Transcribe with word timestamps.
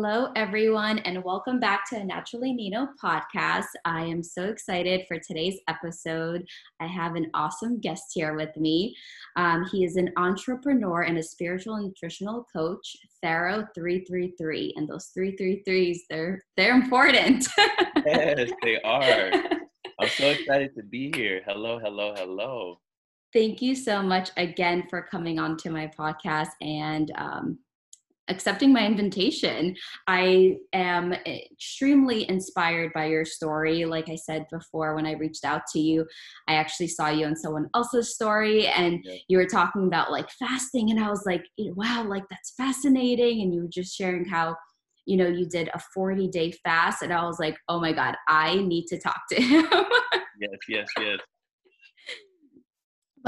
Hello, 0.00 0.30
everyone, 0.36 1.00
and 1.00 1.24
welcome 1.24 1.58
back 1.58 1.84
to 1.90 1.96
a 1.96 2.04
Naturally 2.04 2.52
Nino 2.52 2.86
podcast. 3.02 3.66
I 3.84 4.04
am 4.04 4.22
so 4.22 4.44
excited 4.44 5.04
for 5.08 5.18
today's 5.18 5.58
episode. 5.66 6.46
I 6.78 6.86
have 6.86 7.16
an 7.16 7.28
awesome 7.34 7.80
guest 7.80 8.12
here 8.14 8.36
with 8.36 8.56
me. 8.56 8.94
Um, 9.34 9.64
he 9.72 9.84
is 9.84 9.96
an 9.96 10.12
entrepreneur 10.16 11.02
and 11.02 11.18
a 11.18 11.22
spiritual 11.24 11.78
nutritional 11.78 12.46
coach, 12.54 12.96
Pharaoh 13.20 13.66
333. 13.74 14.74
And 14.76 14.88
those 14.88 15.10
333s, 15.18 15.96
they're 16.08 16.44
they're 16.56 16.76
important. 16.76 17.48
yes, 18.06 18.52
they 18.62 18.80
are. 18.82 19.32
I'm 19.98 20.08
so 20.10 20.28
excited 20.28 20.76
to 20.76 20.84
be 20.84 21.10
here. 21.12 21.42
Hello, 21.44 21.80
hello, 21.80 22.14
hello. 22.16 22.78
Thank 23.32 23.60
you 23.60 23.74
so 23.74 24.00
much 24.00 24.30
again 24.36 24.84
for 24.88 25.02
coming 25.02 25.40
on 25.40 25.56
to 25.56 25.70
my 25.70 25.90
podcast 25.98 26.50
and 26.60 27.10
um, 27.16 27.58
accepting 28.28 28.72
my 28.72 28.86
invitation. 28.86 29.74
I 30.06 30.56
am 30.72 31.12
extremely 31.12 32.28
inspired 32.28 32.92
by 32.92 33.06
your 33.06 33.24
story. 33.24 33.84
Like 33.84 34.08
I 34.08 34.16
said 34.16 34.46
before, 34.50 34.94
when 34.94 35.06
I 35.06 35.12
reached 35.12 35.44
out 35.44 35.62
to 35.72 35.80
you, 35.80 36.06
I 36.48 36.54
actually 36.54 36.88
saw 36.88 37.08
you 37.08 37.26
on 37.26 37.36
someone 37.36 37.68
else's 37.74 38.14
story 38.14 38.66
and 38.66 39.00
yeah. 39.04 39.16
you 39.28 39.38
were 39.38 39.46
talking 39.46 39.86
about 39.86 40.10
like 40.10 40.30
fasting. 40.38 40.90
And 40.90 41.00
I 41.00 41.08
was 41.10 41.24
like, 41.26 41.44
wow, 41.58 42.04
like 42.06 42.24
that's 42.30 42.54
fascinating. 42.56 43.42
And 43.42 43.54
you 43.54 43.62
were 43.62 43.68
just 43.68 43.96
sharing 43.96 44.24
how 44.24 44.56
you 45.06 45.16
know 45.16 45.26
you 45.26 45.48
did 45.48 45.70
a 45.72 45.80
40 45.94 46.28
day 46.28 46.52
fast 46.62 47.00
and 47.00 47.14
i 47.14 47.24
was 47.24 47.38
like 47.40 47.56
oh 47.68 47.80
my 47.80 47.92
god 47.94 48.14
i 48.28 48.56
need 48.56 48.84
to 48.88 49.00
talk 49.00 49.18
to 49.30 49.40
him 49.40 49.64
yes 49.72 50.58
yes 50.68 50.86
yes 51.00 51.18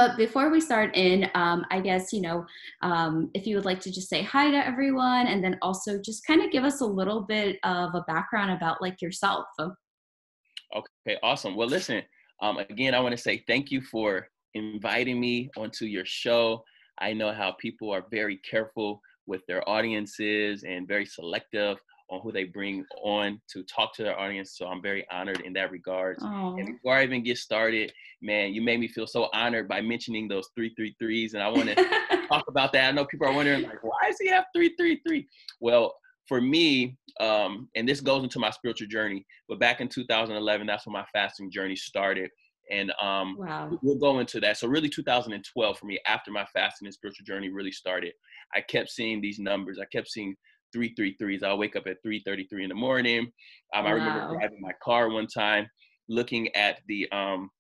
but 0.01 0.17
before 0.17 0.49
we 0.49 0.63
start 0.63 0.97
in, 0.97 1.31
um, 1.35 1.63
I 1.71 1.79
guess, 1.79 2.11
you 2.11 2.23
know, 2.23 2.47
um, 2.81 3.31
if 3.35 3.47
you 3.47 3.55
would 3.57 3.67
like 3.67 3.81
to 3.81 3.93
just 3.93 4.09
say 4.09 4.23
hi 4.23 4.51
to 4.51 4.57
everyone 4.57 5.27
and 5.27 5.45
then 5.45 5.59
also 5.61 6.01
just 6.01 6.27
kind 6.27 6.41
of 6.41 6.51
give 6.51 6.65
us 6.65 6.81
a 6.81 6.87
little 6.87 7.21
bit 7.21 7.59
of 7.65 7.95
a 7.95 8.03
background 8.09 8.51
about 8.51 8.81
like 8.81 9.03
yourself. 9.03 9.45
Okay, 9.61 11.19
awesome. 11.23 11.55
Well, 11.55 11.69
listen, 11.69 12.01
um, 12.41 12.57
again, 12.57 12.95
I 12.95 13.01
want 13.01 13.15
to 13.15 13.21
say 13.21 13.45
thank 13.47 13.71
you 13.71 13.83
for 13.83 14.27
inviting 14.55 15.21
me 15.21 15.51
onto 15.59 15.85
your 15.85 16.07
show. 16.07 16.65
I 16.97 17.13
know 17.13 17.35
how 17.35 17.53
people 17.61 17.91
are 17.91 18.07
very 18.11 18.39
careful 18.39 19.03
with 19.27 19.43
their 19.49 19.69
audiences 19.69 20.65
and 20.65 20.89
very 20.89 21.05
selective 21.05 21.77
on 22.11 22.21
who 22.21 22.33
they 22.33 22.45
bring 22.45 22.85
on 23.03 23.41
to 23.53 23.63
talk 23.63 23.95
to 23.95 24.03
their 24.03 24.19
audience. 24.19 24.57
So 24.57 24.67
I'm 24.67 24.83
very 24.83 25.07
honored 25.11 25.41
in 25.41 25.53
that 25.55 25.71
regard. 25.71 26.19
Aww. 26.19 26.59
And 26.59 26.67
before 26.75 26.95
I 26.95 27.05
even 27.05 27.23
get 27.23 27.39
started, 27.39 27.93
man, 28.21 28.53
you 28.53 28.63
made 28.63 28.81
me 28.81 28.89
feel 28.89 29.07
so 29.07 29.29
honored 29.33 29.69
by 29.69 29.81
mentioning 29.81 30.29
those 30.29 30.49
three 30.55 30.75
three 30.75 30.95
threes, 30.99 31.35
and 31.35 31.43
I 31.43 31.49
want 31.49 31.69
to 31.69 31.75
talk 32.29 32.45
about 32.49 32.73
that. 32.73 32.89
I 32.89 32.93
know 32.93 33.05
people 33.05 33.29
are 33.29 33.33
wondering 33.33 33.63
like, 33.63 33.83
why 33.83 34.09
does 34.09 34.19
he 34.21 34.29
have 34.29 34.45
three 34.55 34.75
three 34.77 35.01
three? 35.07 35.27
Well, 35.61 35.95
for 36.27 36.41
me, 36.41 36.97
um, 37.19 37.69
and 37.75 37.89
this 37.89 38.01
goes 38.01 38.23
into 38.23 38.39
my 38.39 38.51
spiritual 38.51 38.89
journey, 38.89 39.27
but 39.49 39.59
back 39.59 39.81
in 39.81 39.89
2011, 39.89 40.67
that's 40.67 40.87
when 40.87 40.93
my 40.93 41.05
fasting 41.13 41.51
journey 41.51 41.75
started. 41.75 42.31
And 42.71 42.93
um, 43.03 43.37
wow. 43.37 43.77
we'll 43.83 43.99
go 43.99 44.21
into 44.21 44.39
that. 44.39 44.57
So 44.57 44.69
really 44.69 44.89
2012 44.89 45.77
for 45.77 45.87
me, 45.87 45.99
after 46.07 46.31
my 46.31 46.47
fasting 46.53 46.87
and 46.87 46.95
spiritual 46.95 47.25
journey 47.25 47.49
really 47.49 47.73
started, 47.73 48.13
I 48.55 48.61
kept 48.61 48.91
seeing 48.91 49.21
these 49.21 49.41
numbers. 49.41 49.81
I 49.83 49.87
kept 49.87 50.07
seeing 50.07 50.37
three 50.73 50.95
three 50.95 51.17
threes. 51.19 51.43
I'll 51.43 51.59
wake 51.59 51.77
up 51.77 51.87
at 51.87 52.03
3:33 52.05 52.63
in 52.63 52.69
the 52.69 52.75
morning. 52.75 53.31
Um, 53.75 53.85
wow. 53.85 53.91
I 53.91 53.93
remember 53.93 54.35
driving 54.35 54.61
my 54.61 54.73
car 54.83 55.11
one 55.11 55.27
time, 55.27 55.69
looking 56.09 56.55
at 56.55 56.81
the 56.89 57.11
um, 57.13 57.51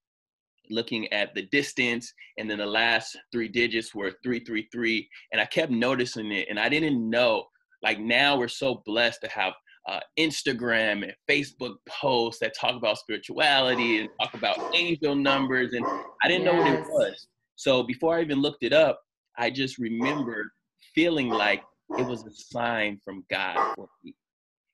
looking 0.70 1.12
at 1.12 1.34
the 1.34 1.42
distance, 1.46 2.12
and 2.38 2.50
then 2.50 2.58
the 2.58 2.66
last 2.66 3.16
three 3.32 3.48
digits 3.48 3.94
were 3.94 4.12
333, 4.22 5.08
and 5.32 5.40
I 5.40 5.44
kept 5.46 5.72
noticing 5.72 6.30
it, 6.32 6.48
and 6.48 6.58
I 6.58 6.68
didn't 6.68 7.08
know. 7.08 7.46
Like 7.82 7.98
now, 7.98 8.36
we're 8.36 8.48
so 8.48 8.82
blessed 8.84 9.20
to 9.22 9.28
have 9.28 9.54
uh, 9.88 10.00
Instagram 10.18 11.02
and 11.02 11.14
Facebook 11.28 11.76
posts 11.88 12.40
that 12.40 12.54
talk 12.54 12.76
about 12.76 12.98
spirituality 12.98 14.00
and 14.00 14.08
talk 14.20 14.34
about 14.34 14.58
angel 14.74 15.14
numbers, 15.14 15.72
and 15.72 15.84
I 16.22 16.28
didn't 16.28 16.44
yes. 16.44 16.52
know 16.52 16.60
what 16.60 16.72
it 16.72 16.86
was. 16.86 17.26
So 17.56 17.82
before 17.82 18.16
I 18.16 18.22
even 18.22 18.40
looked 18.40 18.62
it 18.62 18.72
up, 18.72 19.00
I 19.38 19.50
just 19.50 19.78
remember 19.78 20.52
feeling 20.94 21.28
like 21.28 21.62
it 21.98 22.06
was 22.06 22.24
a 22.24 22.30
sign 22.30 23.00
from 23.04 23.24
God 23.30 23.74
for 23.74 23.88
me. 24.04 24.14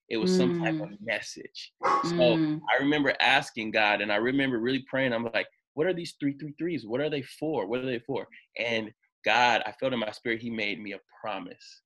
It 0.09 0.19
was 0.19 0.33
mm. 0.33 0.37
some 0.37 0.61
type 0.61 0.75
of 0.75 0.91
mm. 0.91 0.99
message. 1.01 1.73
So 1.83 2.37
mm. 2.37 2.61
I 2.73 2.83
remember 2.83 3.15
asking 3.21 3.73
God 3.73 4.01
and 4.01 4.13
I 4.13 4.17
remember 4.17 4.59
really 4.59 4.85
praying. 4.89 5.13
I'm 5.13 5.25
like, 5.35 5.49
what 5.75 5.87
are 5.87 5.93
these 5.93 6.15
three 6.21 6.37
three 6.39 6.55
threes? 6.59 6.87
What 6.87 7.01
are 7.01 7.11
they 7.11 7.23
for? 7.23 7.67
What 7.67 7.81
are 7.81 7.87
they 7.87 8.01
for? 8.01 8.27
And 8.59 8.91
God, 9.25 9.63
I 9.67 9.73
felt 9.73 9.93
in 9.93 9.99
my 9.99 10.13
spirit, 10.13 10.41
He 10.41 10.51
made 10.51 10.81
me 10.81 10.93
a 10.93 11.01
promise. 11.21 11.83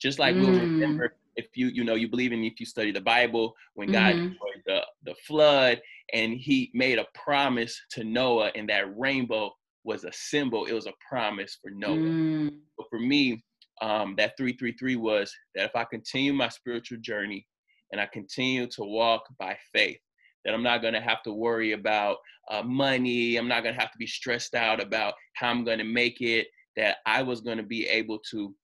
Just 0.00 0.18
like 0.18 0.34
mm. 0.36 0.40
we'll 0.46 0.60
remember 0.60 1.16
if 1.36 1.46
you, 1.54 1.68
you 1.68 1.84
know, 1.84 1.94
you 1.94 2.08
believe 2.08 2.32
in 2.32 2.44
if 2.44 2.60
you 2.60 2.66
study 2.66 2.92
the 2.92 3.00
Bible, 3.00 3.54
when 3.74 3.90
God 3.90 4.14
mm-hmm. 4.14 4.28
destroyed 4.28 4.62
the, 4.66 4.80
the 5.04 5.14
flood 5.26 5.80
and 6.12 6.34
He 6.34 6.70
made 6.74 6.98
a 6.98 7.06
promise 7.14 7.78
to 7.92 8.04
Noah, 8.04 8.52
and 8.54 8.68
that 8.68 8.96
rainbow 8.96 9.52
was 9.82 10.04
a 10.04 10.12
symbol, 10.12 10.66
it 10.66 10.72
was 10.72 10.86
a 10.86 10.92
promise 11.06 11.58
for 11.60 11.70
Noah. 11.70 11.96
Mm. 11.96 12.56
But 12.78 12.86
for 12.88 12.98
me, 12.98 13.42
um, 13.80 14.14
that 14.16 14.36
333 14.36 14.96
was 14.96 15.32
that 15.54 15.66
if 15.66 15.76
I 15.76 15.84
continue 15.84 16.32
my 16.32 16.48
spiritual 16.48 16.98
journey 17.00 17.46
and 17.92 18.00
I 18.00 18.06
continue 18.06 18.66
to 18.68 18.84
walk 18.84 19.24
by 19.38 19.56
faith, 19.72 19.98
that 20.44 20.54
I'm 20.54 20.62
not 20.62 20.82
going 20.82 20.94
to 20.94 21.00
have 21.00 21.22
to 21.22 21.32
worry 21.32 21.72
about 21.72 22.18
uh, 22.50 22.62
money. 22.62 23.36
I'm 23.36 23.48
not 23.48 23.62
going 23.62 23.74
to 23.74 23.80
have 23.80 23.92
to 23.92 23.98
be 23.98 24.06
stressed 24.06 24.54
out 24.54 24.82
about 24.82 25.14
how 25.34 25.48
I'm 25.48 25.64
going 25.64 25.78
to 25.78 25.84
make 25.84 26.20
it. 26.20 26.48
That 26.76 26.98
I 27.06 27.22
was 27.22 27.40
going 27.40 27.56
to 27.56 27.62
be 27.62 27.86
able 27.86 28.18
to 28.30 28.54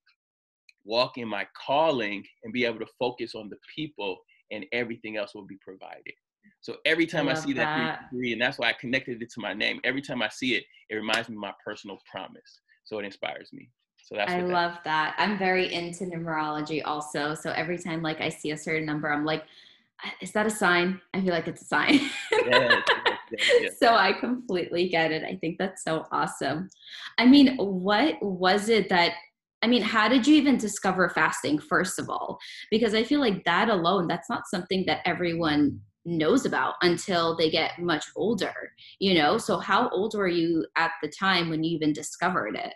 walk 0.84 1.16
in 1.16 1.28
my 1.28 1.46
calling 1.66 2.24
and 2.42 2.52
be 2.52 2.64
able 2.64 2.80
to 2.80 2.86
focus 2.98 3.34
on 3.34 3.48
the 3.48 3.56
people, 3.74 4.18
and 4.50 4.66
everything 4.72 5.16
else 5.16 5.34
will 5.34 5.46
be 5.46 5.58
provided. 5.60 6.14
So 6.60 6.76
every 6.84 7.06
time 7.06 7.28
I, 7.28 7.32
I 7.32 7.34
see 7.34 7.52
that, 7.54 8.00
three, 8.10 8.32
and 8.32 8.42
that's 8.42 8.58
why 8.58 8.68
I 8.68 8.72
connected 8.74 9.22
it 9.22 9.30
to 9.32 9.40
my 9.40 9.54
name. 9.54 9.80
Every 9.84 10.02
time 10.02 10.22
I 10.22 10.28
see 10.28 10.56
it, 10.56 10.64
it 10.90 10.96
reminds 10.96 11.28
me 11.28 11.36
of 11.36 11.40
my 11.40 11.54
personal 11.64 11.98
promise. 12.10 12.60
So 12.84 12.98
it 12.98 13.04
inspires 13.04 13.50
me. 13.52 13.70
So 14.04 14.16
that's 14.16 14.32
I 14.32 14.40
love 14.40 14.78
that. 14.84 15.14
I'm 15.18 15.38
very 15.38 15.72
into 15.72 16.04
numerology 16.04 16.82
also. 16.84 17.34
So 17.34 17.50
every 17.52 17.78
time 17.78 18.02
like 18.02 18.20
I 18.20 18.28
see 18.28 18.50
a 18.50 18.56
certain 18.56 18.86
number, 18.86 19.12
I'm 19.12 19.24
like, 19.24 19.44
is 20.20 20.32
that 20.32 20.46
a 20.46 20.50
sign? 20.50 21.00
I 21.14 21.20
feel 21.20 21.30
like 21.30 21.48
it's 21.48 21.62
a 21.62 21.66
sign. 21.66 22.00
yeah, 22.46 22.80
yeah, 23.60 23.68
so 23.78 23.94
I 23.94 24.12
completely 24.12 24.88
get 24.88 25.12
it. 25.12 25.22
I 25.24 25.36
think 25.36 25.58
that's 25.58 25.84
so 25.84 26.06
awesome. 26.10 26.70
I 27.18 27.26
mean, 27.26 27.56
what 27.56 28.16
was 28.22 28.68
it 28.68 28.88
that 28.88 29.12
I 29.62 29.66
mean, 29.66 29.82
how 29.82 30.08
did 30.08 30.26
you 30.26 30.36
even 30.36 30.56
discover 30.56 31.10
fasting, 31.10 31.58
first 31.58 31.98
of 31.98 32.08
all? 32.08 32.38
Because 32.70 32.94
I 32.94 33.04
feel 33.04 33.20
like 33.20 33.44
that 33.44 33.68
alone, 33.68 34.06
that's 34.06 34.30
not 34.30 34.46
something 34.46 34.84
that 34.86 35.00
everyone 35.04 35.80
knows 36.06 36.46
about 36.46 36.74
until 36.80 37.36
they 37.36 37.50
get 37.50 37.78
much 37.78 38.06
older, 38.16 38.72
you 39.00 39.14
know? 39.14 39.36
So, 39.36 39.58
how 39.58 39.90
old 39.90 40.14
were 40.16 40.28
you 40.28 40.66
at 40.76 40.92
the 41.02 41.08
time 41.08 41.50
when 41.50 41.62
you 41.62 41.76
even 41.76 41.92
discovered 41.92 42.56
it? 42.56 42.72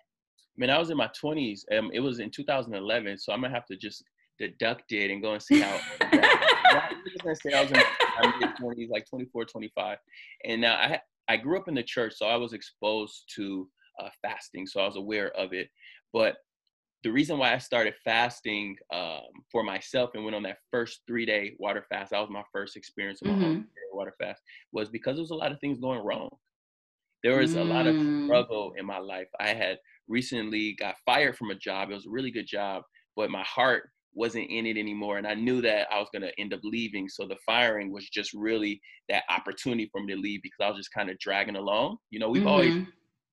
I 0.56 0.60
mean, 0.60 0.70
I 0.70 0.78
was 0.78 0.90
in 0.90 0.96
my 0.96 1.10
20s. 1.22 1.62
Um, 1.76 1.90
it 1.92 2.00
was 2.00 2.20
in 2.20 2.30
2011, 2.30 3.18
so 3.18 3.32
I'm 3.32 3.40
gonna 3.40 3.52
have 3.52 3.66
to 3.66 3.76
just 3.76 4.04
deduct 4.38 4.92
it 4.92 5.10
and 5.10 5.22
go 5.22 5.32
and 5.32 5.42
see 5.42 5.60
how. 5.60 5.80
I 6.00 6.92
was 7.04 7.22
gonna 7.22 7.36
say 7.36 7.52
I 7.52 7.62
was 7.62 7.70
in 7.70 7.76
my 8.22 8.36
mid 8.38 8.50
20s, 8.56 8.90
like 8.90 9.06
24, 9.08 9.44
25, 9.46 9.98
and 10.44 10.60
now 10.60 10.74
I 10.74 11.00
I 11.28 11.36
grew 11.36 11.58
up 11.58 11.68
in 11.68 11.74
the 11.74 11.82
church, 11.82 12.14
so 12.16 12.26
I 12.26 12.36
was 12.36 12.52
exposed 12.52 13.24
to 13.36 13.68
uh, 14.00 14.10
fasting, 14.22 14.66
so 14.66 14.80
I 14.80 14.86
was 14.86 14.96
aware 14.96 15.30
of 15.36 15.52
it. 15.52 15.68
But 16.12 16.36
the 17.02 17.10
reason 17.10 17.38
why 17.38 17.52
I 17.52 17.58
started 17.58 17.94
fasting 18.02 18.76
um, 18.92 19.22
for 19.52 19.62
myself 19.62 20.10
and 20.14 20.24
went 20.24 20.36
on 20.36 20.42
that 20.44 20.58
first 20.70 21.00
three 21.06 21.26
day 21.26 21.54
water 21.58 21.84
fast, 21.90 22.10
that 22.10 22.20
was 22.20 22.30
my 22.30 22.42
first 22.52 22.76
experience 22.76 23.20
of 23.22 23.28
my 23.28 23.34
mm-hmm. 23.34 23.60
water 23.92 24.14
fast, 24.20 24.42
was 24.72 24.88
because 24.88 25.16
there 25.16 25.22
was 25.22 25.30
a 25.30 25.36
lot 25.36 25.52
of 25.52 25.60
things 25.60 25.78
going 25.78 26.04
wrong. 26.04 26.30
There 27.22 27.38
was 27.38 27.54
mm. 27.54 27.60
a 27.60 27.64
lot 27.64 27.86
of 27.86 27.94
mm. 27.94 28.26
struggle 28.26 28.74
in 28.76 28.84
my 28.84 28.98
life. 28.98 29.28
I 29.40 29.48
had 29.48 29.78
recently 30.08 30.76
got 30.78 30.96
fired 31.04 31.36
from 31.36 31.50
a 31.50 31.54
job. 31.54 31.90
It 31.90 31.94
was 31.94 32.06
a 32.06 32.10
really 32.10 32.30
good 32.30 32.46
job, 32.46 32.82
but 33.16 33.30
my 33.30 33.42
heart 33.42 33.88
wasn't 34.14 34.48
in 34.48 34.66
it 34.66 34.76
anymore. 34.76 35.18
And 35.18 35.26
I 35.26 35.34
knew 35.34 35.60
that 35.62 35.88
I 35.90 35.98
was 35.98 36.08
going 36.12 36.22
to 36.22 36.40
end 36.40 36.54
up 36.54 36.60
leaving. 36.62 37.08
So 37.08 37.26
the 37.26 37.36
firing 37.44 37.92
was 37.92 38.08
just 38.08 38.32
really 38.32 38.80
that 39.08 39.24
opportunity 39.28 39.88
for 39.90 40.02
me 40.02 40.14
to 40.14 40.20
leave 40.20 40.40
because 40.42 40.60
I 40.60 40.68
was 40.68 40.78
just 40.78 40.92
kind 40.92 41.10
of 41.10 41.18
dragging 41.18 41.56
along. 41.56 41.96
You 42.10 42.20
know, 42.20 42.30
we've 42.30 42.42
mm-hmm. 42.42 42.48
always, 42.48 42.86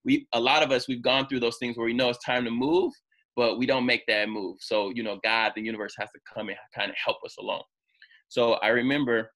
we, 0.03 0.27
a 0.33 0.39
lot 0.39 0.63
of 0.63 0.71
us, 0.71 0.87
we've 0.87 1.03
gone 1.03 1.27
through 1.27 1.41
those 1.41 1.57
things 1.59 1.77
where 1.77 1.85
we 1.85 1.93
know 1.93 2.09
it's 2.09 2.25
time 2.25 2.43
to 2.45 2.51
move, 2.51 2.91
but 3.35 3.57
we 3.57 3.65
don't 3.65 3.85
make 3.85 4.03
that 4.07 4.29
move. 4.29 4.57
So, 4.59 4.91
you 4.95 5.03
know, 5.03 5.19
God, 5.23 5.51
the 5.55 5.61
universe 5.61 5.93
has 5.99 6.09
to 6.11 6.19
come 6.33 6.49
and 6.49 6.57
kind 6.75 6.89
of 6.89 6.97
help 7.03 7.17
us 7.23 7.35
along. 7.39 7.63
So 8.27 8.53
I 8.53 8.69
remember 8.69 9.31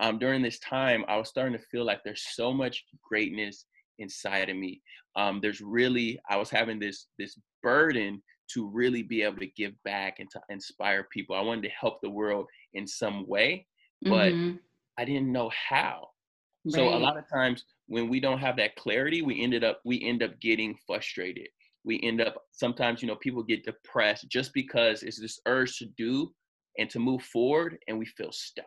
um, 0.00 0.18
during 0.18 0.42
this 0.42 0.58
time, 0.60 1.04
I 1.08 1.16
was 1.16 1.28
starting 1.28 1.58
to 1.58 1.64
feel 1.70 1.84
like 1.84 2.00
there's 2.04 2.24
so 2.34 2.52
much 2.52 2.84
greatness 3.08 3.66
inside 3.98 4.48
of 4.50 4.56
me. 4.56 4.80
Um, 5.16 5.40
there's 5.40 5.60
really 5.60 6.18
I 6.28 6.36
was 6.36 6.50
having 6.50 6.78
this 6.78 7.06
this 7.18 7.38
burden 7.62 8.22
to 8.52 8.68
really 8.68 9.02
be 9.02 9.22
able 9.22 9.38
to 9.38 9.50
give 9.56 9.72
back 9.84 10.16
and 10.18 10.30
to 10.30 10.40
inspire 10.50 11.08
people. 11.12 11.34
I 11.34 11.40
wanted 11.40 11.64
to 11.64 11.70
help 11.70 12.00
the 12.00 12.10
world 12.10 12.46
in 12.74 12.86
some 12.86 13.26
way, 13.26 13.66
but 14.02 14.32
mm-hmm. 14.32 14.56
I 14.98 15.04
didn't 15.04 15.32
know 15.32 15.50
how. 15.68 16.08
Right. 16.64 16.74
So 16.74 16.88
a 16.88 16.98
lot 16.98 17.16
of 17.16 17.24
times 17.28 17.64
when 17.86 18.08
we 18.08 18.20
don't 18.20 18.38
have 18.38 18.56
that 18.56 18.76
clarity, 18.76 19.22
we 19.22 19.42
ended 19.42 19.64
up 19.64 19.80
we 19.84 20.02
end 20.02 20.22
up 20.22 20.38
getting 20.40 20.76
frustrated. 20.86 21.48
We 21.84 22.00
end 22.02 22.20
up 22.20 22.42
sometimes 22.52 23.02
you 23.02 23.08
know 23.08 23.16
people 23.16 23.42
get 23.42 23.64
depressed 23.64 24.28
just 24.28 24.52
because 24.52 25.02
it's 25.02 25.20
this 25.20 25.40
urge 25.46 25.78
to 25.78 25.86
do 25.96 26.32
and 26.78 26.90
to 26.90 26.98
move 26.98 27.22
forward 27.22 27.78
and 27.88 27.98
we 27.98 28.06
feel 28.06 28.32
stuck. 28.32 28.66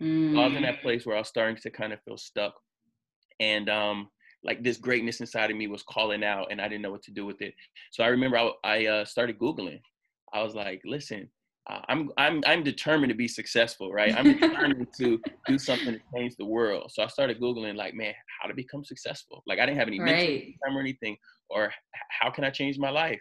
Mm. 0.00 0.38
I 0.38 0.46
was 0.46 0.56
in 0.56 0.62
that 0.62 0.78
mm. 0.78 0.82
place 0.82 1.04
where 1.04 1.16
I 1.16 1.20
was 1.20 1.28
starting 1.28 1.56
to 1.56 1.70
kind 1.70 1.92
of 1.92 2.00
feel 2.02 2.16
stuck. 2.16 2.54
And 3.40 3.68
um, 3.68 4.08
like 4.44 4.62
this 4.62 4.76
greatness 4.76 5.20
inside 5.20 5.50
of 5.50 5.56
me 5.56 5.66
was 5.66 5.82
calling 5.82 6.24
out 6.24 6.48
and 6.50 6.60
I 6.60 6.68
didn't 6.68 6.82
know 6.82 6.90
what 6.90 7.02
to 7.04 7.12
do 7.12 7.24
with 7.24 7.40
it. 7.42 7.54
So 7.92 8.02
I 8.02 8.08
remember 8.08 8.38
I, 8.38 8.50
I 8.64 8.86
uh, 8.86 9.04
started 9.04 9.38
Googling. 9.38 9.80
I 10.32 10.42
was 10.42 10.54
like, 10.54 10.80
listen, 10.84 11.28
uh, 11.70 11.80
I'm 11.88 12.10
I'm 12.18 12.42
I'm 12.44 12.64
determined 12.64 13.10
to 13.10 13.16
be 13.16 13.28
successful, 13.28 13.92
right? 13.92 14.14
I'm 14.16 14.38
determined 14.38 14.88
to 14.98 15.20
do 15.46 15.58
something 15.58 15.94
to 15.94 16.00
change 16.14 16.34
the 16.36 16.44
world. 16.44 16.90
So 16.92 17.02
I 17.02 17.06
started 17.06 17.40
googling, 17.40 17.76
like, 17.76 17.94
man, 17.94 18.14
how 18.40 18.48
to 18.48 18.54
become 18.54 18.84
successful. 18.84 19.42
Like 19.46 19.60
I 19.60 19.66
didn't 19.66 19.78
have 19.78 19.88
any 19.88 20.00
right. 20.00 20.54
time 20.64 20.76
or 20.76 20.80
anything, 20.80 21.16
or 21.50 21.72
how 22.20 22.30
can 22.30 22.44
I 22.44 22.50
change 22.50 22.78
my 22.78 22.90
life? 22.90 23.20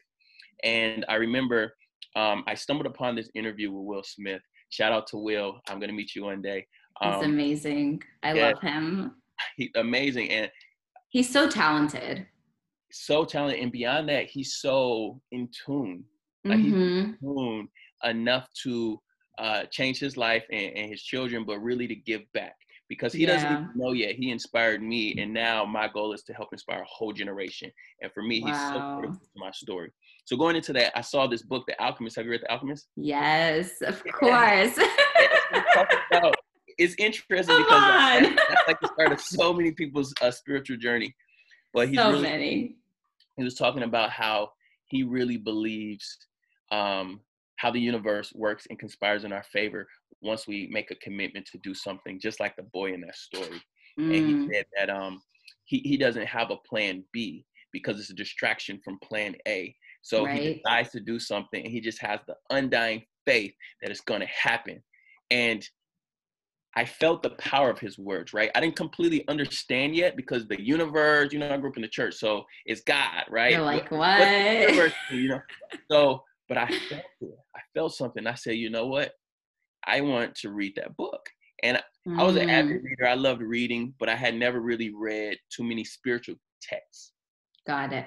And 0.63 1.05
I 1.07 1.15
remember 1.15 1.73
um, 2.15 2.43
I 2.47 2.55
stumbled 2.55 2.87
upon 2.87 3.15
this 3.15 3.29
interview 3.35 3.71
with 3.71 3.85
Will 3.85 4.03
Smith. 4.03 4.41
Shout 4.69 4.91
out 4.91 5.05
to 5.07 5.17
Will. 5.17 5.59
I'm 5.69 5.79
gonna 5.79 5.93
meet 5.93 6.15
you 6.15 6.23
one 6.23 6.41
day. 6.41 6.65
Um, 7.01 7.13
he's 7.13 7.25
amazing. 7.25 8.01
I 8.23 8.33
yeah, 8.33 8.47
love 8.47 8.61
him. 8.61 9.15
He's 9.57 9.71
amazing, 9.75 10.29
and 10.29 10.49
he's 11.11 11.31
so 11.31 11.47
talented. 11.47 12.25
So 12.91 13.23
talented, 13.23 13.61
and 13.61 13.71
beyond 13.71 14.09
that, 14.09 14.25
he's 14.25 14.57
so 14.57 15.21
in 15.31 15.49
tune. 15.65 16.03
Like 16.43 16.57
mm-hmm. 16.57 16.63
he's 16.63 16.73
in 16.73 17.17
mm-hmm. 17.21 17.37
tune 17.37 17.67
enough 18.03 18.49
to 18.63 18.99
uh, 19.37 19.63
change 19.71 19.99
his 19.99 20.17
life 20.17 20.43
and, 20.51 20.75
and, 20.75 20.89
his 20.89 21.01
children, 21.01 21.45
but 21.45 21.59
really 21.59 21.87
to 21.87 21.95
give 21.95 22.21
back 22.33 22.55
because 22.89 23.13
he 23.13 23.23
yeah. 23.23 23.33
doesn't 23.33 23.51
even 23.51 23.69
know 23.75 23.93
yet. 23.93 24.15
He 24.15 24.31
inspired 24.31 24.81
me, 24.81 25.15
and 25.17 25.33
now 25.33 25.63
my 25.65 25.87
goal 25.87 26.13
is 26.13 26.23
to 26.23 26.33
help 26.33 26.49
inspire 26.51 26.81
a 26.81 26.85
whole 26.85 27.13
generation. 27.13 27.71
And 28.01 28.11
for 28.11 28.23
me, 28.23 28.41
wow. 28.41 28.47
he's 28.47 28.57
so 28.57 28.97
critical 28.99 29.19
to 29.19 29.39
my 29.39 29.51
story. 29.51 29.91
So 30.25 30.35
going 30.35 30.55
into 30.55 30.73
that, 30.73 30.91
I 30.97 31.01
saw 31.01 31.27
this 31.27 31.41
book, 31.41 31.65
The 31.67 31.81
Alchemist. 31.81 32.17
Have 32.17 32.25
you 32.25 32.31
read 32.31 32.41
The 32.41 32.51
Alchemist? 32.51 32.87
Yes, 32.95 33.81
of 33.81 34.03
course. 34.11 34.77
It's 36.77 36.95
interesting 36.97 37.55
Come 37.55 37.63
because 37.63 37.81
that's, 37.81 38.35
that's 38.49 38.67
like 38.67 38.81
the 38.81 38.89
start 38.93 39.11
of 39.11 39.21
so 39.21 39.53
many 39.53 39.71
people's 39.71 40.13
uh, 40.21 40.31
spiritual 40.31 40.77
journey. 40.77 41.13
But 41.73 41.89
he's 41.89 41.97
so 41.97 42.11
really, 42.11 42.21
many. 42.21 42.75
He 43.37 43.43
was 43.43 43.55
talking 43.55 43.83
about 43.83 44.09
how 44.09 44.51
he 44.85 45.03
really 45.03 45.37
believes 45.37 46.17
um, 46.71 47.21
how 47.57 47.71
the 47.71 47.79
universe 47.79 48.33
works 48.33 48.67
and 48.69 48.79
conspires 48.79 49.23
in 49.23 49.31
our 49.31 49.43
favor 49.43 49.87
once 50.21 50.47
we 50.47 50.67
make 50.71 50.91
a 50.91 50.95
commitment 50.95 51.45
to 51.51 51.57
do 51.59 51.73
something, 51.73 52.19
just 52.19 52.39
like 52.39 52.55
the 52.55 52.63
boy 52.63 52.93
in 52.93 53.01
that 53.01 53.15
story. 53.15 53.61
Mm. 53.99 54.03
And 54.03 54.13
he 54.13 54.33
mm. 54.33 54.53
said 54.53 54.65
that 54.77 54.89
um, 54.89 55.21
he, 55.65 55.79
he 55.79 55.97
doesn't 55.97 56.25
have 56.25 56.51
a 56.51 56.57
plan 56.57 57.03
B 57.11 57.45
because 57.71 57.99
it's 57.99 58.09
a 58.09 58.15
distraction 58.15 58.79
from 58.83 58.99
plan 58.99 59.35
A. 59.47 59.75
So 60.01 60.25
right. 60.25 60.41
he 60.41 60.53
decides 60.55 60.91
to 60.91 60.99
do 60.99 61.19
something 61.19 61.63
and 61.63 61.71
he 61.71 61.79
just 61.79 62.01
has 62.01 62.19
the 62.27 62.35
undying 62.49 63.03
faith 63.25 63.53
that 63.81 63.91
it's 63.91 64.01
going 64.01 64.21
to 64.21 64.27
happen. 64.27 64.81
And 65.29 65.67
I 66.75 66.85
felt 66.85 67.21
the 67.21 67.31
power 67.31 67.69
of 67.69 67.79
his 67.79 67.97
words, 67.97 68.33
right? 68.33 68.49
I 68.55 68.61
didn't 68.61 68.77
completely 68.77 69.27
understand 69.27 69.95
yet 69.95 70.15
because 70.15 70.47
the 70.47 70.61
universe, 70.61 71.33
you 71.33 71.39
know, 71.39 71.53
I 71.53 71.57
grew 71.57 71.69
up 71.69 71.75
in 71.75 71.81
the 71.81 71.87
church, 71.87 72.15
so 72.15 72.45
it's 72.65 72.81
God, 72.81 73.25
right? 73.29 73.51
You're 73.51 73.61
like, 73.61 73.91
what? 73.91 74.19
Universe, 74.19 74.93
you 75.11 75.29
know, 75.29 75.41
so 75.91 76.23
but 76.51 76.57
I 76.57 76.67
felt 76.67 77.03
it. 77.21 77.39
I 77.55 77.59
felt 77.73 77.95
something. 77.95 78.27
I 78.27 78.33
said, 78.33 78.55
you 78.55 78.69
know 78.69 78.85
what? 78.85 79.13
I 79.87 80.01
want 80.01 80.35
to 80.35 80.49
read 80.49 80.73
that 80.75 80.97
book. 80.97 81.25
And 81.63 81.81
mm. 82.05 82.19
I 82.19 82.23
was 82.23 82.35
an 82.35 82.49
avid 82.49 82.81
mm. 82.81 82.83
reader. 82.83 83.07
I 83.07 83.13
loved 83.13 83.41
reading, 83.41 83.93
but 83.99 84.09
I 84.09 84.15
had 84.15 84.35
never 84.35 84.59
really 84.59 84.93
read 84.93 85.37
too 85.49 85.63
many 85.63 85.85
spiritual 85.85 86.35
texts. 86.61 87.13
Got 87.65 87.93
it. 87.93 88.05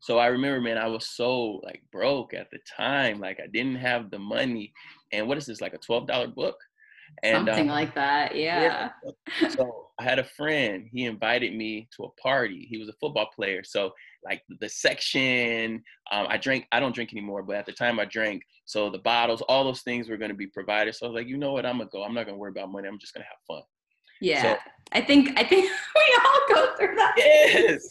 So 0.00 0.18
I 0.18 0.28
remember, 0.28 0.62
man, 0.62 0.78
I 0.78 0.86
was 0.86 1.06
so 1.06 1.60
like 1.64 1.82
broke 1.92 2.32
at 2.32 2.50
the 2.50 2.60
time. 2.76 3.20
Like 3.20 3.40
I 3.44 3.46
didn't 3.52 3.76
have 3.76 4.10
the 4.10 4.18
money. 4.18 4.72
And 5.12 5.28
what 5.28 5.36
is 5.36 5.44
this, 5.44 5.60
like 5.60 5.74
a 5.74 5.78
$12 5.78 6.34
book? 6.34 6.56
And, 7.22 7.46
Something 7.46 7.68
um, 7.70 7.74
like 7.74 7.94
that, 7.94 8.34
yeah. 8.34 8.90
yeah. 9.40 9.48
So 9.50 9.90
I 9.98 10.02
had 10.02 10.18
a 10.18 10.24
friend. 10.24 10.88
He 10.90 11.04
invited 11.04 11.54
me 11.54 11.88
to 11.96 12.04
a 12.04 12.10
party. 12.20 12.66
He 12.68 12.78
was 12.78 12.88
a 12.88 12.94
football 12.94 13.28
player. 13.34 13.62
So 13.62 13.92
like 14.24 14.42
the 14.60 14.68
section, 14.68 15.82
um, 16.10 16.26
I 16.28 16.36
drank. 16.36 16.66
I 16.72 16.80
don't 16.80 16.94
drink 16.94 17.12
anymore, 17.12 17.42
but 17.42 17.56
at 17.56 17.66
the 17.66 17.72
time 17.72 18.00
I 18.00 18.06
drank. 18.06 18.42
So 18.64 18.90
the 18.90 18.98
bottles, 18.98 19.42
all 19.42 19.64
those 19.64 19.82
things 19.82 20.08
were 20.08 20.16
going 20.16 20.30
to 20.30 20.36
be 20.36 20.46
provided. 20.46 20.94
So 20.94 21.06
I 21.06 21.10
was 21.10 21.16
like, 21.16 21.28
you 21.28 21.36
know 21.36 21.52
what? 21.52 21.66
I'm 21.66 21.78
gonna 21.78 21.90
go. 21.90 22.02
I'm 22.02 22.14
not 22.14 22.26
gonna 22.26 22.38
worry 22.38 22.50
about 22.50 22.72
money. 22.72 22.88
I'm 22.88 22.98
just 22.98 23.14
gonna 23.14 23.26
have 23.26 23.38
fun. 23.46 23.62
Yeah, 24.20 24.42
so, 24.42 24.56
I 24.92 25.00
think 25.00 25.30
I 25.38 25.44
think 25.44 25.70
we 25.94 26.20
all 26.24 26.40
go 26.54 26.76
through 26.76 26.94
that. 26.96 27.14
Yes. 27.16 27.88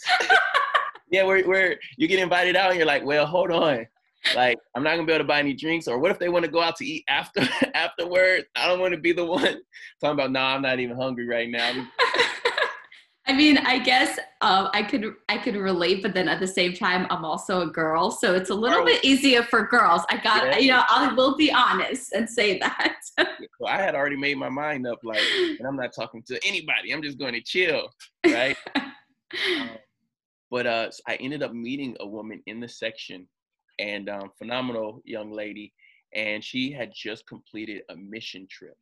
yeah, 1.11 1.23
where 1.23 1.43
where 1.45 1.79
you 1.97 2.07
get 2.07 2.19
invited 2.19 2.55
out 2.55 2.69
and 2.71 2.77
you're 2.77 2.87
like, 2.87 3.05
well, 3.05 3.25
hold 3.25 3.51
on 3.51 3.85
like 4.35 4.57
I'm 4.75 4.83
not 4.83 4.91
gonna 4.91 5.05
be 5.05 5.13
able 5.13 5.23
to 5.23 5.27
buy 5.27 5.39
any 5.39 5.53
drinks, 5.53 5.87
or 5.87 5.99
what 5.99 6.11
if 6.11 6.19
they 6.19 6.29
want 6.29 6.45
to 6.45 6.51
go 6.51 6.61
out 6.61 6.75
to 6.77 6.85
eat 6.85 7.03
after 7.07 7.41
afterwards? 7.73 8.45
I 8.55 8.67
don't 8.67 8.79
want 8.79 8.93
to 8.93 8.99
be 8.99 9.11
the 9.11 9.25
one 9.25 9.41
talking 10.01 10.13
about. 10.13 10.31
No, 10.31 10.39
nah, 10.39 10.55
I'm 10.55 10.61
not 10.61 10.79
even 10.79 10.95
hungry 10.95 11.27
right 11.27 11.49
now. 11.49 11.87
I 13.27 13.33
mean, 13.33 13.59
I 13.59 13.79
guess 13.79 14.19
um, 14.41 14.69
I 14.73 14.83
could 14.83 15.13
I 15.29 15.37
could 15.37 15.55
relate, 15.55 16.01
but 16.01 16.13
then 16.13 16.27
at 16.27 16.39
the 16.39 16.47
same 16.47 16.73
time, 16.73 17.07
I'm 17.09 17.23
also 17.23 17.61
a 17.61 17.67
girl, 17.67 18.11
so 18.11 18.35
it's 18.35 18.49
a 18.49 18.55
little 18.55 18.83
bit 18.83 19.03
easier 19.05 19.43
for 19.43 19.67
girls. 19.67 20.01
I 20.09 20.17
got 20.17 20.45
yeah. 20.45 20.57
you 20.57 20.71
know 20.71 20.83
I 20.89 21.13
will 21.13 21.37
be 21.37 21.51
honest 21.51 22.13
and 22.13 22.29
say 22.29 22.59
that. 22.59 22.97
so 23.17 23.67
I 23.67 23.77
had 23.77 23.95
already 23.95 24.17
made 24.17 24.37
my 24.37 24.49
mind 24.49 24.87
up, 24.87 24.99
like, 25.03 25.21
and 25.59 25.67
I'm 25.67 25.77
not 25.77 25.93
talking 25.95 26.23
to 26.27 26.39
anybody. 26.45 26.91
I'm 26.91 27.01
just 27.01 27.19
going 27.19 27.33
to 27.33 27.41
chill, 27.41 27.89
right? 28.25 28.57
um, 28.75 29.69
but 30.49 30.67
uh, 30.67 30.89
I 31.07 31.15
ended 31.15 31.43
up 31.43 31.53
meeting 31.53 31.95
a 31.99 32.07
woman 32.07 32.41
in 32.47 32.59
the 32.59 32.67
section 32.67 33.27
and 33.81 34.09
um, 34.09 34.31
phenomenal 34.37 35.01
young 35.05 35.31
lady, 35.31 35.73
and 36.13 36.43
she 36.43 36.71
had 36.71 36.91
just 36.95 37.27
completed 37.27 37.81
a 37.89 37.95
mission 37.95 38.47
trip. 38.49 38.77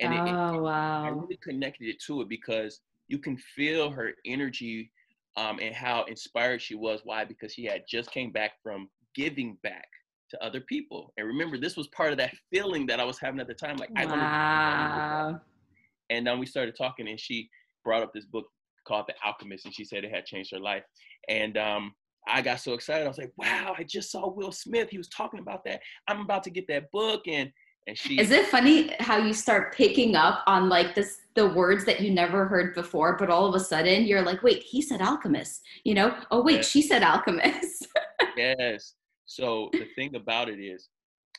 And 0.00 0.14
oh, 0.14 0.16
it, 0.16 0.56
it, 0.56 0.60
wow. 0.60 1.04
I 1.04 1.08
really 1.10 1.38
connected 1.42 1.88
it 1.88 2.00
to 2.06 2.22
it 2.22 2.28
because 2.28 2.80
you 3.08 3.18
can 3.18 3.36
feel 3.36 3.90
her 3.90 4.12
energy 4.24 4.90
um, 5.36 5.58
and 5.60 5.74
how 5.74 6.04
inspired 6.04 6.62
she 6.62 6.74
was. 6.74 7.00
Why? 7.04 7.24
Because 7.24 7.52
she 7.52 7.64
had 7.64 7.82
just 7.88 8.10
came 8.10 8.32
back 8.32 8.52
from 8.62 8.88
giving 9.14 9.58
back 9.62 9.86
to 10.30 10.42
other 10.44 10.60
people. 10.60 11.12
And 11.16 11.26
remember, 11.26 11.58
this 11.58 11.76
was 11.76 11.88
part 11.88 12.12
of 12.12 12.18
that 12.18 12.32
feeling 12.52 12.86
that 12.86 13.00
I 13.00 13.04
was 13.04 13.18
having 13.18 13.40
at 13.40 13.48
the 13.48 13.54
time. 13.54 13.76
Like, 13.76 13.90
wow. 13.90 14.04
I 14.04 15.32
to. 15.32 15.40
And 16.10 16.26
then 16.26 16.38
we 16.38 16.46
started 16.46 16.74
talking, 16.76 17.08
and 17.08 17.20
she 17.20 17.50
brought 17.84 18.02
up 18.02 18.12
this 18.14 18.24
book 18.24 18.46
called 18.86 19.06
The 19.08 19.14
Alchemist, 19.24 19.66
and 19.66 19.74
she 19.74 19.84
said 19.84 20.04
it 20.04 20.14
had 20.14 20.24
changed 20.24 20.52
her 20.52 20.60
life. 20.60 20.84
And 21.28 21.58
um, 21.58 21.94
I 22.26 22.42
got 22.42 22.60
so 22.60 22.74
excited. 22.74 23.04
I 23.04 23.08
was 23.08 23.18
like, 23.18 23.32
wow, 23.36 23.74
I 23.76 23.84
just 23.84 24.10
saw 24.10 24.28
Will 24.28 24.52
Smith. 24.52 24.90
He 24.90 24.98
was 24.98 25.08
talking 25.08 25.40
about 25.40 25.64
that. 25.64 25.80
I'm 26.06 26.20
about 26.20 26.42
to 26.44 26.50
get 26.50 26.66
that 26.68 26.90
book. 26.90 27.22
And 27.26 27.50
and 27.86 27.96
she 27.96 28.20
Is 28.20 28.30
it 28.30 28.46
funny 28.46 28.92
how 29.00 29.16
you 29.16 29.32
start 29.32 29.74
picking 29.74 30.14
up 30.14 30.42
on 30.46 30.68
like 30.68 30.94
this 30.94 31.20
the 31.34 31.48
words 31.48 31.84
that 31.86 32.00
you 32.00 32.10
never 32.10 32.46
heard 32.46 32.74
before, 32.74 33.16
but 33.16 33.30
all 33.30 33.46
of 33.46 33.54
a 33.54 33.60
sudden 33.60 34.04
you're 34.04 34.22
like, 34.22 34.42
wait, 34.42 34.62
he 34.62 34.82
said 34.82 35.00
alchemist, 35.00 35.62
you 35.84 35.94
know? 35.94 36.14
Oh 36.30 36.42
wait, 36.42 36.56
yes. 36.56 36.68
she 36.68 36.82
said 36.82 37.02
alchemist. 37.02 37.86
yes. 38.36 38.94
So 39.24 39.70
the 39.72 39.86
thing 39.94 40.16
about 40.16 40.48
it 40.48 40.60
is 40.60 40.88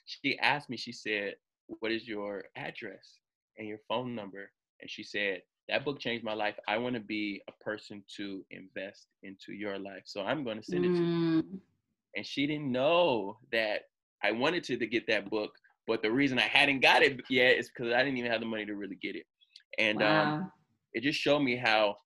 she 0.05 0.39
asked 0.39 0.69
me, 0.69 0.77
she 0.77 0.91
said, 0.91 1.35
What 1.67 1.91
is 1.91 2.07
your 2.07 2.45
address 2.55 3.19
and 3.57 3.67
your 3.67 3.79
phone 3.87 4.15
number? 4.15 4.51
And 4.81 4.89
she 4.89 5.03
said, 5.03 5.41
that 5.69 5.85
book 5.85 5.99
changed 5.99 6.25
my 6.25 6.33
life. 6.33 6.55
I 6.67 6.77
want 6.77 6.95
to 6.95 6.99
be 6.99 7.41
a 7.47 7.63
person 7.63 8.03
to 8.17 8.43
invest 8.51 9.07
into 9.23 9.53
your 9.53 9.77
life. 9.77 10.03
So 10.05 10.21
I'm 10.21 10.43
going 10.43 10.57
to 10.57 10.63
send 10.63 10.85
it 10.85 10.89
to 10.89 10.95
you. 10.95 11.43
Mm. 11.43 11.59
And 12.15 12.25
she 12.25 12.47
didn't 12.47 12.71
know 12.71 13.37
that 13.51 13.83
I 14.23 14.31
wanted 14.31 14.63
to, 14.65 14.77
to 14.77 14.87
get 14.87 15.07
that 15.07 15.29
book. 15.29 15.51
But 15.87 16.01
the 16.01 16.11
reason 16.11 16.37
I 16.37 16.43
hadn't 16.43 16.81
got 16.81 17.01
it 17.01 17.19
yet 17.29 17.57
is 17.57 17.69
because 17.69 17.93
I 17.93 17.99
didn't 18.03 18.17
even 18.17 18.31
have 18.31 18.41
the 18.41 18.47
money 18.47 18.65
to 18.65 18.75
really 18.75 18.97
get 19.01 19.15
it. 19.15 19.25
And 19.77 20.01
um, 20.01 20.07
wow. 20.07 20.33
um, 20.35 20.51
it 20.93 21.03
just 21.03 21.19
showed 21.19 21.39
me 21.39 21.55
how 21.55 21.97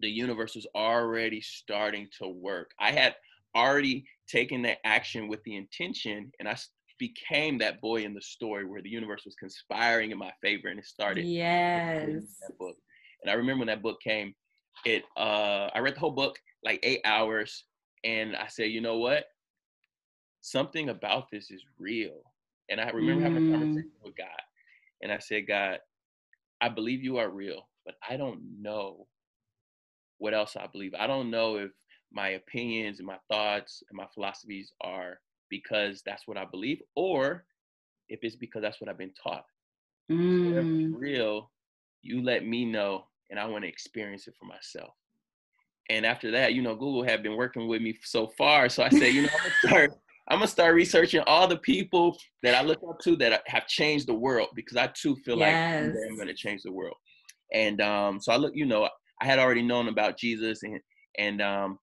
the 0.00 0.08
universe 0.08 0.54
was 0.54 0.66
already 0.74 1.40
starting 1.40 2.08
to 2.20 2.28
work. 2.28 2.72
I 2.80 2.92
had 2.92 3.14
already 3.56 4.04
taken 4.28 4.62
that 4.62 4.78
action 4.84 5.28
with 5.28 5.42
the 5.44 5.56
intention, 5.56 6.30
and 6.38 6.48
I 6.48 6.56
became 6.98 7.58
that 7.58 7.80
boy 7.80 8.02
in 8.02 8.14
the 8.14 8.20
story 8.20 8.64
where 8.64 8.82
the 8.82 8.88
universe 8.88 9.24
was 9.24 9.34
conspiring 9.36 10.10
in 10.10 10.18
my 10.18 10.32
favor, 10.42 10.68
and 10.68 10.78
it 10.78 10.86
started. 10.86 11.24
Yes. 11.24 12.36
That 12.40 12.58
book. 12.58 12.76
And 13.22 13.30
I 13.30 13.34
remember 13.34 13.60
when 13.60 13.68
that 13.68 13.82
book 13.82 14.00
came, 14.00 14.34
it 14.84 15.04
uh, 15.16 15.68
I 15.74 15.80
read 15.80 15.96
the 15.96 16.00
whole 16.00 16.10
book 16.10 16.38
like 16.64 16.80
eight 16.82 17.00
hours, 17.04 17.64
and 18.04 18.36
I 18.36 18.46
said, 18.48 18.70
you 18.70 18.80
know 18.80 18.98
what? 18.98 19.24
Something 20.40 20.88
about 20.88 21.30
this 21.30 21.50
is 21.50 21.64
real. 21.78 22.22
And 22.68 22.80
I 22.80 22.90
remember 22.90 23.22
mm. 23.22 23.24
having 23.24 23.48
a 23.48 23.52
conversation 23.52 23.90
with 24.04 24.16
God, 24.16 24.28
and 25.02 25.10
I 25.10 25.18
said, 25.18 25.46
God, 25.46 25.78
I 26.60 26.68
believe 26.68 27.02
you 27.02 27.18
are 27.18 27.30
real, 27.30 27.68
but 27.84 27.94
I 28.08 28.16
don't 28.16 28.40
know 28.60 29.06
what 30.18 30.34
else 30.34 30.56
I 30.56 30.66
believe. 30.66 30.94
I 30.98 31.06
don't 31.06 31.30
know 31.30 31.56
if 31.56 31.70
my 32.12 32.30
opinions 32.30 32.98
and 32.98 33.06
my 33.06 33.18
thoughts 33.30 33.82
and 33.88 33.96
my 33.96 34.06
philosophies 34.14 34.72
are 34.80 35.20
because 35.50 36.02
that's 36.04 36.26
what 36.26 36.36
I 36.36 36.44
believe, 36.44 36.80
or 36.94 37.44
if 38.08 38.20
it's 38.22 38.36
because 38.36 38.62
that's 38.62 38.80
what 38.80 38.90
I've 38.90 38.98
been 38.98 39.14
taught. 39.22 39.44
Mm. 40.10 40.52
So 40.52 40.58
if 40.58 40.64
it's 40.64 40.96
mm. 40.96 41.00
real, 41.00 41.50
you 42.02 42.22
let 42.22 42.46
me 42.46 42.64
know 42.64 43.07
and 43.30 43.38
I 43.38 43.46
want 43.46 43.64
to 43.64 43.68
experience 43.68 44.26
it 44.26 44.34
for 44.38 44.46
myself. 44.46 44.94
And 45.90 46.04
after 46.04 46.30
that, 46.32 46.54
you 46.54 46.62
know, 46.62 46.74
Google 46.74 47.02
had 47.02 47.22
been 47.22 47.36
working 47.36 47.66
with 47.66 47.80
me 47.80 47.98
so 48.02 48.26
far. 48.26 48.68
So 48.68 48.82
I 48.82 48.90
said, 48.90 49.14
you 49.14 49.22
know, 49.22 49.28
I'm 49.32 49.38
gonna 49.38 49.54
start, 49.66 49.92
I'm 50.28 50.38
gonna 50.38 50.48
start 50.48 50.74
researching 50.74 51.22
all 51.26 51.48
the 51.48 51.58
people 51.58 52.16
that 52.42 52.54
I 52.54 52.62
look 52.62 52.80
up 52.88 52.98
to 53.00 53.16
that 53.16 53.42
have 53.46 53.66
changed 53.66 54.06
the 54.06 54.14
world 54.14 54.48
because 54.54 54.76
I 54.76 54.88
too 54.88 55.16
feel 55.24 55.38
yes. 55.38 55.94
like 55.94 56.10
I'm 56.10 56.18
gonna 56.18 56.34
change 56.34 56.62
the 56.62 56.72
world. 56.72 56.96
And 57.54 57.80
um, 57.80 58.20
so 58.20 58.32
I 58.32 58.36
look, 58.36 58.52
you 58.54 58.66
know, 58.66 58.88
I 59.20 59.24
had 59.24 59.38
already 59.38 59.62
known 59.62 59.88
about 59.88 60.18
Jesus 60.18 60.62
and 60.62 60.78
and 61.18 61.42
um, 61.42 61.78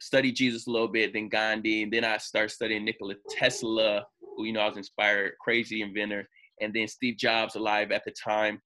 studied 0.00 0.36
Jesus 0.36 0.66
a 0.66 0.70
little 0.70 0.88
bit, 0.88 1.12
then 1.12 1.28
Gandhi, 1.28 1.84
and 1.84 1.92
then 1.92 2.04
I 2.04 2.18
started 2.18 2.50
studying 2.50 2.84
Nikola 2.84 3.14
Tesla, 3.30 4.04
who 4.36 4.44
you 4.44 4.52
know 4.52 4.60
I 4.60 4.68
was 4.68 4.76
inspired, 4.76 5.32
crazy 5.40 5.80
inventor, 5.82 6.28
and 6.60 6.74
then 6.74 6.88
Steve 6.88 7.16
Jobs 7.16 7.56
alive 7.56 7.90
at 7.90 8.04
the 8.04 8.12
time, 8.12 8.60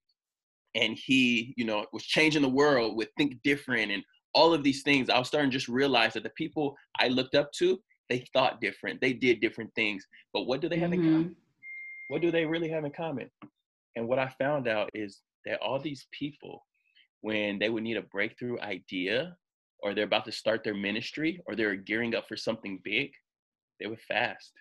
and 0.74 0.96
he, 0.96 1.54
you 1.56 1.64
know, 1.64 1.84
was 1.92 2.04
changing 2.04 2.42
the 2.42 2.48
world 2.48 2.96
with 2.96 3.08
Think 3.16 3.36
Different 3.42 3.90
and 3.90 4.02
all 4.34 4.52
of 4.52 4.62
these 4.62 4.82
things. 4.82 5.08
I 5.08 5.18
was 5.18 5.28
starting 5.28 5.50
to 5.50 5.56
just 5.56 5.68
realize 5.68 6.12
that 6.14 6.22
the 6.22 6.30
people 6.30 6.76
I 6.98 7.08
looked 7.08 7.34
up 7.34 7.50
to, 7.58 7.78
they 8.08 8.24
thought 8.32 8.60
different, 8.60 9.00
they 9.00 9.12
did 9.12 9.40
different 9.40 9.74
things, 9.74 10.06
but 10.32 10.44
what 10.44 10.60
do 10.60 10.68
they 10.68 10.78
have 10.78 10.90
mm-hmm. 10.90 11.04
in 11.04 11.12
common? 11.12 11.36
What 12.08 12.22
do 12.22 12.30
they 12.30 12.44
really 12.44 12.70
have 12.70 12.84
in 12.84 12.92
common? 12.92 13.30
And 13.96 14.08
what 14.08 14.18
I 14.18 14.28
found 14.38 14.68
out 14.68 14.90
is 14.94 15.20
that 15.44 15.60
all 15.60 15.80
these 15.80 16.06
people, 16.12 16.64
when 17.20 17.58
they 17.58 17.68
would 17.68 17.82
need 17.82 17.96
a 17.96 18.02
breakthrough 18.02 18.60
idea, 18.60 19.36
or 19.82 19.94
they're 19.94 20.04
about 20.04 20.24
to 20.24 20.32
start 20.32 20.64
their 20.64 20.74
ministry, 20.74 21.40
or 21.46 21.54
they're 21.54 21.76
gearing 21.76 22.14
up 22.14 22.26
for 22.28 22.36
something 22.36 22.80
big, 22.84 23.10
they 23.80 23.86
would 23.86 24.00
fast. 24.00 24.52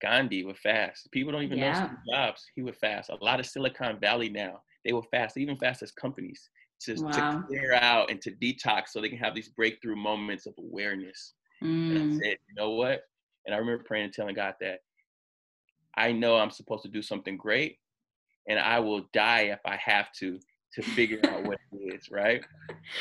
Gandhi 0.00 0.44
would 0.44 0.58
fast. 0.58 1.10
People 1.10 1.32
don't 1.32 1.42
even 1.42 1.58
yeah. 1.58 1.72
know 1.72 1.86
Steve 1.86 1.98
Jobs. 2.12 2.46
He 2.54 2.62
would 2.62 2.76
fast. 2.76 3.10
A 3.10 3.24
lot 3.24 3.40
of 3.40 3.46
Silicon 3.46 3.98
Valley 4.00 4.28
now, 4.28 4.60
they 4.84 4.92
will 4.92 5.06
fast, 5.10 5.36
even 5.36 5.56
fast 5.56 5.82
as 5.82 5.90
companies, 5.92 6.48
to, 6.82 6.94
wow. 6.94 7.10
to 7.10 7.44
clear 7.46 7.74
out 7.74 8.10
and 8.10 8.20
to 8.22 8.30
detox 8.30 8.88
so 8.88 9.00
they 9.00 9.08
can 9.08 9.18
have 9.18 9.34
these 9.34 9.48
breakthrough 9.48 9.96
moments 9.96 10.46
of 10.46 10.54
awareness. 10.58 11.34
Mm. 11.62 11.96
And 11.96 12.12
I 12.12 12.16
said, 12.16 12.36
you 12.48 12.54
know 12.56 12.70
what? 12.70 13.02
And 13.46 13.54
I 13.54 13.58
remember 13.58 13.84
praying 13.84 14.04
and 14.04 14.12
telling 14.12 14.34
God 14.34 14.54
that 14.60 14.80
I 15.96 16.12
know 16.12 16.36
I'm 16.36 16.50
supposed 16.50 16.84
to 16.84 16.88
do 16.88 17.02
something 17.02 17.36
great, 17.36 17.78
and 18.48 18.58
I 18.58 18.78
will 18.78 19.06
die 19.12 19.42
if 19.42 19.60
I 19.64 19.76
have 19.76 20.12
to 20.20 20.38
to 20.74 20.82
figure 20.82 21.18
out 21.24 21.44
what 21.44 21.58
it 21.72 21.94
is, 21.94 22.10
right? 22.10 22.42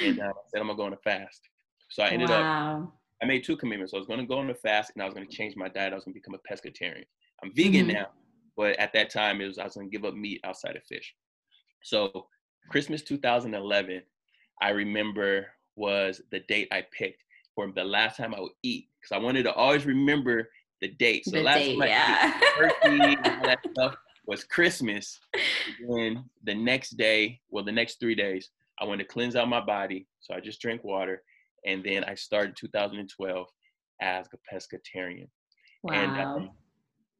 And 0.01 0.20
uh, 0.20 0.24
I 0.24 0.32
said 0.50 0.62
I'm 0.62 0.68
gonna 0.68 0.77
go 0.77 0.86
on 0.86 0.94
a 0.94 0.98
fast. 0.98 1.42
So 1.89 2.01
I 2.01 2.10
ended 2.10 2.30
wow. 2.30 2.84
up 2.84 2.94
I 3.21 3.25
made 3.25 3.43
two 3.43 3.57
commitments. 3.57 3.93
I 3.93 3.97
was 3.97 4.07
going 4.07 4.19
to 4.19 4.25
go 4.25 4.38
on 4.38 4.50
a 4.50 4.55
fast 4.55 4.91
and 4.93 5.01
I 5.01 5.05
was 5.05 5.13
going 5.13 5.27
to 5.27 5.36
change 5.36 5.55
my 5.55 5.67
diet. 5.67 5.91
I 5.91 5.95
was 5.95 6.05
going 6.05 6.13
to 6.13 6.19
become 6.19 6.36
a 6.36 6.53
pescatarian. 6.53 7.05
I'm 7.43 7.53
vegan 7.53 7.88
mm-hmm. 7.88 7.93
now, 7.93 8.07
but 8.55 8.77
at 8.79 8.93
that 8.93 9.09
time 9.09 9.41
it 9.41 9.47
was 9.47 9.57
I 9.57 9.63
was 9.63 9.75
going 9.75 9.89
to 9.89 9.91
give 9.91 10.05
up 10.05 10.15
meat 10.15 10.41
outside 10.43 10.75
of 10.75 10.83
fish. 10.83 11.13
So 11.83 12.27
Christmas 12.69 13.01
2011, 13.01 14.01
I 14.62 14.69
remember 14.69 15.47
was 15.75 16.21
the 16.31 16.41
date 16.41 16.67
I 16.71 16.83
picked 16.91 17.24
for 17.55 17.71
the 17.71 17.83
last 17.83 18.17
time 18.17 18.33
I 18.36 18.39
would 18.39 18.51
eat 18.63 18.88
because 19.01 19.15
I 19.15 19.24
wanted 19.24 19.43
to 19.43 19.53
always 19.53 19.86
remember 19.86 20.50
the 20.81 20.89
date. 20.89 21.25
So 21.25 21.31
the 21.31 21.43
last 21.43 21.59
date, 21.59 21.79
time 21.79 21.88
yeah. 21.88 22.39
turkey 22.57 23.17
and 23.24 23.27
all 23.27 23.43
that 23.43 23.59
stuff 23.71 23.95
was 24.27 24.43
Christmas. 24.43 25.19
And 25.88 26.19
the 26.43 26.53
next 26.53 26.97
day, 26.97 27.39
well, 27.50 27.63
the 27.63 27.71
next 27.71 28.00
three 28.00 28.15
days, 28.15 28.50
I 28.79 28.86
wanted 28.86 29.03
to 29.03 29.09
cleanse 29.09 29.36
out 29.36 29.50
my 29.50 29.62
body. 29.62 30.07
So 30.19 30.36
I 30.36 30.39
just 30.39 30.62
drank 30.62 30.83
water 30.83 31.24
and 31.66 31.84
then 31.84 32.04
I 32.04 32.16
started 32.16 32.56
2012 32.58 33.48
as 34.02 34.28
a 34.34 34.56
pescatarian. 34.56 35.28
Wow. 35.84 35.94
And 35.94 36.22
um, 36.22 36.50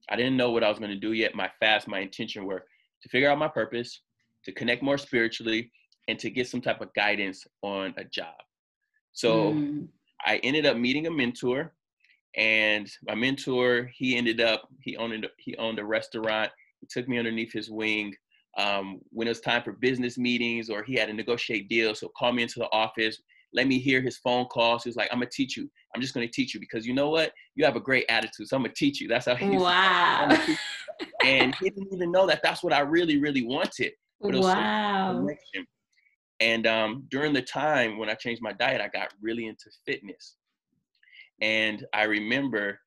I 0.10 0.16
didn't 0.16 0.38
know 0.38 0.52
what 0.52 0.64
I 0.64 0.70
was 0.70 0.80
going 0.80 0.92
to 0.92 1.00
do 1.00 1.14
yet. 1.14 1.36
My 1.36 1.50
fast, 1.60 1.88
my 1.88 2.00
intention 2.00 2.46
were 2.46 2.66
to 3.04 3.10
figure 3.10 3.30
out 3.30 3.38
my 3.38 3.48
purpose, 3.48 4.02
to 4.46 4.52
connect 4.52 4.84
more 4.84 4.98
spiritually, 4.98 5.72
and 6.08 6.18
to 6.20 6.30
get 6.30 6.48
some 6.48 6.62
type 6.62 6.82
of 6.82 6.94
guidance 6.94 7.46
on 7.62 7.94
a 7.98 8.04
job. 8.04 8.36
So 9.14 9.54
mm. 9.54 9.88
I 10.26 10.38
ended 10.38 10.66
up 10.66 10.78
meeting 10.78 11.08
a 11.08 11.12
mentor, 11.12 11.74
and 12.36 12.90
my 13.06 13.16
mentor 13.16 13.90
he 13.94 14.16
ended 14.16 14.42
up 14.42 14.68
he 14.82 14.96
owned 14.98 15.28
he 15.38 15.58
owned 15.58 15.80
a 15.80 15.86
restaurant. 15.86 16.52
He 16.80 16.88
took 16.90 17.10
me 17.10 17.18
underneath 17.18 17.52
his 17.52 17.70
wing. 17.70 18.14
Um, 18.58 19.02
when 19.12 19.28
it 19.28 19.32
was 19.32 19.40
time 19.40 19.62
for 19.62 19.74
business 19.74 20.18
meetings 20.18 20.72
or 20.72 20.84
he 20.84 20.96
had 20.96 21.10
to 21.10 21.14
negotiate 21.14 21.70
deals, 21.70 22.00
so 22.00 22.10
call 22.18 22.32
me 22.32 22.42
into 22.42 22.58
the 22.58 22.72
office 22.72 23.20
let 23.58 23.68
me 23.68 23.80
hear 23.80 24.02
his 24.02 24.18
phone 24.18 24.46
calls. 24.46 24.84
He 24.84 24.90
was 24.90 24.96
like, 24.96 25.10
I'm 25.12 25.18
gonna 25.18 25.32
teach 25.32 25.58
you. 25.58 25.70
I'm 25.94 26.02
just 26.02 26.14
gonna 26.14 26.28
teach 26.28 26.54
you 26.54 26.60
because 26.60 26.86
you 26.86 26.94
know 26.94 27.10
what? 27.10 27.34
You 27.56 27.66
have 27.66 27.76
a 27.76 27.82
great 27.82 28.06
attitude. 28.08 28.48
So 28.48 28.56
I'm 28.56 28.62
gonna 28.62 28.74
teach 28.76 29.02
you. 29.02 29.08
That's 29.08 29.26
how 29.26 29.36
he 29.36 29.58
Wow. 29.58 30.38
and 31.26 31.56
he 31.60 31.70
didn't 31.72 31.92
even 31.92 32.12
know 32.12 32.28
that 32.28 32.42
that's 32.44 32.64
what 32.64 32.72
I 32.72 32.82
really, 32.82 33.18
really 33.20 33.44
wanted. 33.44 33.94
wow. 34.22 35.28
And 36.40 36.68
um, 36.68 37.06
during 37.10 37.34
the 37.34 37.42
time 37.42 37.98
when 37.98 38.10
I 38.10 38.14
changed 38.14 38.44
my 38.44 38.54
diet, 38.54 38.80
I 38.80 38.90
got 38.90 39.12
really 39.20 39.48
into 39.48 39.72
fitness. 39.88 40.36
And 41.42 41.84
I 41.94 42.04
remember 42.04 42.80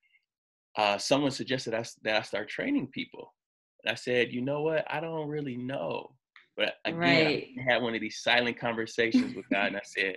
uh, 0.77 0.99
someone 0.99 1.33
suggested 1.33 1.75
I, 1.75 1.85
that 2.03 2.17
I 2.17 2.23
start 2.23 2.49
training 2.49 2.87
people. 2.89 3.35
And 3.83 3.91
I 3.91 3.97
said, 3.97 4.33
you 4.33 4.41
know 4.41 4.63
what? 4.63 4.85
I 4.89 5.01
don't 5.01 5.29
really 5.29 5.57
know. 5.57 6.13
But 6.57 6.75
again, 6.85 6.99
right. 6.99 7.49
I 7.59 7.73
had 7.73 7.83
one 7.83 7.97
of 7.97 8.01
these 8.01 8.23
silent 8.23 8.57
conversations 8.59 9.35
with 9.35 9.49
God, 9.51 9.69
and 9.69 9.77
I 9.77 9.83
said, 9.85 10.17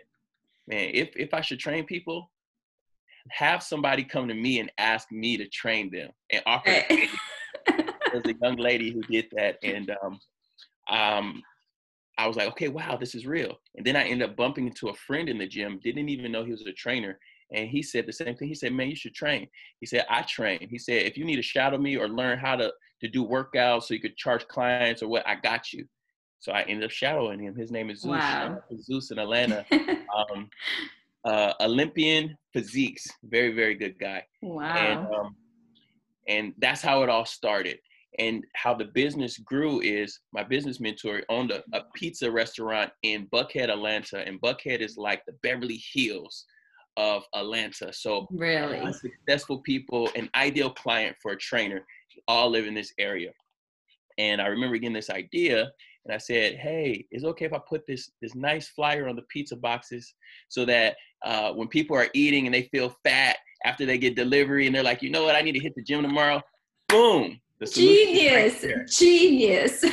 man, 0.68 0.92
if 0.94 1.16
if 1.16 1.34
I 1.34 1.42
should 1.42 1.60
train 1.60 1.86
people, 1.86 2.32
have 3.32 3.64
somebody 3.64 4.04
come 4.04 4.28
to 4.28 4.34
me 4.34 4.60
and 4.60 4.72
ask 4.78 5.12
me 5.12 5.38
to 5.38 5.48
train 5.48 5.90
them 5.92 6.10
and 6.32 6.44
offer. 6.46 6.84
There's 7.68 8.26
a 8.26 8.36
young 8.42 8.58
lady 8.58 8.92
who 8.92 9.02
did 9.04 9.26
that, 9.36 9.58
and 9.64 9.92
um, 10.04 10.20
um, 10.90 11.44
I 12.18 12.28
was 12.28 12.38
like, 12.38 12.48
okay, 12.50 12.68
wow, 12.68 12.96
this 12.96 13.16
is 13.16 13.26
real. 13.26 13.56
And 13.76 13.86
then 13.86 13.96
I 13.96 14.04
ended 14.04 14.30
up 14.30 14.36
bumping 14.36 14.68
into 14.68 14.90
a 14.90 14.94
friend 14.94 15.30
in 15.30 15.38
the 15.38 15.48
gym, 15.48 15.80
didn't 15.84 16.10
even 16.10 16.32
know 16.32 16.44
he 16.44 16.52
was 16.52 16.66
a 16.68 16.72
trainer. 16.74 17.18
And 17.52 17.68
he 17.68 17.82
said 17.82 18.06
the 18.06 18.14
same 18.14 18.36
thing. 18.36 18.48
He 18.48 18.56
said, 18.56 18.74
man, 18.74 18.90
you 18.90 18.96
should 18.96 19.14
train. 19.14 19.48
He 19.80 19.86
said, 19.86 20.06
I 20.10 20.22
train. 20.24 20.68
He 20.70 20.78
said, 20.78 21.04
if 21.04 21.18
you 21.18 21.26
need 21.26 21.36
to 21.38 21.42
shadow 21.42 21.78
me 21.78 21.98
or 21.98 22.08
learn 22.08 22.40
how 22.40 22.56
to, 22.56 22.72
to 23.02 23.08
do 23.08 23.26
workouts 23.26 23.84
so 23.84 23.94
you 23.94 24.00
could 24.00 24.18
charge 24.18 24.48
clients 24.48 25.02
or 25.02 25.08
what, 25.08 25.28
I 25.28 25.36
got 25.36 25.74
you. 25.74 25.86
So 26.44 26.52
I 26.52 26.64
ended 26.64 26.84
up 26.84 26.92
shadowing 26.92 27.40
him. 27.40 27.56
His 27.56 27.72
name 27.72 27.90
is 27.90 28.02
Zeus. 28.02 28.10
Wow. 28.10 28.62
Zeus 28.82 29.12
in 29.12 29.18
Atlanta. 29.18 29.66
um, 29.72 30.50
uh, 31.24 31.54
Olympian 31.62 32.38
physiques, 32.52 33.08
very 33.24 33.54
very 33.54 33.76
good 33.76 33.98
guy. 33.98 34.26
Wow. 34.42 34.76
And 34.76 35.16
um, 35.16 35.36
and 36.28 36.54
that's 36.58 36.82
how 36.82 37.02
it 37.02 37.08
all 37.08 37.24
started. 37.24 37.78
And 38.20 38.44
how 38.56 38.74
the 38.74 38.90
business 38.94 39.38
grew 39.38 39.80
is 39.80 40.20
my 40.34 40.44
business 40.44 40.82
mentor 40.82 41.24
owned 41.30 41.52
a, 41.52 41.64
a 41.72 41.84
pizza 41.96 42.30
restaurant 42.30 42.92
in 43.04 43.28
Buckhead, 43.28 43.70
Atlanta, 43.70 44.28
and 44.28 44.42
Buckhead 44.42 44.82
is 44.82 44.98
like 44.98 45.24
the 45.26 45.34
Beverly 45.44 45.82
Hills 45.94 46.46
of 46.98 47.24
Atlanta. 47.34 47.94
So 47.94 48.28
really 48.32 48.92
successful 48.92 49.60
people, 49.60 50.10
an 50.18 50.30
ideal 50.36 50.72
client 50.72 51.16
for 51.22 51.32
a 51.32 51.38
trainer, 51.38 51.86
all 52.28 52.50
live 52.50 52.68
in 52.68 52.74
this 52.74 52.94
area. 53.00 53.32
And 54.18 54.42
I 54.42 54.48
remember 54.48 54.78
getting 54.78 54.94
this 54.94 55.10
idea 55.10 55.72
and 56.06 56.14
I 56.14 56.18
said, 56.18 56.56
"Hey, 56.56 57.06
is 57.12 57.24
it 57.24 57.28
okay 57.28 57.46
if 57.46 57.54
I 57.54 57.60
put 57.60 57.86
this 57.88 58.12
this 58.22 58.36
nice 58.36 58.68
flyer 58.68 59.08
on 59.08 59.16
the 59.16 59.22
pizza 59.24 59.56
boxes 59.56 60.14
so 60.50 60.66
that 60.66 60.96
uh, 61.26 61.54
when 61.54 61.68
people 61.68 61.96
are 61.96 62.10
eating 62.14 62.46
and 62.46 62.54
they 62.54 62.64
feel 62.64 62.96
fat 63.04 63.38
after 63.66 63.86
they 63.86 63.98
get 63.98 64.16
delivery 64.16 64.68
and 64.68 64.76
they're 64.76 64.84
like, 64.84 65.02
you 65.02 65.10
know 65.10 65.24
what, 65.24 65.36
I 65.36 65.42
need 65.42 65.54
to 65.54 65.60
hit 65.60 65.74
the 65.76 65.84
gym 65.84 66.02
tomorrow, 66.02 66.42
boom, 66.90 67.40
genius, 67.72 68.64
right 68.64 68.88
genius." 68.88 69.82
He, 69.82 69.90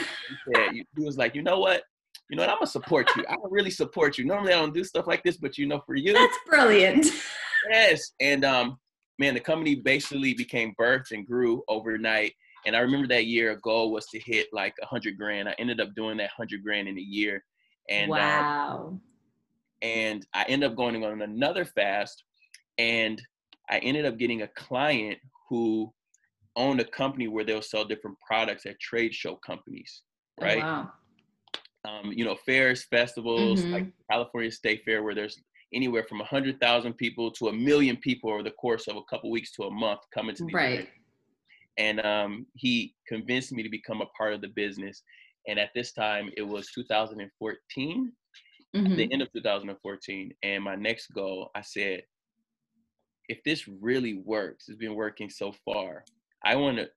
said, 0.55 0.73
he 0.73 1.05
was 1.05 1.17
like, 1.17 1.35
you 1.35 1.43
know 1.43 1.59
what, 1.59 1.83
you 2.29 2.37
know 2.37 2.43
what, 2.43 2.51
I'm 2.51 2.57
gonna 2.57 2.67
support 2.67 3.09
you. 3.17 3.25
I 3.29 3.35
don't 3.35 3.53
really 3.53 3.71
support 3.71 4.19
you. 4.19 4.25
Normally 4.25 4.53
I 4.53 4.57
don't 4.57 4.75
do 4.75 4.85
stuff 4.85 5.07
like 5.07 5.23
this, 5.23 5.37
but 5.37 5.59
you 5.59 5.67
know, 5.67 5.81
for 5.87 5.95
you, 5.95 6.13
that's 6.13 6.39
brilliant. 6.47 7.07
Yes, 7.71 8.13
and 8.21 8.45
um, 8.45 8.79
man, 9.19 9.35
the 9.35 9.41
company 9.41 9.77
basically 9.77 10.35
became 10.35 10.75
birthed 10.81 11.13
and 11.13 11.27
grew 11.27 11.63
overnight 11.69 12.33
and 12.67 12.77
I 12.77 12.81
remember 12.81 13.09
that 13.09 13.27
year, 13.27 13.53
a 13.53 13.61
goal 13.61 13.93
was 13.93 14.07
to 14.07 14.19
hit 14.19 14.49
like 14.53 14.75
a 14.83 14.87
hundred 14.87 15.17
grand. 15.17 15.49
I 15.49 15.55
ended 15.59 15.81
up 15.81 15.95
doing 15.95 16.17
that 16.19 16.31
hundred 16.31 16.63
grand 16.63 16.89
in 16.89 16.99
a 16.99 17.03
year. 17.03 17.45
And 17.89 18.11
um, 18.11 18.19
wow. 18.19 18.87
Um, 18.87 19.01
and 19.83 20.27
I 20.35 20.45
ended 20.49 20.71
up 20.71 20.77
going 20.77 21.03
on 21.05 21.23
another 21.23 21.65
fast, 21.65 22.25
and 22.79 23.21
I 23.71 23.79
ended 23.79 24.05
up 24.05 24.19
getting 24.19 24.43
a 24.43 24.49
client 24.49 25.19
who 25.49 25.93
owned 26.57 26.81
a 26.81 26.85
company 26.85 27.29
where 27.29 27.45
they'll 27.45 27.63
sell 27.63 27.85
different 27.85 28.19
products 28.27 28.67
at 28.67 28.79
trade 28.79 29.15
show 29.15 29.37
companies, 29.37 30.03
oh, 30.41 30.45
right? 30.45 30.59
Oh, 30.59 30.61
wow. 30.61 30.91
Um, 31.87 32.13
you 32.13 32.27
know, 32.27 32.37
fairs, 32.45 32.85
festivals, 32.85 33.63
mm-hmm. 33.63 33.73
like 33.73 33.87
California 34.11 34.51
State 34.51 34.83
Fair, 34.85 35.03
where 35.03 35.15
there's 35.15 35.41
anywhere 35.73 36.05
from 36.07 36.21
a 36.21 36.25
hundred 36.25 36.61
thousand 36.61 36.95
people 36.95 37.31
to 37.31 37.49
a 37.49 37.53
million 37.53 37.97
people 37.97 38.31
over 38.31 38.43
the 38.43 38.51
course 38.51 38.87
of 38.87 38.97
a 38.97 39.03
couple 39.09 39.31
weeks 39.31 39.53
to 39.53 39.63
a 39.63 39.71
month 39.71 40.01
coming 40.13 40.35
to 40.35 40.45
these 40.45 40.53
right. 40.53 40.73
Events 40.81 40.91
and 41.79 42.05
um, 42.05 42.47
he 42.55 42.95
convinced 43.07 43.53
me 43.53 43.63
to 43.63 43.69
become 43.69 44.01
a 44.01 44.07
part 44.07 44.35
of 44.35 44.41
the 44.41 44.49
business. 44.49 45.03
And 45.49 45.59
at 45.59 45.71
this 45.75 45.93
time, 45.93 46.31
it 46.37 46.43
was 46.43 46.69
2014, 46.75 48.13
mm-hmm. 48.77 48.97
the 48.97 49.13
end 49.13 49.23
of 49.23 49.33
2014. 49.33 50.33
And 50.43 50.65
my 50.65 50.75
next 50.75 51.09
goal, 51.09 51.51
I 51.55 51.63
said, 51.63 52.03
if 53.29 53.43
this 53.45 53.69
really 53.69 54.23
works, 54.25 54.69
it's 54.69 54.79
been 54.79 54.95
working 54.95 55.31
so 55.31 55.55
far. 55.65 56.05
I 56.45 56.57
want 56.57 56.79
to 56.79 56.89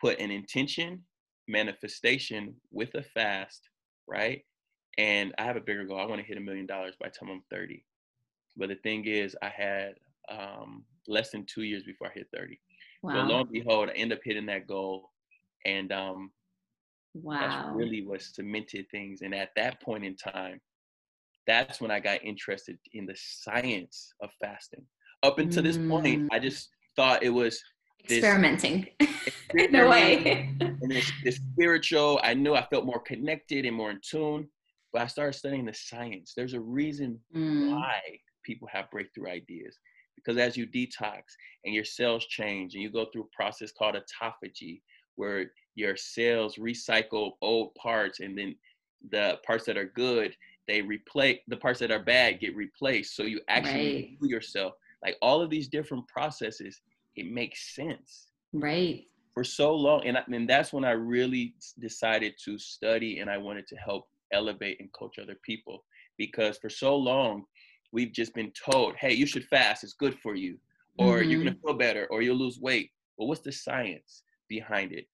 put 0.00 0.20
an 0.20 0.30
intention, 0.30 1.04
manifestation 1.46 2.54
with 2.72 2.94
a 2.94 3.02
fast, 3.02 3.68
right? 4.06 4.42
And 4.98 5.32
I 5.38 5.44
have 5.44 5.56
a 5.56 5.60
bigger 5.60 5.84
goal. 5.84 6.00
I 6.00 6.06
want 6.06 6.20
to 6.20 6.26
hit 6.26 6.36
a 6.36 6.40
million 6.40 6.66
dollars 6.66 6.94
by 7.00 7.08
the 7.08 7.14
time 7.14 7.30
I'm 7.30 7.42
30. 7.50 7.84
But 8.56 8.70
the 8.70 8.74
thing 8.76 9.04
is, 9.04 9.36
I 9.40 9.48
had 9.48 9.94
um, 10.28 10.84
less 11.06 11.30
than 11.30 11.46
two 11.46 11.62
years 11.62 11.84
before 11.84 12.08
I 12.08 12.12
hit 12.12 12.26
30. 12.36 12.58
Wow. 13.02 13.14
So 13.14 13.32
lo 13.32 13.40
and 13.40 13.52
behold, 13.52 13.88
I 13.90 13.92
end 13.92 14.12
up 14.12 14.20
hitting 14.24 14.46
that 14.46 14.66
goal. 14.66 15.10
And 15.66 15.92
um, 15.92 16.30
wow. 17.14 17.40
that's 17.40 17.76
really 17.76 18.04
what 18.04 18.22
cemented 18.22 18.86
things. 18.90 19.22
And 19.22 19.34
at 19.34 19.50
that 19.56 19.80
point 19.82 20.04
in 20.04 20.16
time, 20.16 20.60
that's 21.46 21.80
when 21.80 21.90
I 21.90 22.00
got 22.00 22.22
interested 22.22 22.78
in 22.92 23.06
the 23.06 23.16
science 23.16 24.12
of 24.22 24.30
fasting. 24.40 24.84
Up 25.22 25.38
until 25.38 25.62
mm. 25.62 25.66
this 25.66 25.78
point, 25.78 26.22
mm. 26.22 26.28
I 26.30 26.38
just 26.38 26.68
thought 26.94 27.22
it 27.22 27.30
was 27.30 27.60
experimenting 28.04 28.86
in 29.54 29.74
a 29.74 29.88
way. 29.88 30.54
and 30.60 30.90
this, 30.90 31.10
this 31.24 31.36
spiritual, 31.36 32.20
I 32.22 32.34
knew 32.34 32.54
I 32.54 32.66
felt 32.66 32.84
more 32.84 33.00
connected 33.00 33.64
and 33.64 33.74
more 33.74 33.90
in 33.90 34.00
tune. 34.08 34.48
But 34.92 35.02
I 35.02 35.06
started 35.06 35.34
studying 35.34 35.66
the 35.66 35.74
science. 35.74 36.32
There's 36.36 36.54
a 36.54 36.60
reason 36.60 37.18
mm. 37.34 37.72
why 37.72 38.00
people 38.44 38.68
have 38.72 38.90
breakthrough 38.90 39.30
ideas. 39.30 39.76
Because 40.24 40.38
as 40.38 40.56
you 40.56 40.66
detox 40.66 41.22
and 41.64 41.74
your 41.74 41.84
cells 41.84 42.26
change 42.26 42.74
and 42.74 42.82
you 42.82 42.90
go 42.90 43.06
through 43.06 43.22
a 43.22 43.36
process 43.36 43.72
called 43.72 43.96
autophagy, 43.96 44.80
where 45.16 45.52
your 45.74 45.96
cells 45.96 46.56
recycle 46.56 47.32
old 47.42 47.74
parts 47.74 48.20
and 48.20 48.36
then 48.36 48.54
the 49.10 49.38
parts 49.46 49.64
that 49.66 49.76
are 49.76 49.92
good, 49.94 50.34
they 50.66 50.82
replace 50.82 51.38
the 51.48 51.56
parts 51.56 51.80
that 51.80 51.90
are 51.90 52.02
bad 52.02 52.40
get 52.40 52.54
replaced. 52.54 53.16
So 53.16 53.22
you 53.22 53.40
actually 53.48 54.18
right. 54.20 54.30
yourself. 54.30 54.74
Like 55.02 55.16
all 55.22 55.40
of 55.40 55.50
these 55.50 55.68
different 55.68 56.06
processes, 56.08 56.80
it 57.16 57.30
makes 57.30 57.74
sense. 57.74 58.28
Right. 58.52 59.04
For 59.34 59.44
so 59.44 59.74
long. 59.74 60.06
And, 60.06 60.18
I, 60.18 60.24
and 60.32 60.48
that's 60.48 60.72
when 60.72 60.84
I 60.84 60.90
really 60.90 61.54
decided 61.78 62.34
to 62.44 62.58
study 62.58 63.20
and 63.20 63.30
I 63.30 63.38
wanted 63.38 63.66
to 63.68 63.76
help 63.76 64.08
elevate 64.32 64.78
and 64.80 64.92
coach 64.92 65.18
other 65.18 65.36
people. 65.44 65.84
Because 66.16 66.58
for 66.58 66.68
so 66.68 66.96
long, 66.96 67.44
we've 67.92 68.12
just 68.12 68.34
been 68.34 68.52
told, 68.52 68.96
hey, 68.96 69.12
you 69.12 69.26
should 69.26 69.44
fast, 69.44 69.84
it's 69.84 69.94
good 69.94 70.18
for 70.22 70.34
you, 70.34 70.58
or 70.98 71.18
mm-hmm. 71.18 71.30
you're 71.30 71.44
gonna 71.44 71.56
feel 71.64 71.74
better, 71.74 72.06
or 72.10 72.22
you'll 72.22 72.36
lose 72.36 72.58
weight. 72.60 72.90
But 73.16 73.26
what's 73.26 73.40
the 73.40 73.52
science 73.52 74.22
behind 74.48 74.92
it? 74.92 75.06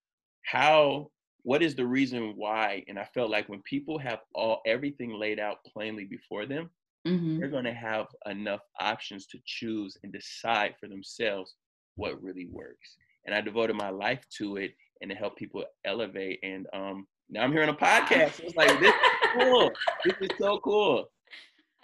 How 0.43 1.11
what 1.43 1.63
is 1.63 1.75
the 1.75 1.87
reason 1.87 2.33
why? 2.37 2.83
And 2.89 2.99
I 2.99 3.05
felt 3.13 3.31
like 3.31 3.49
when 3.49 3.61
people 3.63 3.99
have 3.99 4.21
all 4.35 4.63
everything 4.67 5.13
laid 5.13 5.39
out 5.39 5.59
plainly 5.71 6.05
before 6.05 6.47
them, 6.47 6.71
mm-hmm. 7.07 7.39
they're 7.39 7.49
gonna 7.49 7.75
have 7.75 8.07
enough 8.27 8.61
options 8.81 9.27
to 9.27 9.39
choose 9.45 9.97
and 10.03 10.13
decide 10.13 10.75
for 10.81 10.89
themselves 10.89 11.55
what 11.97 12.23
really 12.23 12.47
works. 12.51 12.97
And 13.27 13.35
I 13.35 13.41
devoted 13.41 13.77
my 13.77 13.91
life 13.91 14.25
to 14.39 14.57
it 14.57 14.75
and 15.01 15.11
to 15.11 15.17
help 15.17 15.37
people 15.37 15.65
elevate. 15.85 16.41
And 16.43 16.67
um, 16.73 17.07
now 17.31 17.43
I'm 17.43 17.53
here 17.53 17.63
on 17.63 17.69
a 17.69 17.75
podcast. 17.75 18.41
it's 18.41 18.57
like 18.57 18.69
this 18.81 18.95
is 18.95 19.29
cool. 19.39 19.71
This 20.05 20.15
is 20.21 20.31
so 20.39 20.59
cool. 20.59 21.09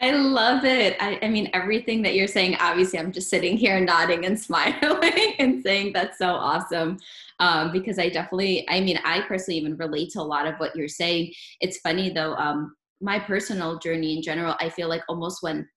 I 0.03 0.13
love 0.13 0.65
it. 0.65 0.97
I, 0.99 1.19
I, 1.21 1.29
mean, 1.29 1.51
everything 1.53 2.01
that 2.03 2.15
you're 2.15 2.27
saying, 2.27 2.57
obviously, 2.59 2.99
I'm 2.99 3.13
just 3.13 3.29
sitting 3.29 3.59
here 3.59 3.79
nodding 3.81 4.25
and 4.25 4.39
smiling 4.47 5.35
and 5.39 5.63
saying 5.63 5.93
that's 5.93 6.17
so 6.17 6.31
awesome. 6.31 6.99
Um, 7.39 7.71
because 7.71 7.99
I 7.99 8.09
definitely, 8.09 8.69
I 8.71 8.81
mean, 8.81 8.99
I 9.05 9.21
personally 9.23 9.59
even 9.59 9.77
relate 9.77 10.11
to 10.13 10.21
a 10.21 10.23
lot 10.23 10.47
of 10.47 10.55
what 10.57 10.75
you're 10.75 10.89
saying. 10.89 11.33
It's 11.61 11.79
funny 11.79 12.11
though, 12.11 12.35
um, 12.35 12.75
my 13.03 13.19
personal 13.19 13.79
journey 13.79 14.17
in 14.17 14.23
general, 14.23 14.57
I 14.59 14.71
feel 14.71 14.89
like 14.89 15.03
almost 15.09 15.43
when 15.43 15.69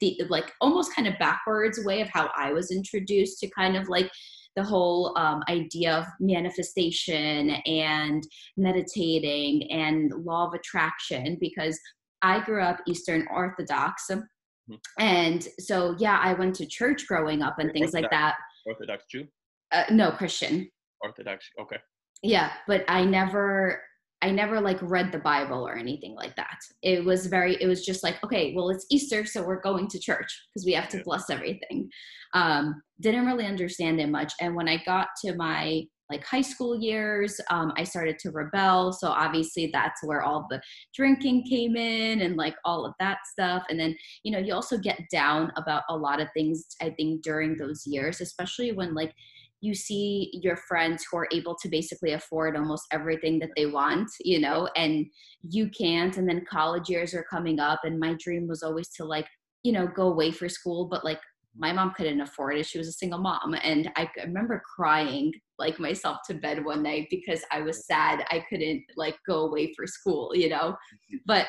the, 0.00 0.20
like, 0.28 0.52
almost 0.60 0.94
kind 0.94 1.08
of 1.08 1.18
backwards 1.18 1.84
way 1.84 2.00
of 2.00 2.08
how 2.08 2.30
I 2.36 2.52
was 2.52 2.70
introduced 2.70 3.40
to 3.40 3.50
kind 3.50 3.76
of 3.76 3.88
like 3.88 4.10
the 4.54 4.62
whole 4.62 5.16
um, 5.16 5.42
idea 5.48 5.94
of 5.94 6.04
manifestation 6.18 7.50
and 7.50 8.24
meditating 8.56 9.70
and 9.70 10.12
law 10.24 10.48
of 10.48 10.54
attraction 10.54 11.36
because 11.40 11.78
I 12.22 12.44
grew 12.44 12.62
up 12.62 12.80
Eastern 12.86 13.26
Orthodox. 13.32 14.06
Mm-hmm. 14.10 14.74
And 14.98 15.46
so, 15.58 15.96
yeah, 15.98 16.20
I 16.22 16.34
went 16.34 16.54
to 16.56 16.66
church 16.66 17.06
growing 17.06 17.42
up 17.42 17.58
and 17.58 17.72
things 17.72 17.94
Orthodox, 17.94 18.02
like 18.02 18.10
that. 18.10 18.34
Orthodox 18.66 19.04
Jew? 19.10 19.26
Uh, 19.72 19.84
no, 19.90 20.10
Christian. 20.10 20.68
Orthodox, 21.02 21.46
okay. 21.60 21.78
Yeah, 22.22 22.52
but 22.66 22.84
I 22.88 23.04
never, 23.04 23.80
I 24.20 24.30
never 24.30 24.60
like 24.60 24.78
read 24.82 25.12
the 25.12 25.20
Bible 25.20 25.66
or 25.66 25.76
anything 25.76 26.14
like 26.16 26.34
that. 26.36 26.58
It 26.82 27.04
was 27.04 27.26
very, 27.26 27.56
it 27.62 27.66
was 27.66 27.84
just 27.84 28.02
like, 28.02 28.22
okay, 28.24 28.52
well, 28.54 28.70
it's 28.70 28.86
Easter, 28.90 29.24
so 29.24 29.42
we're 29.46 29.60
going 29.60 29.86
to 29.88 30.00
church 30.00 30.26
because 30.52 30.66
we 30.66 30.72
have 30.72 30.88
to 30.88 30.96
yeah. 30.96 31.02
bless 31.04 31.30
everything. 31.30 31.88
Um, 32.34 32.82
didn't 33.00 33.26
really 33.26 33.46
understand 33.46 34.00
it 34.00 34.08
much. 34.08 34.32
And 34.40 34.56
when 34.56 34.68
I 34.68 34.82
got 34.84 35.08
to 35.24 35.36
my 35.36 35.84
like 36.10 36.24
high 36.24 36.42
school 36.42 36.78
years 36.78 37.40
um, 37.50 37.72
i 37.76 37.84
started 37.84 38.18
to 38.18 38.30
rebel 38.30 38.92
so 38.92 39.08
obviously 39.08 39.70
that's 39.72 40.02
where 40.04 40.22
all 40.22 40.46
the 40.50 40.60
drinking 40.94 41.44
came 41.44 41.76
in 41.76 42.22
and 42.22 42.36
like 42.36 42.54
all 42.64 42.84
of 42.84 42.94
that 42.98 43.18
stuff 43.30 43.62
and 43.68 43.78
then 43.78 43.96
you 44.22 44.32
know 44.32 44.38
you 44.38 44.54
also 44.54 44.78
get 44.78 45.00
down 45.10 45.52
about 45.56 45.82
a 45.88 45.96
lot 45.96 46.20
of 46.20 46.28
things 46.34 46.66
i 46.82 46.90
think 46.90 47.22
during 47.22 47.56
those 47.56 47.86
years 47.86 48.20
especially 48.20 48.72
when 48.72 48.94
like 48.94 49.12
you 49.60 49.74
see 49.74 50.30
your 50.32 50.56
friends 50.56 51.04
who 51.10 51.18
are 51.18 51.28
able 51.32 51.56
to 51.56 51.68
basically 51.68 52.12
afford 52.12 52.56
almost 52.56 52.86
everything 52.92 53.38
that 53.40 53.50
they 53.56 53.66
want, 53.66 54.08
you 54.20 54.38
know, 54.38 54.68
and 54.76 55.06
you 55.42 55.68
can't. 55.70 56.16
And 56.16 56.28
then 56.28 56.46
college 56.48 56.88
years 56.88 57.12
are 57.14 57.26
coming 57.28 57.58
up, 57.58 57.80
and 57.84 57.98
my 57.98 58.14
dream 58.22 58.46
was 58.46 58.62
always 58.62 58.88
to 58.90 59.04
like, 59.04 59.26
you 59.64 59.72
know, 59.72 59.88
go 59.88 60.08
away 60.08 60.30
for 60.30 60.48
school, 60.48 60.86
but 60.86 61.04
like 61.04 61.20
my 61.56 61.72
mom 61.72 61.92
couldn't 61.96 62.20
afford 62.20 62.56
it. 62.56 62.66
She 62.66 62.78
was 62.78 62.88
a 62.88 62.92
single 62.92 63.18
mom. 63.18 63.54
And 63.62 63.90
I 63.96 64.08
remember 64.24 64.62
crying 64.76 65.32
like 65.58 65.78
myself 65.80 66.18
to 66.26 66.34
bed 66.34 66.64
one 66.64 66.82
night 66.82 67.08
because 67.10 67.42
I 67.50 67.60
was 67.60 67.86
sad 67.86 68.24
I 68.30 68.44
couldn't 68.48 68.82
like 68.96 69.16
go 69.26 69.46
away 69.46 69.72
for 69.76 69.86
school, 69.86 70.32
you 70.34 70.48
know? 70.48 70.72
Mm-hmm. 70.72 71.16
But 71.26 71.46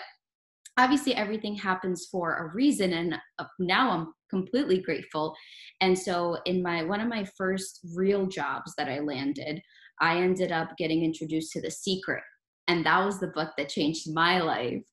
obviously 0.77 1.15
everything 1.15 1.55
happens 1.55 2.07
for 2.11 2.37
a 2.37 2.53
reason 2.53 2.93
and 2.93 3.15
uh, 3.37 3.45
now 3.59 3.91
I'm 3.91 4.13
completely 4.29 4.81
grateful. 4.81 5.35
And 5.81 5.97
so 5.97 6.37
in 6.45 6.63
my 6.63 6.83
one 6.83 7.01
of 7.01 7.07
my 7.07 7.25
first 7.37 7.79
real 7.95 8.27
jobs 8.27 8.73
that 8.77 8.87
I 8.87 8.99
landed, 8.99 9.61
I 10.01 10.17
ended 10.17 10.51
up 10.51 10.77
getting 10.77 11.03
introduced 11.03 11.51
to 11.53 11.61
The 11.61 11.71
Secret 11.71 12.23
and 12.69 12.85
that 12.85 13.03
was 13.03 13.19
the 13.19 13.27
book 13.27 13.49
that 13.57 13.67
changed 13.67 14.13
my 14.13 14.39
life 14.39 14.83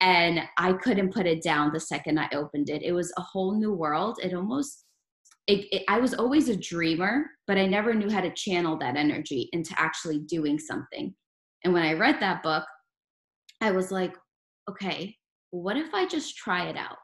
and 0.00 0.40
i 0.58 0.72
couldn't 0.74 1.12
put 1.12 1.26
it 1.26 1.42
down 1.42 1.72
the 1.72 1.80
second 1.80 2.18
i 2.18 2.28
opened 2.34 2.68
it 2.68 2.82
it 2.82 2.92
was 2.92 3.12
a 3.16 3.22
whole 3.22 3.58
new 3.58 3.72
world 3.72 4.18
it 4.22 4.34
almost 4.34 4.83
it, 5.46 5.66
it, 5.72 5.82
i 5.88 5.98
was 5.98 6.14
always 6.14 6.48
a 6.48 6.56
dreamer 6.56 7.26
but 7.46 7.58
i 7.58 7.66
never 7.66 7.94
knew 7.94 8.10
how 8.10 8.20
to 8.20 8.32
channel 8.34 8.78
that 8.78 8.96
energy 8.96 9.48
into 9.52 9.74
actually 9.78 10.20
doing 10.20 10.58
something 10.58 11.14
and 11.64 11.72
when 11.72 11.82
i 11.82 11.92
read 11.92 12.20
that 12.20 12.42
book 12.42 12.64
i 13.60 13.70
was 13.70 13.90
like 13.90 14.14
okay 14.68 15.14
what 15.50 15.76
if 15.76 15.92
i 15.94 16.06
just 16.06 16.36
try 16.36 16.68
it 16.68 16.76
out 16.76 16.96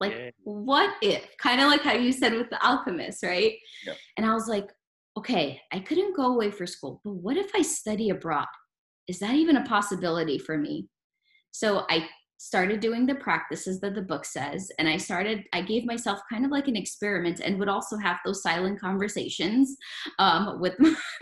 like 0.00 0.12
yeah. 0.12 0.30
what 0.42 0.94
if 1.02 1.24
kind 1.38 1.60
of 1.60 1.68
like 1.68 1.82
how 1.82 1.92
you 1.92 2.12
said 2.12 2.32
with 2.32 2.50
the 2.50 2.66
alchemist 2.66 3.22
right 3.22 3.54
yeah. 3.86 3.94
and 4.16 4.26
i 4.26 4.34
was 4.34 4.48
like 4.48 4.68
okay 5.16 5.60
i 5.72 5.78
couldn't 5.78 6.16
go 6.16 6.32
away 6.32 6.50
for 6.50 6.66
school 6.66 7.00
but 7.04 7.14
what 7.14 7.36
if 7.36 7.50
i 7.54 7.62
study 7.62 8.10
abroad 8.10 8.46
is 9.08 9.18
that 9.18 9.34
even 9.34 9.56
a 9.56 9.64
possibility 9.64 10.38
for 10.38 10.56
me? 10.56 10.88
So 11.50 11.84
I 11.90 12.08
started 12.44 12.78
doing 12.78 13.06
the 13.06 13.14
practices 13.14 13.80
that 13.80 13.94
the 13.94 14.02
book 14.02 14.26
says 14.26 14.70
and 14.78 14.86
i 14.86 14.98
started 14.98 15.44
i 15.54 15.62
gave 15.62 15.86
myself 15.86 16.20
kind 16.30 16.44
of 16.44 16.50
like 16.50 16.68
an 16.68 16.76
experiment 16.76 17.40
and 17.40 17.58
would 17.58 17.70
also 17.70 17.96
have 17.96 18.18
those 18.22 18.42
silent 18.42 18.78
conversations 18.78 19.78
um, 20.18 20.60
with 20.60 20.74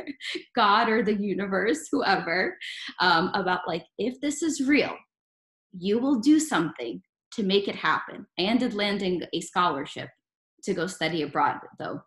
god 0.56 0.88
or 0.88 1.00
the 1.00 1.14
universe 1.14 1.87
whoever 1.92 2.56
um, 2.98 3.30
about 3.35 3.61
like 3.68 3.85
if 3.98 4.20
this 4.20 4.42
is 4.42 4.66
real 4.66 4.96
you 5.78 6.00
will 6.00 6.18
do 6.18 6.40
something 6.40 7.00
to 7.32 7.44
make 7.44 7.68
it 7.68 7.76
happen 7.76 8.26
i 8.40 8.42
ended 8.42 8.74
landing 8.74 9.22
a 9.32 9.40
scholarship 9.40 10.08
to 10.64 10.74
go 10.74 10.88
study 10.88 11.22
abroad 11.22 11.58
though 11.78 12.00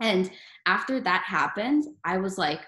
and 0.00 0.32
after 0.66 1.00
that 1.00 1.22
happened 1.24 1.84
i 2.04 2.18
was 2.18 2.38
like 2.38 2.60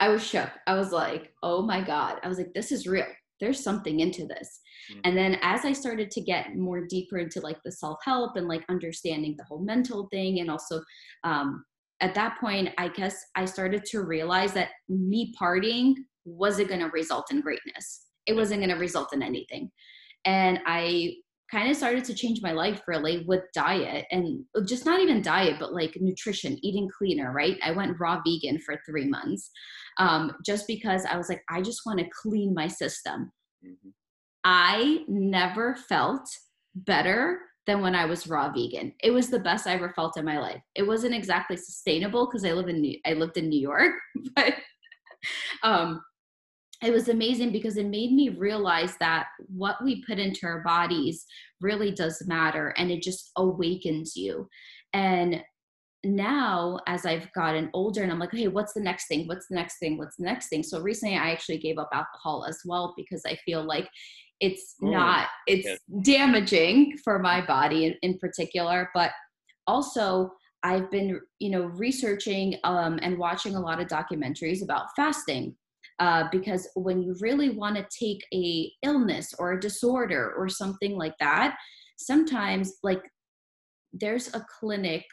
I 0.00 0.08
was 0.08 0.26
shook. 0.26 0.50
I 0.66 0.74
was 0.74 0.90
like, 0.90 1.32
oh 1.42 1.62
my 1.62 1.80
God. 1.80 2.18
I 2.22 2.28
was 2.28 2.36
like, 2.36 2.52
this 2.52 2.72
is 2.72 2.86
real. 2.86 3.06
There's 3.40 3.62
something 3.62 4.00
into 4.00 4.26
this. 4.26 4.60
Mm-hmm. 4.90 5.00
And 5.04 5.16
then 5.16 5.38
as 5.42 5.64
I 5.64 5.72
started 5.72 6.10
to 6.12 6.20
get 6.20 6.56
more 6.56 6.86
deeper 6.86 7.18
into 7.18 7.40
like 7.40 7.58
the 7.64 7.72
self 7.72 7.98
help 8.04 8.36
and 8.36 8.48
like 8.48 8.64
understanding 8.68 9.34
the 9.36 9.44
whole 9.44 9.60
mental 9.60 10.08
thing, 10.12 10.40
and 10.40 10.50
also 10.50 10.82
um, 11.24 11.64
at 12.00 12.14
that 12.14 12.38
point, 12.40 12.70
I 12.78 12.88
guess 12.88 13.16
I 13.36 13.44
started 13.44 13.84
to 13.86 14.02
realize 14.02 14.52
that 14.54 14.70
me 14.88 15.32
partying 15.40 15.94
wasn't 16.24 16.68
going 16.68 16.80
to 16.80 16.88
result 16.88 17.30
in 17.30 17.40
greatness. 17.40 18.06
It 18.26 18.34
wasn't 18.34 18.60
going 18.60 18.70
to 18.70 18.76
result 18.76 19.12
in 19.12 19.22
anything. 19.22 19.70
And 20.24 20.60
I 20.66 21.14
kind 21.50 21.70
of 21.70 21.76
started 21.76 22.04
to 22.04 22.14
change 22.14 22.42
my 22.42 22.52
life 22.52 22.82
really 22.88 23.24
with 23.26 23.42
diet 23.54 24.06
and 24.10 24.44
just 24.66 24.86
not 24.86 25.00
even 25.00 25.22
diet, 25.22 25.56
but 25.60 25.72
like 25.72 25.96
nutrition, 26.00 26.58
eating 26.62 26.88
cleaner, 26.96 27.32
right? 27.32 27.58
I 27.62 27.70
went 27.70 28.00
raw 28.00 28.20
vegan 28.26 28.58
for 28.58 28.80
three 28.86 29.06
months 29.06 29.50
um, 29.98 30.32
just 30.44 30.66
because 30.66 31.04
I 31.04 31.16
was 31.16 31.28
like, 31.28 31.42
I 31.48 31.62
just 31.62 31.82
want 31.86 32.00
to 32.00 32.06
clean 32.22 32.54
my 32.54 32.66
system. 32.66 33.30
Mm-hmm. 33.64 33.90
I 34.44 35.04
never 35.08 35.74
felt 35.74 36.28
better 36.74 37.40
than 37.66 37.80
when 37.80 37.94
I 37.94 38.04
was 38.04 38.26
raw 38.26 38.52
vegan. 38.52 38.92
It 39.02 39.10
was 39.10 39.28
the 39.28 39.38
best 39.38 39.66
I 39.66 39.72
ever 39.72 39.92
felt 39.94 40.18
in 40.18 40.24
my 40.24 40.38
life. 40.38 40.60
It 40.74 40.82
wasn't 40.82 41.14
exactly 41.14 41.56
sustainable 41.56 42.26
because 42.26 42.44
I 42.44 42.52
live 42.52 42.68
in 42.68 42.80
New- 42.80 43.00
I 43.06 43.14
lived 43.14 43.38
in 43.38 43.48
New 43.48 43.60
York, 43.60 43.94
but 44.36 44.54
um, 45.62 46.02
it 46.82 46.90
was 46.92 47.08
amazing 47.08 47.52
because 47.52 47.78
it 47.78 47.86
made 47.86 48.12
me 48.12 48.28
realize 48.28 48.96
that 48.98 49.28
what 49.48 49.82
we 49.82 50.04
put 50.04 50.18
into 50.18 50.46
our 50.46 50.62
bodies 50.62 51.24
really 51.60 51.90
does 51.90 52.22
matter 52.26 52.74
and 52.76 52.90
it 52.90 53.02
just 53.02 53.30
awakens 53.36 54.14
you. 54.14 54.48
And 54.92 55.42
now 56.04 56.78
as 56.86 57.06
I've 57.06 57.32
gotten 57.32 57.70
older 57.72 58.02
and 58.02 58.12
I'm 58.12 58.18
like, 58.18 58.32
hey, 58.32 58.48
what's 58.48 58.72
the 58.72 58.80
next 58.80 59.08
thing? 59.08 59.26
What's 59.26 59.48
the 59.48 59.54
next 59.54 59.78
thing? 59.78 59.98
What's 59.98 60.16
the 60.16 60.24
next 60.24 60.48
thing? 60.48 60.62
So 60.62 60.80
recently 60.80 61.16
I 61.16 61.30
actually 61.30 61.58
gave 61.58 61.78
up 61.78 61.90
alcohol 61.92 62.44
as 62.48 62.60
well 62.64 62.94
because 62.96 63.22
I 63.26 63.36
feel 63.44 63.64
like 63.64 63.88
it's 64.40 64.74
mm. 64.82 64.92
not, 64.92 65.28
it's 65.46 65.68
damaging 66.02 66.98
for 67.02 67.18
my 67.18 67.44
body 67.44 67.86
in, 67.86 67.94
in 68.02 68.18
particular. 68.18 68.90
But 68.94 69.10
also 69.66 70.32
I've 70.62 70.90
been, 70.90 71.20
you 71.38 71.50
know, 71.50 71.66
researching 71.66 72.56
um, 72.64 72.98
and 73.02 73.18
watching 73.18 73.54
a 73.54 73.60
lot 73.60 73.80
of 73.80 73.88
documentaries 73.88 74.62
about 74.62 74.86
fasting. 74.96 75.54
Uh, 76.00 76.24
because 76.32 76.68
when 76.74 77.00
you 77.00 77.14
really 77.20 77.50
want 77.50 77.76
to 77.76 77.86
take 77.96 78.24
a 78.34 78.72
illness 78.82 79.32
or 79.38 79.52
a 79.52 79.60
disorder 79.60 80.34
or 80.36 80.48
something 80.48 80.96
like 80.96 81.14
that, 81.20 81.56
sometimes 81.96 82.78
like 82.82 83.02
there's 83.92 84.34
a 84.34 84.44
clinic 84.58 85.04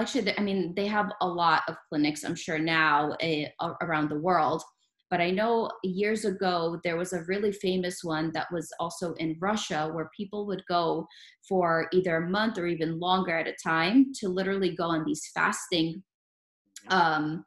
actually 0.00 0.36
i 0.38 0.42
mean 0.42 0.74
they 0.74 0.86
have 0.86 1.10
a 1.20 1.26
lot 1.26 1.62
of 1.68 1.76
clinics 1.88 2.24
i'm 2.24 2.34
sure 2.34 2.58
now 2.58 3.12
uh, 3.22 3.72
around 3.82 4.08
the 4.08 4.18
world. 4.18 4.62
But 5.08 5.20
i 5.20 5.30
know 5.30 5.70
years 5.84 6.24
ago 6.24 6.80
there 6.82 6.96
was 6.96 7.12
a 7.12 7.22
really 7.28 7.52
famous 7.52 8.00
one 8.02 8.32
that 8.32 8.48
was 8.52 8.68
also 8.80 9.14
in 9.14 9.36
russia 9.40 9.88
where 9.92 10.10
people 10.16 10.46
would 10.46 10.64
go 10.68 11.06
for 11.48 11.88
either 11.92 12.16
a 12.16 12.30
month 12.30 12.58
or 12.58 12.66
even 12.66 12.98
longer 12.98 13.36
at 13.38 13.46
a 13.46 13.54
time 13.62 14.12
to 14.18 14.28
literally 14.28 14.74
go 14.74 14.84
on 14.84 15.04
these 15.04 15.30
fasting 15.32 16.02
um, 16.88 17.44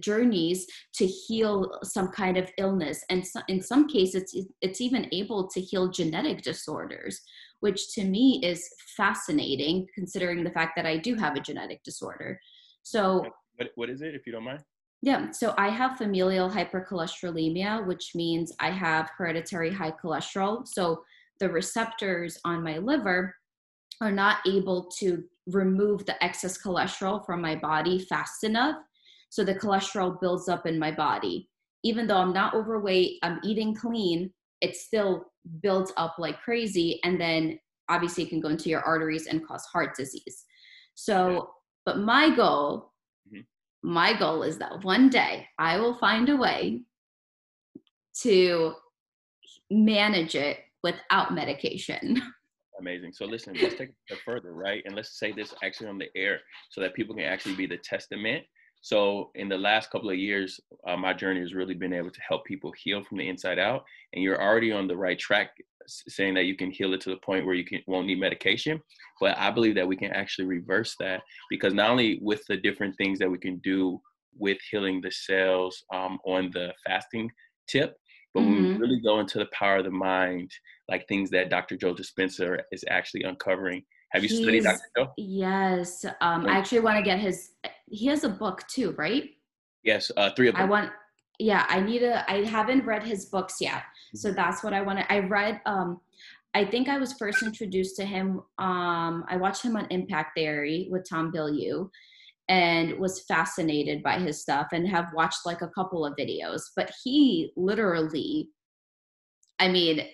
journeys 0.00 0.66
to 0.94 1.06
heal 1.06 1.78
some 1.82 2.08
kind 2.08 2.36
of 2.36 2.50
illness. 2.58 3.02
And 3.10 3.26
so, 3.26 3.40
in 3.48 3.62
some 3.62 3.88
cases 3.88 4.22
it's, 4.22 4.48
it's 4.60 4.80
even 4.80 5.08
able 5.12 5.48
to 5.48 5.60
heal 5.60 5.90
genetic 5.90 6.42
disorders 6.42 7.20
which 7.60 7.92
to 7.94 8.04
me 8.04 8.40
is 8.44 8.68
fascinating 8.96 9.86
considering 9.94 10.44
the 10.44 10.50
fact 10.50 10.72
that 10.76 10.86
I 10.86 10.96
do 10.96 11.14
have 11.14 11.36
a 11.36 11.40
genetic 11.40 11.82
disorder. 11.82 12.40
So, 12.82 13.24
what, 13.56 13.70
what 13.74 13.90
is 13.90 14.02
it, 14.02 14.14
if 14.14 14.26
you 14.26 14.32
don't 14.32 14.44
mind? 14.44 14.62
Yeah, 15.02 15.30
so 15.30 15.54
I 15.56 15.68
have 15.68 15.96
familial 15.96 16.50
hypercholesterolemia, 16.50 17.86
which 17.86 18.12
means 18.14 18.52
I 18.58 18.70
have 18.70 19.10
hereditary 19.16 19.72
high 19.72 19.92
cholesterol. 19.92 20.66
So, 20.66 21.02
the 21.40 21.48
receptors 21.48 22.38
on 22.44 22.64
my 22.64 22.78
liver 22.78 23.34
are 24.00 24.10
not 24.10 24.38
able 24.46 24.90
to 24.98 25.22
remove 25.46 26.04
the 26.04 26.22
excess 26.22 26.60
cholesterol 26.60 27.24
from 27.24 27.40
my 27.40 27.54
body 27.54 28.00
fast 28.00 28.42
enough. 28.42 28.76
So, 29.30 29.44
the 29.44 29.54
cholesterol 29.54 30.20
builds 30.20 30.48
up 30.48 30.66
in 30.66 30.78
my 30.78 30.90
body. 30.90 31.48
Even 31.84 32.08
though 32.08 32.18
I'm 32.18 32.32
not 32.32 32.54
overweight, 32.54 33.18
I'm 33.22 33.38
eating 33.44 33.74
clean, 33.74 34.32
it 34.60 34.76
still 34.76 35.26
builds 35.62 35.92
up 35.96 36.16
like 36.18 36.40
crazy 36.40 37.00
and 37.04 37.20
then 37.20 37.58
obviously 37.88 38.24
it 38.24 38.28
can 38.28 38.40
go 38.40 38.48
into 38.48 38.68
your 38.68 38.82
arteries 38.82 39.26
and 39.26 39.46
cause 39.46 39.64
heart 39.66 39.96
disease. 39.96 40.44
So 40.94 41.50
but 41.86 41.98
my 41.98 42.34
goal 42.34 42.92
mm-hmm. 43.32 43.40
my 43.82 44.12
goal 44.18 44.42
is 44.42 44.58
that 44.58 44.84
one 44.84 45.08
day 45.08 45.46
i 45.58 45.78
will 45.78 45.94
find 45.94 46.28
a 46.28 46.36
way 46.36 46.82
to 48.20 48.74
manage 49.70 50.34
it 50.34 50.58
without 50.82 51.34
medication. 51.34 52.20
Amazing. 52.80 53.12
So 53.12 53.24
listen 53.24 53.56
let's 53.60 53.74
take 53.74 53.90
it 54.08 54.18
further 54.24 54.52
right? 54.52 54.82
And 54.84 54.94
let's 54.94 55.18
say 55.18 55.32
this 55.32 55.54
actually 55.64 55.88
on 55.88 55.98
the 55.98 56.08
air 56.14 56.40
so 56.70 56.80
that 56.80 56.94
people 56.94 57.14
can 57.14 57.24
actually 57.24 57.56
be 57.56 57.66
the 57.66 57.78
testament 57.78 58.44
so 58.80 59.30
in 59.34 59.48
the 59.48 59.58
last 59.58 59.90
couple 59.90 60.10
of 60.10 60.16
years, 60.16 60.60
uh, 60.86 60.96
my 60.96 61.12
journey 61.12 61.40
has 61.40 61.54
really 61.54 61.74
been 61.74 61.92
able 61.92 62.10
to 62.10 62.20
help 62.26 62.44
people 62.44 62.72
heal 62.82 63.02
from 63.02 63.18
the 63.18 63.28
inside 63.28 63.58
out. 63.58 63.84
And 64.12 64.22
you're 64.22 64.40
already 64.40 64.72
on 64.72 64.86
the 64.86 64.96
right 64.96 65.18
track, 65.18 65.50
saying 65.86 66.34
that 66.34 66.44
you 66.44 66.56
can 66.56 66.70
heal 66.70 66.92
it 66.94 67.00
to 67.02 67.10
the 67.10 67.16
point 67.16 67.44
where 67.44 67.54
you 67.54 67.64
can, 67.64 67.80
won't 67.86 68.06
need 68.06 68.20
medication. 68.20 68.80
But 69.20 69.36
I 69.36 69.50
believe 69.50 69.74
that 69.74 69.88
we 69.88 69.96
can 69.96 70.12
actually 70.12 70.46
reverse 70.46 70.94
that 71.00 71.22
because 71.50 71.74
not 71.74 71.90
only 71.90 72.18
with 72.22 72.42
the 72.48 72.56
different 72.56 72.96
things 72.96 73.18
that 73.18 73.30
we 73.30 73.38
can 73.38 73.58
do 73.58 74.00
with 74.38 74.58
healing 74.70 75.00
the 75.00 75.10
cells 75.10 75.82
um, 75.92 76.18
on 76.24 76.50
the 76.52 76.72
fasting 76.86 77.30
tip, 77.68 77.96
but 78.34 78.40
mm-hmm. 78.40 78.52
when 78.52 78.62
we 78.62 78.68
mm-hmm. 78.70 78.80
really 78.80 79.00
go 79.00 79.20
into 79.20 79.38
the 79.38 79.48
power 79.52 79.78
of 79.78 79.84
the 79.84 79.90
mind, 79.90 80.50
like 80.88 81.08
things 81.08 81.30
that 81.30 81.50
Dr. 81.50 81.76
Joe 81.76 81.94
Dispenza 81.94 82.60
is 82.70 82.84
actually 82.88 83.24
uncovering 83.24 83.82
have 84.10 84.22
you 84.22 84.28
He's, 84.28 84.38
studied 84.38 84.64
Dr. 84.64 84.80
Joe? 84.96 85.12
Yes. 85.16 86.04
Um, 86.20 86.46
I 86.46 86.56
actually 86.56 86.80
want 86.80 86.96
to 86.96 87.02
get 87.02 87.18
his. 87.18 87.50
He 87.90 88.06
has 88.06 88.24
a 88.24 88.28
book 88.28 88.66
too, 88.68 88.92
right? 88.92 89.24
Yes, 89.82 90.10
uh, 90.16 90.30
three 90.34 90.48
of 90.48 90.54
them. 90.54 90.62
I 90.62 90.66
want. 90.66 90.90
Yeah, 91.38 91.66
I 91.68 91.80
need 91.80 92.02
a. 92.02 92.28
I 92.30 92.44
haven't 92.44 92.84
read 92.84 93.02
his 93.02 93.26
books 93.26 93.56
yet, 93.60 93.82
so 94.14 94.28
mm-hmm. 94.28 94.36
that's 94.36 94.64
what 94.64 94.72
I 94.72 94.82
want 94.82 94.98
to. 94.98 95.12
I 95.12 95.20
read. 95.20 95.60
Um, 95.66 96.00
I 96.54 96.64
think 96.64 96.88
I 96.88 96.98
was 96.98 97.12
first 97.12 97.42
introduced 97.42 97.96
to 97.96 98.04
him. 98.04 98.40
Um, 98.58 99.24
I 99.28 99.36
watched 99.36 99.62
him 99.62 99.76
on 99.76 99.86
Impact 99.90 100.32
Theory 100.36 100.88
with 100.90 101.08
Tom 101.08 101.30
Bilyeu, 101.30 101.90
and 102.48 102.98
was 102.98 103.20
fascinated 103.20 104.02
by 104.02 104.18
his 104.18 104.40
stuff, 104.40 104.68
and 104.72 104.88
have 104.88 105.12
watched 105.14 105.44
like 105.44 105.62
a 105.62 105.68
couple 105.68 106.04
of 106.04 106.16
videos. 106.16 106.62
But 106.74 106.90
he 107.04 107.52
literally, 107.56 108.48
I 109.58 109.68
mean, 109.68 110.08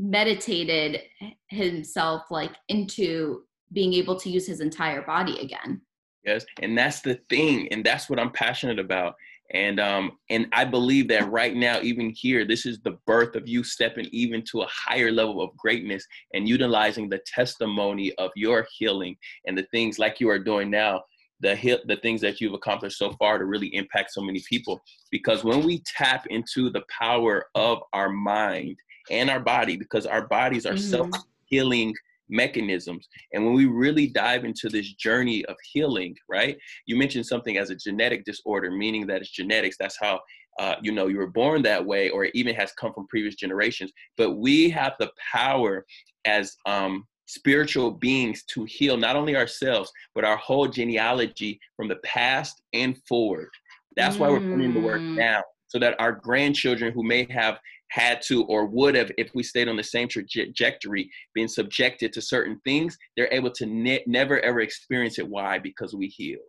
meditated 0.00 1.02
himself 1.48 2.22
like 2.30 2.52
into 2.68 3.42
being 3.72 3.92
able 3.92 4.18
to 4.18 4.30
use 4.30 4.46
his 4.46 4.60
entire 4.60 5.02
body 5.02 5.38
again. 5.40 5.82
Yes 6.24 6.44
and 6.62 6.76
that's 6.76 7.00
the 7.00 7.20
thing 7.30 7.68
and 7.72 7.84
that's 7.84 8.10
what 8.10 8.20
i'm 8.20 8.30
passionate 8.30 8.78
about 8.78 9.14
and 9.54 9.80
um 9.80 10.12
and 10.28 10.46
i 10.52 10.66
believe 10.66 11.08
that 11.08 11.30
right 11.30 11.56
now 11.56 11.80
even 11.80 12.10
here 12.10 12.44
this 12.44 12.66
is 12.66 12.78
the 12.80 12.98
birth 13.06 13.36
of 13.36 13.48
you 13.48 13.64
stepping 13.64 14.06
even 14.12 14.42
to 14.50 14.60
a 14.60 14.68
higher 14.68 15.10
level 15.10 15.40
of 15.40 15.56
greatness 15.56 16.04
and 16.34 16.46
utilizing 16.46 17.08
the 17.08 17.20
testimony 17.26 18.12
of 18.16 18.30
your 18.36 18.66
healing 18.76 19.16
and 19.46 19.56
the 19.56 19.66
things 19.70 19.98
like 19.98 20.20
you 20.20 20.28
are 20.28 20.38
doing 20.38 20.70
now 20.70 21.00
the 21.40 21.56
hit 21.56 21.86
the 21.88 21.96
things 21.96 22.20
that 22.20 22.40
you've 22.40 22.54
accomplished 22.54 22.98
so 22.98 23.12
far 23.12 23.38
to 23.38 23.44
really 23.44 23.74
impact 23.74 24.12
so 24.12 24.20
many 24.20 24.42
people. 24.48 24.80
Because 25.10 25.42
when 25.42 25.64
we 25.64 25.82
tap 25.86 26.26
into 26.28 26.70
the 26.70 26.82
power 26.98 27.46
of 27.54 27.78
our 27.92 28.10
mind 28.10 28.76
and 29.10 29.30
our 29.30 29.40
body 29.40 29.76
because 29.76 30.06
our 30.06 30.26
bodies 30.26 30.66
are 30.66 30.74
mm-hmm. 30.74 30.90
self-healing 30.90 31.94
mechanisms. 32.28 33.08
And 33.32 33.44
when 33.44 33.54
we 33.54 33.66
really 33.66 34.06
dive 34.06 34.44
into 34.44 34.68
this 34.68 34.92
journey 34.94 35.44
of 35.46 35.56
healing, 35.72 36.14
right? 36.28 36.56
You 36.86 36.96
mentioned 36.96 37.26
something 37.26 37.56
as 37.56 37.70
a 37.70 37.74
genetic 37.74 38.24
disorder, 38.24 38.70
meaning 38.70 39.06
that 39.08 39.20
it's 39.20 39.30
genetics. 39.30 39.76
That's 39.78 39.98
how 40.00 40.20
uh, 40.58 40.76
you 40.82 40.92
know 40.92 41.06
you 41.06 41.16
were 41.16 41.30
born 41.30 41.62
that 41.62 41.84
way, 41.84 42.10
or 42.10 42.24
it 42.24 42.34
even 42.34 42.54
has 42.54 42.72
come 42.72 42.92
from 42.92 43.06
previous 43.08 43.34
generations. 43.34 43.92
But 44.16 44.32
we 44.32 44.70
have 44.70 44.94
the 44.98 45.10
power 45.32 45.84
as 46.24 46.56
um, 46.66 47.06
spiritual 47.26 47.92
beings 47.92 48.42
to 48.44 48.64
heal 48.64 48.96
not 48.96 49.14
only 49.14 49.36
ourselves 49.36 49.90
but 50.16 50.24
our 50.24 50.36
whole 50.36 50.66
genealogy 50.66 51.60
from 51.76 51.86
the 51.86 51.96
past 52.04 52.60
and 52.72 52.98
forward. 53.08 53.50
That's 53.96 54.16
why 54.16 54.28
we're 54.30 54.40
putting 54.40 54.74
the 54.74 54.80
work 54.80 55.00
mm. 55.00 55.16
now, 55.16 55.42
so 55.70 55.78
that 55.78 55.94
our 56.00 56.12
grandchildren 56.12 56.92
who 56.92 57.04
may 57.04 57.26
have 57.30 57.58
had 57.90 58.20
to 58.22 58.44
or 58.44 58.66
would 58.66 58.94
have 58.96 59.10
if 59.16 59.30
we 59.34 59.42
stayed 59.42 59.68
on 59.68 59.76
the 59.76 59.82
same 59.82 60.08
trajectory 60.08 61.08
being 61.32 61.48
subjected 61.48 62.12
to 62.12 62.20
certain 62.20 62.60
things 62.64 62.98
they're 63.16 63.32
able 63.32 63.50
to 63.50 63.66
ne- 63.66 64.04
never 64.06 64.40
ever 64.40 64.60
experience 64.60 65.18
it. 65.18 65.28
Why? 65.28 65.58
Because 65.58 65.94
we 65.94 66.08
healed. 66.08 66.42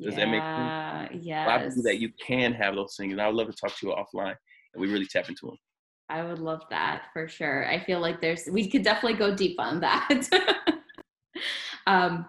Does 0.00 0.14
yeah, 0.14 0.24
that 0.24 0.30
make 0.30 0.42
sense? 0.42 1.24
Yeah 1.24 1.46
i 1.48 1.58
believe 1.58 1.84
that 1.84 1.98
you 1.98 2.10
can 2.24 2.52
have 2.52 2.74
those 2.74 2.94
things 2.96 3.12
and 3.12 3.20
i 3.20 3.26
would 3.26 3.36
love 3.36 3.48
to 3.48 3.52
talk 3.52 3.76
to 3.78 3.86
you 3.86 3.92
offline 3.92 4.34
and 4.74 4.80
we 4.80 4.88
really 4.88 5.06
tap 5.06 5.28
into 5.28 5.46
them 5.46 5.56
i 6.08 6.22
would 6.22 6.38
love 6.38 6.62
that 6.70 7.06
for 7.12 7.28
sure. 7.28 7.68
I 7.68 7.80
feel 7.84 8.00
like 8.00 8.20
there's 8.20 8.48
we 8.50 8.68
could 8.70 8.82
definitely 8.82 9.18
go 9.18 9.34
deep 9.34 9.58
on 9.58 9.80
that. 9.80 10.28
Um 11.88 12.26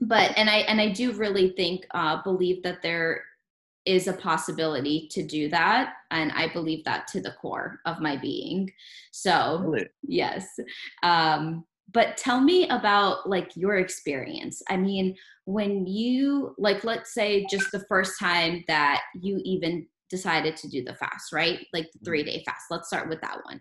but 0.00 0.36
and 0.36 0.48
i 0.48 0.58
and 0.58 0.80
i 0.80 0.88
do 0.90 1.12
really 1.12 1.50
think 1.56 1.84
uh 1.92 2.22
believe 2.22 2.62
that 2.62 2.82
there 2.82 3.24
is 3.86 4.06
a 4.06 4.12
possibility 4.12 5.08
to 5.10 5.22
do 5.22 5.48
that 5.48 5.94
and 6.10 6.32
i 6.32 6.50
believe 6.52 6.84
that 6.84 7.06
to 7.06 7.20
the 7.20 7.32
core 7.32 7.80
of 7.84 8.00
my 8.00 8.16
being. 8.16 8.70
So 9.12 9.62
really? 9.64 9.88
yes. 10.02 10.46
Um 11.02 11.64
but 11.92 12.16
tell 12.16 12.40
me 12.40 12.66
about 12.70 13.28
like 13.28 13.54
your 13.56 13.76
experience. 13.76 14.62
I 14.68 14.76
mean 14.76 15.16
when 15.44 15.86
you 15.86 16.54
like 16.58 16.84
let's 16.84 17.12
say 17.12 17.46
just 17.50 17.70
the 17.72 17.84
first 17.88 18.18
time 18.18 18.64
that 18.68 19.02
you 19.20 19.40
even 19.44 19.86
decided 20.10 20.56
to 20.56 20.68
do 20.68 20.82
the 20.82 20.94
fast 20.94 21.32
right? 21.32 21.66
Like 21.72 21.90
the 21.92 22.00
three 22.04 22.22
day 22.22 22.42
fast. 22.46 22.64
Let's 22.70 22.88
start 22.88 23.08
with 23.08 23.20
that 23.20 23.38
one. 23.44 23.60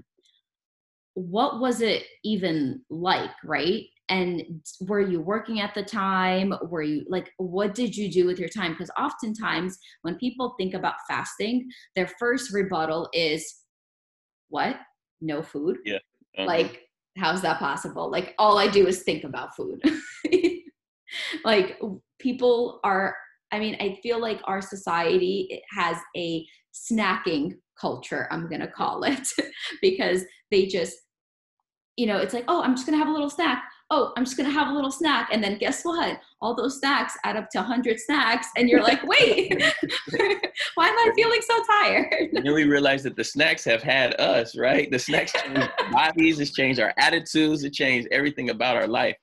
What 1.15 1.59
was 1.59 1.81
it 1.81 2.03
even 2.23 2.81
like 2.89 3.31
right 3.43 3.85
and 4.09 4.43
were 4.81 5.01
you 5.01 5.21
working 5.21 5.59
at 5.59 5.73
the 5.73 5.83
time? 5.83 6.53
Were 6.63 6.83
you 6.83 7.05
like 7.07 7.31
what 7.37 7.73
did 7.73 7.95
you 7.95 8.11
do 8.11 8.25
with 8.25 8.39
your 8.39 8.49
time? 8.49 8.73
Because 8.73 8.91
oftentimes 8.99 9.77
when 10.01 10.15
people 10.15 10.55
think 10.57 10.73
about 10.73 10.95
fasting 11.07 11.69
their 11.95 12.09
first 12.19 12.53
rebuttal 12.53 13.09
is 13.13 13.61
what? 14.49 14.77
No 15.21 15.41
food? 15.41 15.77
Yeah 15.85 15.99
uh-huh. 16.37 16.45
like 16.45 16.81
how's 17.17 17.41
that 17.41 17.59
possible? 17.59 18.09
Like 18.09 18.33
all 18.39 18.57
i 18.57 18.67
do 18.67 18.87
is 18.87 19.03
think 19.03 19.23
about 19.23 19.55
food. 19.55 19.81
Like 21.43 21.79
people 22.19 22.79
are 22.83 23.15
i 23.51 23.59
mean 23.59 23.75
i 23.79 23.99
feel 24.01 24.19
like 24.19 24.39
our 24.45 24.61
society 24.61 25.61
has 25.69 25.97
a 26.15 26.45
snacking 26.73 27.51
culture 27.79 28.27
i'm 28.31 28.47
going 28.47 28.61
to 28.61 28.67
call 28.67 29.03
it 29.03 29.27
because 29.81 30.23
they 30.49 30.65
just 30.65 30.95
you 31.97 32.07
know 32.07 32.17
it's 32.17 32.33
like 32.33 32.45
oh 32.47 32.63
i'm 32.63 32.75
just 32.75 32.87
going 32.87 32.97
to 32.97 33.03
have 33.03 33.09
a 33.09 33.11
little 33.11 33.29
snack 33.29 33.63
oh, 33.93 34.11
I'm 34.17 34.25
just 34.25 34.37
gonna 34.37 34.49
have 34.49 34.69
a 34.69 34.73
little 34.73 34.91
snack. 34.91 35.29
And 35.31 35.43
then 35.43 35.57
guess 35.59 35.83
what? 35.83 36.19
All 36.41 36.55
those 36.55 36.79
snacks 36.79 37.15
add 37.23 37.37
up 37.37 37.49
to 37.51 37.59
100 37.59 37.99
snacks. 37.99 38.47
And 38.57 38.67
you're 38.67 38.81
like, 38.81 39.03
wait, 39.07 39.51
why 40.75 40.87
am 40.87 40.97
I 40.97 41.11
feeling 41.15 41.41
so 41.41 41.63
tired? 41.81 42.29
And 42.33 42.45
then 42.45 42.53
we 42.53 42.63
realize 42.63 43.03
that 43.03 43.15
the 43.15 43.23
snacks 43.23 43.63
have 43.65 43.83
had 43.83 44.19
us, 44.19 44.57
right? 44.57 44.89
The 44.89 44.97
snacks 44.97 45.31
change 45.43 45.57
our 45.57 45.91
bodies, 45.91 46.39
it's 46.39 46.51
changed 46.51 46.79
our 46.79 46.93
attitudes, 46.97 47.63
it 47.63 47.73
changed 47.73 48.07
everything 48.11 48.49
about 48.49 48.75
our 48.75 48.87
life. 48.87 49.15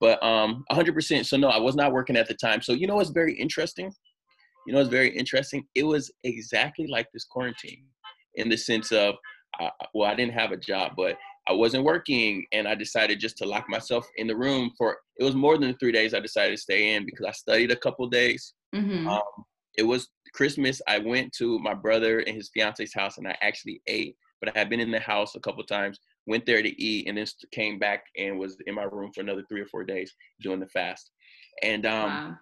But 0.00 0.22
um, 0.22 0.64
100%. 0.72 1.24
So, 1.24 1.36
no, 1.36 1.48
I 1.48 1.58
was 1.58 1.76
not 1.76 1.92
working 1.92 2.16
at 2.16 2.26
the 2.26 2.34
time. 2.34 2.60
So, 2.60 2.72
you 2.72 2.88
know 2.88 2.96
what's 2.96 3.10
very 3.10 3.34
interesting? 3.34 3.92
You 4.66 4.72
know 4.72 4.80
what's 4.80 4.90
very 4.90 5.16
interesting? 5.16 5.64
It 5.76 5.84
was 5.84 6.10
exactly 6.24 6.88
like 6.88 7.06
this 7.12 7.24
quarantine 7.24 7.84
in 8.34 8.48
the 8.48 8.56
sense 8.56 8.90
of, 8.90 9.14
uh, 9.60 9.68
well, 9.94 10.10
I 10.10 10.16
didn't 10.16 10.32
have 10.32 10.50
a 10.50 10.56
job, 10.56 10.92
but 10.96 11.16
I 11.48 11.52
wasn't 11.52 11.84
working 11.84 12.46
and 12.52 12.68
I 12.68 12.74
decided 12.74 13.18
just 13.18 13.36
to 13.38 13.46
lock 13.46 13.68
myself 13.68 14.08
in 14.16 14.26
the 14.26 14.36
room 14.36 14.70
for 14.78 14.98
it 15.18 15.24
was 15.24 15.34
more 15.34 15.58
than 15.58 15.74
three 15.74 15.92
days 15.92 16.14
I 16.14 16.20
decided 16.20 16.52
to 16.52 16.62
stay 16.62 16.94
in 16.94 17.04
because 17.04 17.26
I 17.26 17.32
studied 17.32 17.72
a 17.72 17.76
couple 17.76 18.08
days. 18.08 18.54
Mm-hmm. 18.74 19.08
Um, 19.08 19.22
it 19.76 19.82
was 19.82 20.08
Christmas. 20.34 20.80
I 20.86 20.98
went 20.98 21.32
to 21.38 21.58
my 21.58 21.74
brother 21.74 22.20
and 22.20 22.36
his 22.36 22.50
fiance's 22.54 22.94
house 22.94 23.18
and 23.18 23.26
I 23.26 23.36
actually 23.42 23.82
ate, 23.86 24.16
but 24.40 24.54
I 24.54 24.58
had 24.58 24.70
been 24.70 24.80
in 24.80 24.90
the 24.90 25.00
house 25.00 25.34
a 25.34 25.40
couple 25.40 25.64
times, 25.64 25.98
went 26.26 26.46
there 26.46 26.62
to 26.62 26.82
eat, 26.82 27.08
and 27.08 27.18
then 27.18 27.26
came 27.52 27.78
back 27.78 28.04
and 28.16 28.38
was 28.38 28.56
in 28.66 28.74
my 28.74 28.84
room 28.84 29.10
for 29.12 29.20
another 29.20 29.44
three 29.48 29.60
or 29.60 29.66
four 29.66 29.84
days 29.84 30.14
doing 30.42 30.60
the 30.60 30.68
fast. 30.68 31.10
And 31.62 31.86
um, 31.86 32.10
wow. 32.10 32.34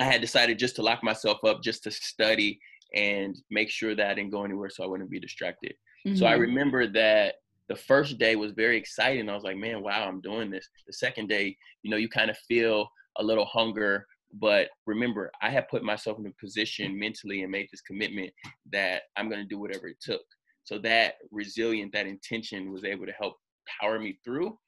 I 0.00 0.04
had 0.04 0.20
decided 0.20 0.58
just 0.58 0.76
to 0.76 0.82
lock 0.82 1.04
myself 1.04 1.38
up, 1.44 1.62
just 1.62 1.84
to 1.84 1.90
study 1.90 2.58
and 2.94 3.36
make 3.50 3.70
sure 3.70 3.94
that 3.94 4.10
I 4.10 4.14
didn't 4.14 4.30
go 4.30 4.44
anywhere 4.44 4.70
so 4.70 4.84
I 4.84 4.86
wouldn't 4.86 5.10
be 5.10 5.20
distracted. 5.20 5.74
Mm-hmm. 6.06 6.16
So 6.16 6.26
I 6.26 6.32
mm-hmm. 6.32 6.40
remember 6.42 6.86
that 6.88 7.36
the 7.68 7.76
first 7.76 8.18
day 8.18 8.36
was 8.36 8.52
very 8.52 8.76
exciting. 8.76 9.28
I 9.28 9.34
was 9.34 9.44
like, 9.44 9.56
man, 9.56 9.82
wow, 9.82 10.06
I'm 10.06 10.20
doing 10.20 10.50
this. 10.50 10.68
The 10.86 10.92
second 10.92 11.28
day, 11.28 11.56
you 11.82 11.90
know, 11.90 11.96
you 11.96 12.08
kind 12.08 12.30
of 12.30 12.38
feel 12.48 12.88
a 13.18 13.22
little 13.22 13.44
hunger. 13.44 14.06
But 14.32 14.68
remember, 14.86 15.30
I 15.42 15.50
had 15.50 15.68
put 15.68 15.82
myself 15.82 16.18
in 16.18 16.26
a 16.26 16.32
position 16.40 16.98
mentally 16.98 17.42
and 17.42 17.52
made 17.52 17.68
this 17.70 17.80
commitment 17.80 18.30
that 18.72 19.02
I'm 19.16 19.28
going 19.28 19.42
to 19.42 19.48
do 19.48 19.58
whatever 19.58 19.88
it 19.88 20.00
took. 20.00 20.22
So 20.64 20.78
that 20.80 21.14
resilient, 21.30 21.92
that 21.92 22.06
intention 22.06 22.72
was 22.72 22.84
able 22.84 23.06
to 23.06 23.12
help 23.12 23.36
power 23.80 23.98
me 23.98 24.18
through. 24.24 24.58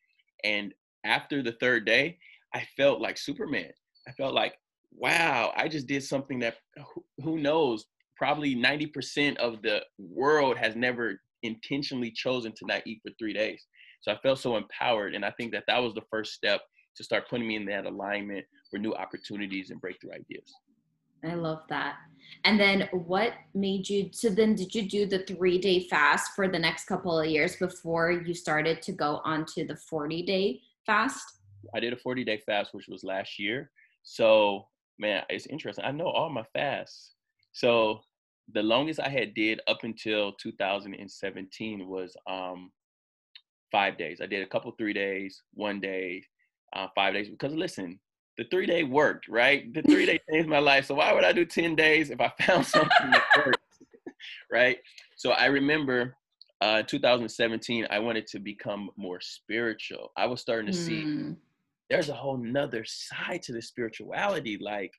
And 0.44 0.72
after 1.04 1.42
the 1.42 1.52
third 1.52 1.84
day, 1.84 2.18
I 2.54 2.66
felt 2.76 3.00
like 3.00 3.18
Superman. 3.18 3.70
I 4.08 4.12
felt 4.12 4.34
like, 4.34 4.54
wow, 4.92 5.52
I 5.56 5.68
just 5.68 5.86
did 5.86 6.02
something 6.02 6.38
that 6.40 6.56
who 7.22 7.38
knows, 7.38 7.84
probably 8.16 8.56
90% 8.56 9.36
of 9.36 9.62
the 9.62 9.82
world 9.98 10.56
has 10.56 10.74
never 10.74 11.20
intentionally 11.42 12.10
chosen 12.10 12.52
to 12.52 12.66
not 12.66 12.86
eat 12.86 13.00
for 13.02 13.12
three 13.18 13.32
days. 13.32 13.64
So 14.02 14.12
I 14.12 14.18
felt 14.22 14.38
so 14.38 14.56
empowered. 14.56 15.14
And 15.14 15.24
I 15.24 15.30
think 15.32 15.52
that 15.52 15.64
that 15.66 15.82
was 15.82 15.94
the 15.94 16.02
first 16.10 16.32
step 16.32 16.60
to 16.96 17.04
start 17.04 17.28
putting 17.28 17.46
me 17.46 17.56
in 17.56 17.66
that 17.66 17.86
alignment 17.86 18.44
for 18.70 18.78
new 18.78 18.94
opportunities 18.94 19.70
and 19.70 19.80
breakthrough 19.80 20.12
ideas. 20.12 20.52
I 21.24 21.34
love 21.34 21.62
that. 21.68 21.96
And 22.44 22.58
then 22.58 22.88
what 22.92 23.34
made 23.54 23.88
you, 23.88 24.08
so 24.12 24.30
then 24.30 24.54
did 24.54 24.74
you 24.74 24.88
do 24.88 25.06
the 25.06 25.20
three 25.20 25.58
day 25.58 25.86
fast 25.88 26.32
for 26.34 26.48
the 26.48 26.58
next 26.58 26.86
couple 26.86 27.18
of 27.18 27.26
years 27.26 27.56
before 27.56 28.10
you 28.10 28.32
started 28.32 28.80
to 28.82 28.92
go 28.92 29.20
onto 29.24 29.66
the 29.66 29.76
40 29.76 30.22
day 30.22 30.60
fast? 30.86 31.40
I 31.74 31.80
did 31.80 31.92
a 31.92 31.96
40 31.96 32.24
day 32.24 32.40
fast, 32.46 32.72
which 32.72 32.88
was 32.88 33.04
last 33.04 33.38
year. 33.38 33.70
So, 34.02 34.66
man, 34.98 35.24
it's 35.28 35.46
interesting. 35.46 35.84
I 35.84 35.92
know 35.92 36.06
all 36.06 36.30
my 36.30 36.44
fasts. 36.54 37.12
So 37.52 38.00
the 38.52 38.62
longest 38.62 39.00
I 39.00 39.08
had 39.08 39.34
did 39.34 39.60
up 39.66 39.78
until 39.82 40.32
2017 40.32 41.86
was 41.86 42.16
um, 42.28 42.70
five 43.70 43.98
days. 43.98 44.20
I 44.22 44.26
did 44.26 44.42
a 44.42 44.46
couple 44.46 44.70
three 44.72 44.92
days, 44.92 45.42
one 45.54 45.80
day, 45.80 46.22
uh, 46.74 46.88
five 46.94 47.14
days. 47.14 47.28
Because 47.28 47.54
listen, 47.54 47.98
the 48.38 48.44
three 48.50 48.66
day 48.66 48.84
worked, 48.84 49.28
right? 49.28 49.72
The 49.72 49.82
three 49.82 50.06
day 50.06 50.18
changed 50.30 50.48
my 50.48 50.58
life. 50.58 50.86
So 50.86 50.94
why 50.94 51.12
would 51.12 51.24
I 51.24 51.32
do 51.32 51.44
10 51.44 51.76
days 51.76 52.10
if 52.10 52.20
I 52.20 52.32
found 52.40 52.66
something 52.66 53.10
that 53.10 53.24
worked, 53.36 53.58
right? 54.50 54.78
So 55.16 55.32
I 55.32 55.46
remember 55.46 56.16
uh, 56.60 56.82
2017, 56.82 57.86
I 57.90 57.98
wanted 57.98 58.26
to 58.28 58.38
become 58.38 58.90
more 58.96 59.20
spiritual. 59.20 60.12
I 60.16 60.26
was 60.26 60.40
starting 60.40 60.70
to 60.72 60.78
mm. 60.78 60.86
see 60.86 61.02
hmm. 61.02 61.32
there's 61.88 62.10
a 62.10 62.14
whole 62.14 62.36
nother 62.36 62.84
side 62.86 63.42
to 63.44 63.52
the 63.52 63.62
spirituality. 63.62 64.58
Like 64.60 64.92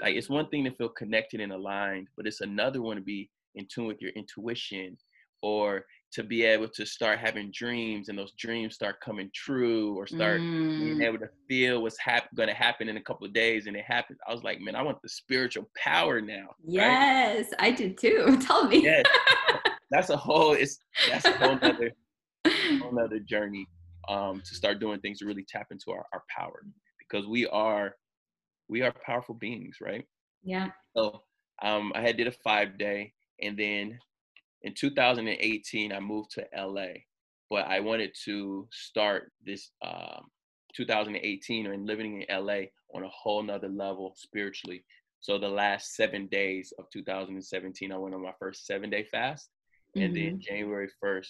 like 0.00 0.16
it's 0.16 0.28
one 0.28 0.48
thing 0.48 0.64
to 0.64 0.70
feel 0.72 0.88
connected 0.88 1.40
and 1.40 1.52
aligned, 1.52 2.08
but 2.16 2.26
it's 2.26 2.40
another 2.40 2.82
one 2.82 2.96
to 2.96 3.02
be 3.02 3.30
in 3.54 3.66
tune 3.72 3.86
with 3.86 4.00
your 4.00 4.12
intuition 4.12 4.96
or 5.42 5.84
to 6.12 6.24
be 6.24 6.42
able 6.42 6.68
to 6.68 6.84
start 6.84 7.18
having 7.18 7.50
dreams 7.54 8.08
and 8.08 8.18
those 8.18 8.32
dreams 8.32 8.74
start 8.74 9.00
coming 9.00 9.30
true 9.34 9.96
or 9.96 10.06
start 10.06 10.40
mm. 10.40 10.78
being 10.78 11.02
able 11.02 11.18
to 11.18 11.28
feel 11.48 11.82
what's 11.82 11.98
hap- 11.98 12.34
going 12.34 12.48
to 12.48 12.54
happen 12.54 12.88
in 12.88 12.96
a 12.96 13.02
couple 13.02 13.26
of 13.26 13.32
days 13.32 13.66
and 13.66 13.76
it 13.76 13.84
happened 13.84 14.18
i 14.28 14.32
was 14.32 14.42
like 14.42 14.60
man 14.60 14.74
i 14.74 14.82
want 14.82 15.00
the 15.02 15.08
spiritual 15.08 15.68
power 15.76 16.20
now 16.20 16.48
yes 16.66 17.46
right? 17.52 17.62
i 17.62 17.70
did 17.70 17.96
too 17.96 18.36
tell 18.42 18.66
me 18.66 18.82
yes. 18.82 19.04
that's 19.90 20.10
a 20.10 20.16
whole 20.16 20.52
it's 20.52 20.78
that's 21.08 21.24
a 21.24 21.32
whole 21.32 21.58
other 21.62 21.90
whole 22.82 22.98
other 22.98 23.20
journey 23.20 23.66
um, 24.08 24.42
to 24.44 24.54
start 24.54 24.80
doing 24.80 24.98
things 25.00 25.20
to 25.20 25.26
really 25.26 25.44
tap 25.48 25.68
into 25.70 25.90
our, 25.90 26.04
our 26.12 26.24
power 26.36 26.62
because 26.98 27.26
we 27.26 27.46
are 27.48 27.94
we 28.70 28.82
are 28.82 28.94
powerful 29.04 29.34
beings, 29.34 29.78
right? 29.82 30.06
Yeah. 30.42 30.68
So 30.96 31.22
um, 31.62 31.92
I 31.94 32.00
had 32.00 32.16
did 32.16 32.28
a 32.28 32.32
five 32.32 32.78
day, 32.78 33.12
and 33.42 33.58
then 33.58 33.98
in 34.62 34.74
2018 34.74 35.92
I 35.92 36.00
moved 36.00 36.30
to 36.32 36.46
LA, 36.56 37.02
but 37.50 37.66
I 37.66 37.80
wanted 37.80 38.14
to 38.24 38.68
start 38.70 39.32
this 39.44 39.72
um, 39.84 40.28
2018 40.76 41.66
and 41.66 41.86
living 41.86 42.22
in 42.22 42.44
LA 42.44 42.60
on 42.94 43.02
a 43.02 43.08
whole 43.08 43.42
nother 43.42 43.68
level 43.68 44.14
spiritually. 44.16 44.84
So 45.20 45.36
the 45.36 45.48
last 45.48 45.96
seven 45.96 46.28
days 46.28 46.72
of 46.78 46.86
2017, 46.90 47.92
I 47.92 47.96
went 47.98 48.14
on 48.14 48.22
my 48.22 48.32
first 48.38 48.66
seven 48.66 48.88
day 48.88 49.04
fast, 49.04 49.50
mm-hmm. 49.96 50.06
and 50.06 50.16
then 50.16 50.22
mm-hmm. 50.22 50.40
January 50.40 50.88
1st, 51.02 51.28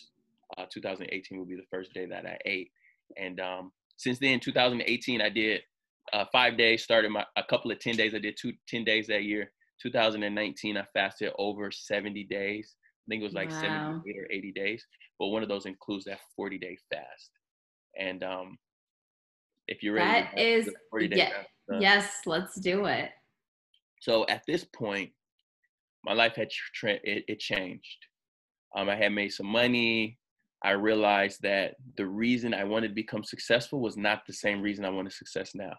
uh, 0.59 0.67
2018 0.71 1.39
will 1.39 1.47
be 1.47 1.57
the 1.57 1.63
first 1.71 1.93
day 1.95 2.07
that 2.07 2.27
I 2.27 2.39
ate. 2.45 2.71
And 3.17 3.41
um, 3.41 3.73
since 3.97 4.19
then, 4.19 4.39
2018, 4.39 5.21
I 5.21 5.29
did 5.29 5.63
uh, 6.13 6.25
five 6.33 6.57
days, 6.57 6.83
started 6.83 7.11
my, 7.11 7.25
a 7.37 7.43
couple 7.43 7.71
of 7.71 7.79
10 7.79 7.97
days. 7.97 8.15
I 8.15 8.19
did 8.19 8.37
two 8.41 8.53
10 8.69 8.85
days 8.85 9.07
that 9.09 9.25
year. 9.25 9.53
2019, 9.83 10.77
I 10.77 10.85
fasted 10.93 11.33
over 11.39 11.71
70 11.71 12.25
days. 12.25 12.77
I 12.83 13.05
think 13.09 13.23
it 13.23 13.25
was 13.25 13.33
like 13.33 13.51
wow. 13.51 13.61
78 13.61 14.17
or 14.19 14.27
80 14.31 14.53
days. 14.53 14.87
But 15.19 15.29
one 15.29 15.43
of 15.43 15.49
those 15.49 15.67
includes 15.67 16.05
that 16.05 16.21
40 16.37 16.59
day 16.59 16.77
fast. 16.93 17.31
And 17.99 18.23
um, 18.23 18.59
if 19.69 19.83
you're 19.83 19.95
ready, 19.95 20.29
that 20.35 20.39
is, 20.39 20.69
yeah, 21.01 21.31
fast, 21.69 21.83
yes, 21.83 22.11
let's 22.27 22.61
do 22.61 22.87
it. 22.87 23.11
So 24.01 24.27
at 24.29 24.43
this 24.47 24.65
point, 24.65 25.11
my 26.05 26.13
life 26.13 26.35
had 26.37 26.49
tra- 26.75 27.01
it, 27.05 27.25
it 27.29 27.39
changed. 27.39 28.07
Um, 28.75 28.89
I 28.89 28.97
had 28.97 29.13
made 29.13 29.31
some 29.31 29.47
money. 29.47 30.19
I 30.63 30.73
realized 30.73 31.43
that 31.43 31.75
the 31.97 32.07
reason 32.07 32.55
I 32.55 32.65
wanted 32.65 32.89
to 32.89 32.95
become 32.95 33.25
successful 33.25 33.81
was 33.81 33.97
not 33.97 34.27
the 34.27 34.33
same 34.33 34.61
reason 34.61 34.85
I 34.85 34.91
wanted 34.91 35.13
success 35.13 35.53
now. 35.55 35.73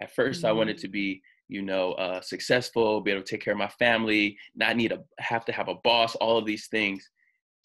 At 0.00 0.14
1st 0.14 0.38
mm-hmm. 0.38 0.46
I 0.46 0.52
wanted 0.52 0.76
mm-hmm. 0.76 0.82
to 0.82 0.88
be, 0.88 1.22
you 1.48 1.62
know, 1.62 1.92
uh, 1.92 2.20
successful, 2.20 3.00
be 3.00 3.10
able 3.10 3.22
to 3.22 3.30
take 3.30 3.44
care 3.44 3.52
of 3.52 3.58
my 3.58 3.68
family, 3.68 4.36
not 4.54 4.76
need 4.76 4.92
a 4.92 5.00
have 5.18 5.44
to 5.46 5.52
have 5.52 5.68
a 5.68 5.76
boss, 5.84 6.14
all 6.16 6.38
of 6.38 6.46
these 6.46 6.68
things. 6.68 7.08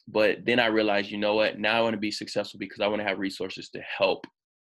But 0.07 0.45
then 0.45 0.59
I 0.59 0.67
realized, 0.67 1.09
you 1.09 1.17
know 1.17 1.35
what? 1.35 1.59
Now 1.59 1.77
I 1.77 1.81
want 1.81 1.93
to 1.93 1.99
be 1.99 2.11
successful 2.11 2.59
because 2.59 2.79
I 2.79 2.87
want 2.87 3.01
to 3.01 3.07
have 3.07 3.17
resources 3.19 3.69
to 3.69 3.81
help 3.81 4.25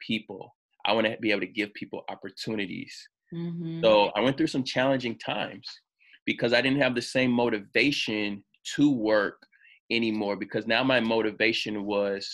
people. 0.06 0.56
I 0.86 0.93
want 0.93 1.08
to 1.08 1.17
be 1.21 1.32
able 1.32 1.41
to 1.41 1.47
give 1.47 1.73
people 1.73 2.04
opportunities. 2.10 2.95
Mm-hmm. 3.34 3.82
So 3.84 4.12
I 4.15 4.21
went 4.21 4.38
through 4.38 4.47
some 4.47 4.63
challenging 4.63 5.17
times 5.17 5.67
because 6.26 6.54
I 6.54 6.62
didn't 6.62 6.82
have 6.82 6.95
the 6.95 7.02
same 7.02 7.32
motivation 7.32 8.43
to 8.76 8.91
work 8.91 9.41
anymore 9.91 10.36
because 10.36 10.67
now 10.67 10.84
my 10.84 10.99
motivation 10.99 11.84
was 11.86 12.30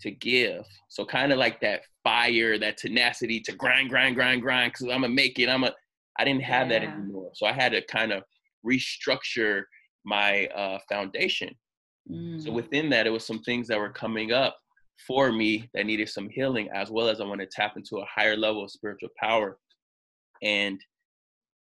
to 0.00 0.10
give. 0.10 0.64
So 0.88 1.04
kind 1.04 1.32
of 1.32 1.38
like 1.38 1.60
that 1.60 1.82
fire, 2.04 2.58
that 2.58 2.76
tenacity 2.76 3.40
to 3.40 3.52
grind, 3.52 3.90
grind, 3.90 4.14
grind, 4.14 4.42
grind, 4.42 4.72
because 4.72 4.86
I'm 4.86 5.02
gonna 5.02 5.08
make 5.08 5.38
it. 5.38 5.48
I'm 5.48 5.64
a 5.64 5.72
I 6.18 6.24
didn't 6.24 6.44
have 6.44 6.70
yeah. 6.70 6.80
that 6.80 6.88
anymore. 6.88 7.30
So 7.34 7.46
I 7.46 7.52
had 7.52 7.72
to 7.72 7.82
kind 7.86 8.12
of 8.12 8.22
restructure 8.64 9.62
my 10.04 10.46
uh, 10.46 10.78
foundation. 10.88 11.54
Mm. 12.10 12.42
So 12.42 12.52
within 12.52 12.88
that, 12.90 13.06
it 13.06 13.10
was 13.10 13.26
some 13.26 13.40
things 13.40 13.68
that 13.68 13.78
were 13.78 13.90
coming 13.90 14.32
up 14.32 14.56
for 15.06 15.32
me 15.32 15.68
that 15.74 15.86
needed 15.86 16.08
some 16.08 16.28
healing, 16.30 16.68
as 16.74 16.90
well 16.90 17.08
as 17.08 17.20
I 17.20 17.24
want 17.24 17.40
to 17.40 17.46
tap 17.46 17.76
into 17.76 17.98
a 17.98 18.06
higher 18.06 18.36
level 18.36 18.64
of 18.64 18.70
spiritual 18.70 19.10
power. 19.18 19.58
And 20.42 20.80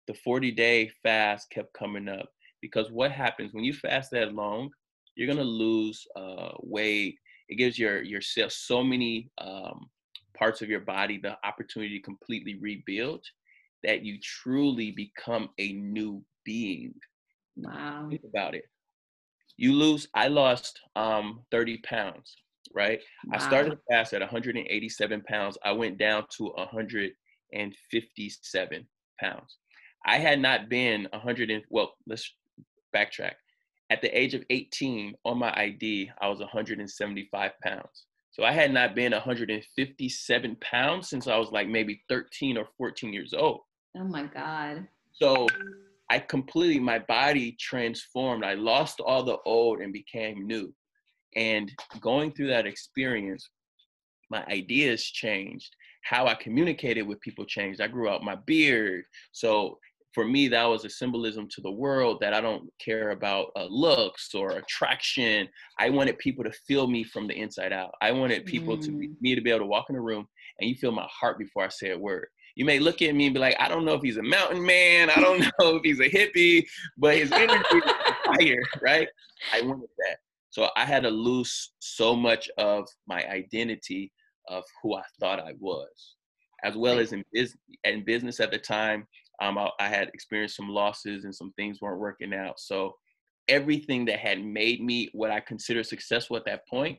the 0.09 0.15
40 0.15 0.51
day 0.53 0.91
fast 1.03 1.51
kept 1.51 1.73
coming 1.75 2.09
up 2.09 2.29
because 2.61 2.91
what 2.91 3.13
happens 3.13 3.53
when 3.53 3.65
you 3.65 3.73
fast 3.73 4.11
that 4.13 4.35
long, 4.35 4.71
you're 5.15 5.29
gonna 5.29 5.45
lose 5.45 6.05
uh, 6.17 6.53
weight 6.63 7.17
it 7.51 7.57
gives 7.57 7.79
your 7.79 8.03
your 8.03 8.21
yourself 8.21 8.53
so 8.53 8.83
many 8.83 9.31
um, 9.39 9.91
parts 10.35 10.63
of 10.63 10.71
your 10.71 10.81
body 10.81 11.19
the 11.19 11.37
opportunity 11.45 11.99
to 11.99 12.05
completely 12.05 12.57
rebuild 12.61 13.23
that 13.83 14.03
you 14.03 14.19
truly 14.23 14.93
become 14.93 15.51
a 15.59 15.73
new 15.73 16.25
being. 16.45 16.95
Wow. 17.57 18.07
Think 18.09 18.23
about 18.25 18.55
it. 18.55 18.65
You 19.57 19.75
lose, 19.75 20.07
I 20.15 20.29
lost 20.29 20.81
um, 20.97 21.41
30 21.51 21.79
pounds. 21.79 22.37
right? 22.75 23.01
Wow. 23.27 23.37
I 23.37 23.39
started 23.39 23.79
fast 23.91 24.13
at 24.15 24.21
187 24.21 25.23
pounds. 25.23 25.59
I 25.65 25.73
went 25.73 25.99
down 25.99 26.27
to 26.39 26.45
157 26.45 28.87
pounds. 29.21 29.57
I 30.07 30.19
had 30.19 30.41
not 30.41 30.69
been 30.69 31.09
100 31.13 31.51
and 31.51 31.65
well, 31.69 31.95
let's 32.07 32.33
backtrack. 32.95 33.35
At 33.91 34.03
the 34.03 34.19
age 34.19 34.35
of 34.35 34.45
18, 34.51 35.15
on 35.25 35.39
my 35.39 35.53
ID, 35.57 36.11
I 36.21 36.29
was 36.29 36.39
175 36.39 37.53
pounds. 37.63 38.07
So 38.31 38.45
I 38.45 38.53
had 38.53 38.73
not 38.73 38.95
been 38.95 39.13
157 39.13 40.57
pounds 40.61 41.09
since 41.09 41.27
I 41.27 41.37
was 41.37 41.51
like 41.51 41.69
maybe 41.69 42.03
13 42.09 42.57
or 42.57 42.69
14 42.79 43.13
years 43.13 43.35
old. 43.35 43.63
Oh 43.97 44.05
my 44.05 44.25
God. 44.27 44.87
So 45.13 45.49
I 46.09 46.21
completely, 46.21 46.79
my 46.79 47.01
body 47.01 47.57
transformed. 47.59 48.45
I 48.45 48.55
lost 48.55 49.01
all 49.01 49.25
the 49.25 49.39
old 49.45 49.81
and 49.81 49.93
became 49.93 50.47
new. 50.47 50.73
And 51.35 51.71
going 52.01 52.33
through 52.33 52.49
that 52.49 52.67
experience, 52.67 53.51
my 54.31 54.45
ideas 54.47 55.05
changed. 55.05 55.75
How 56.03 56.27
I 56.27 56.35
communicated 56.35 57.03
with 57.03 57.21
people 57.21 57.45
changed. 57.45 57.81
I 57.81 57.89
grew 57.89 58.09
out 58.09 58.23
my 58.23 58.37
beard. 58.47 59.05
So 59.33 59.79
for 60.13 60.25
me, 60.25 60.49
that 60.49 60.65
was 60.65 60.85
a 60.85 60.91
symbolism 60.91 61.49
to 61.51 61.61
the 61.61 61.71
world 61.71 62.19
that 62.21 62.35
I 62.35 62.41
don't 62.41 62.69
care 62.85 63.11
about 63.11 63.49
uh, 63.57 63.67
looks 63.67 64.35
or 64.35 64.53
attraction. 64.53 65.49
I 65.79 65.91
wanted 65.91 66.19
people 66.19 66.45
to 66.45 66.53
feel 66.67 66.87
me 66.87 67.05
from 67.05 67.27
the 67.27 67.35
inside 67.35 67.73
out. 67.73 67.93
I 68.01 68.13
wanted 68.13 68.45
people 68.45 68.77
mm. 68.77 68.85
to 68.85 68.93
be, 68.93 69.11
me 69.21 69.35
to 69.35 69.41
be 69.41 69.51
able 69.51 69.61
to 69.61 69.67
walk 69.67 69.87
in 69.89 69.97
a 69.97 70.01
room 70.01 70.27
and 70.59 70.69
you 70.69 70.77
feel 70.77 70.93
my 70.93 71.09
heart 71.09 71.39
before 71.39 71.65
I 71.65 71.69
say 71.69 71.91
a 71.91 71.99
word. 71.99 72.27
You 72.57 72.65
may 72.65 72.79
look 72.79 73.01
at 73.01 73.15
me 73.15 73.27
and 73.27 73.35
be 73.35 73.41
like, 73.41 73.57
I 73.61 73.69
don't 73.69 73.85
know 73.85 73.95
if 73.95 74.03
he's 74.03 74.17
a 74.17 74.23
mountain 74.23 74.65
man. 74.65 75.11
I 75.11 75.21
don't 75.21 75.41
know 75.61 75.77
if 75.77 75.83
he's 75.83 76.01
a 76.01 76.11
hippie, 76.11 76.65
but 76.99 77.17
his 77.17 77.31
energy 77.33 77.65
is 77.77 77.93
fire, 78.25 78.63
right? 78.83 79.09
I 79.53 79.63
wanted 79.63 79.89
that. 79.99 80.17
So 80.51 80.69
I 80.77 80.85
had 80.85 81.05
to 81.05 81.11
lose 81.11 81.73
so 81.79 82.17
much 82.17 82.51
of 82.59 82.89
my 83.07 83.25
identity 83.29 84.13
of 84.49 84.65
who 84.83 84.97
I 84.97 85.03
thought 85.21 85.39
I 85.39 85.53
was, 85.61 86.17
as 86.65 86.77
well 86.77 86.99
as 86.99 87.13
in, 87.13 87.25
business. 87.33 87.59
in 87.85 88.05
business 88.05 88.41
at 88.41 88.51
the 88.51 88.59
time. 88.59 89.07
Um, 89.41 89.59
I, 89.59 89.71
I 89.81 89.89
had 89.89 90.09
experienced 90.09 90.57
some 90.57 90.69
losses 90.69 91.25
and 91.25 91.35
some 91.35 91.53
things 91.53 91.81
weren't 91.81 92.01
working 92.01 92.35
out. 92.35 92.61
So 92.61 92.95
everything 93.49 94.05
that 94.07 94.19
had 94.19 94.45
made 94.45 94.83
me 94.83 95.09
what 95.13 95.31
I 95.31 95.41
consider 95.41 95.83
successful 95.83 96.37
at 96.37 96.45
that 96.47 96.67
point 96.69 96.99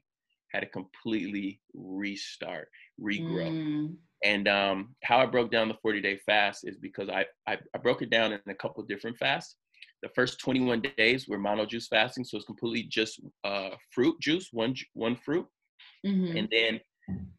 had 0.51 0.62
to 0.62 0.65
completely 0.67 1.62
restart, 1.73 2.67
regrow. 2.99 3.51
Mm. 3.51 3.95
And 4.23 4.47
um, 4.47 4.95
how 5.04 5.19
I 5.19 5.25
broke 5.25 5.51
down 5.51 5.67
the 5.67 5.77
40 5.82 6.01
day 6.01 6.19
fast 6.25 6.67
is 6.67 6.77
because 6.77 7.10
I, 7.10 7.25
I, 7.47 7.58
I 7.73 7.77
broke 7.77 8.01
it 8.01 8.10
down 8.10 8.34
in 8.34 8.39
a 8.47 8.56
couple 8.56 8.84
different 8.84 9.17
fasts 9.17 9.56
the 10.01 10.10
first 10.10 10.39
21 10.39 10.84
days 10.97 11.27
were 11.27 11.38
mono 11.38 11.65
juice 11.65 11.88
fasting, 11.88 12.23
so 12.23 12.38
it's 12.38 12.45
completely 12.45 12.84
just 12.84 13.21
uh, 13.43 13.69
fruit 13.91 14.19
juice, 14.19 14.49
one 14.51 14.75
one 14.93 15.15
fruit, 15.15 15.45
mm-hmm. 16.06 16.38
and 16.38 16.49
then 16.51 16.80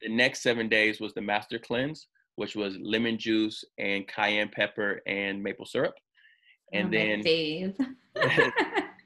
the 0.01 0.09
next 0.09 0.43
seven 0.43 0.69
days 0.69 1.01
was 1.01 1.13
the 1.15 1.21
master 1.21 1.59
cleanse, 1.59 2.09
which 2.37 2.57
was 2.57 2.77
lemon 2.83 3.19
juice 3.19 3.65
and 3.79 4.07
cayenne 4.09 4.51
pepper 4.55 5.01
and 5.07 5.43
maple 5.43 5.67
syrup, 5.67 5.95
and 6.73 6.89
oh, 6.89 6.99
then 6.99 7.75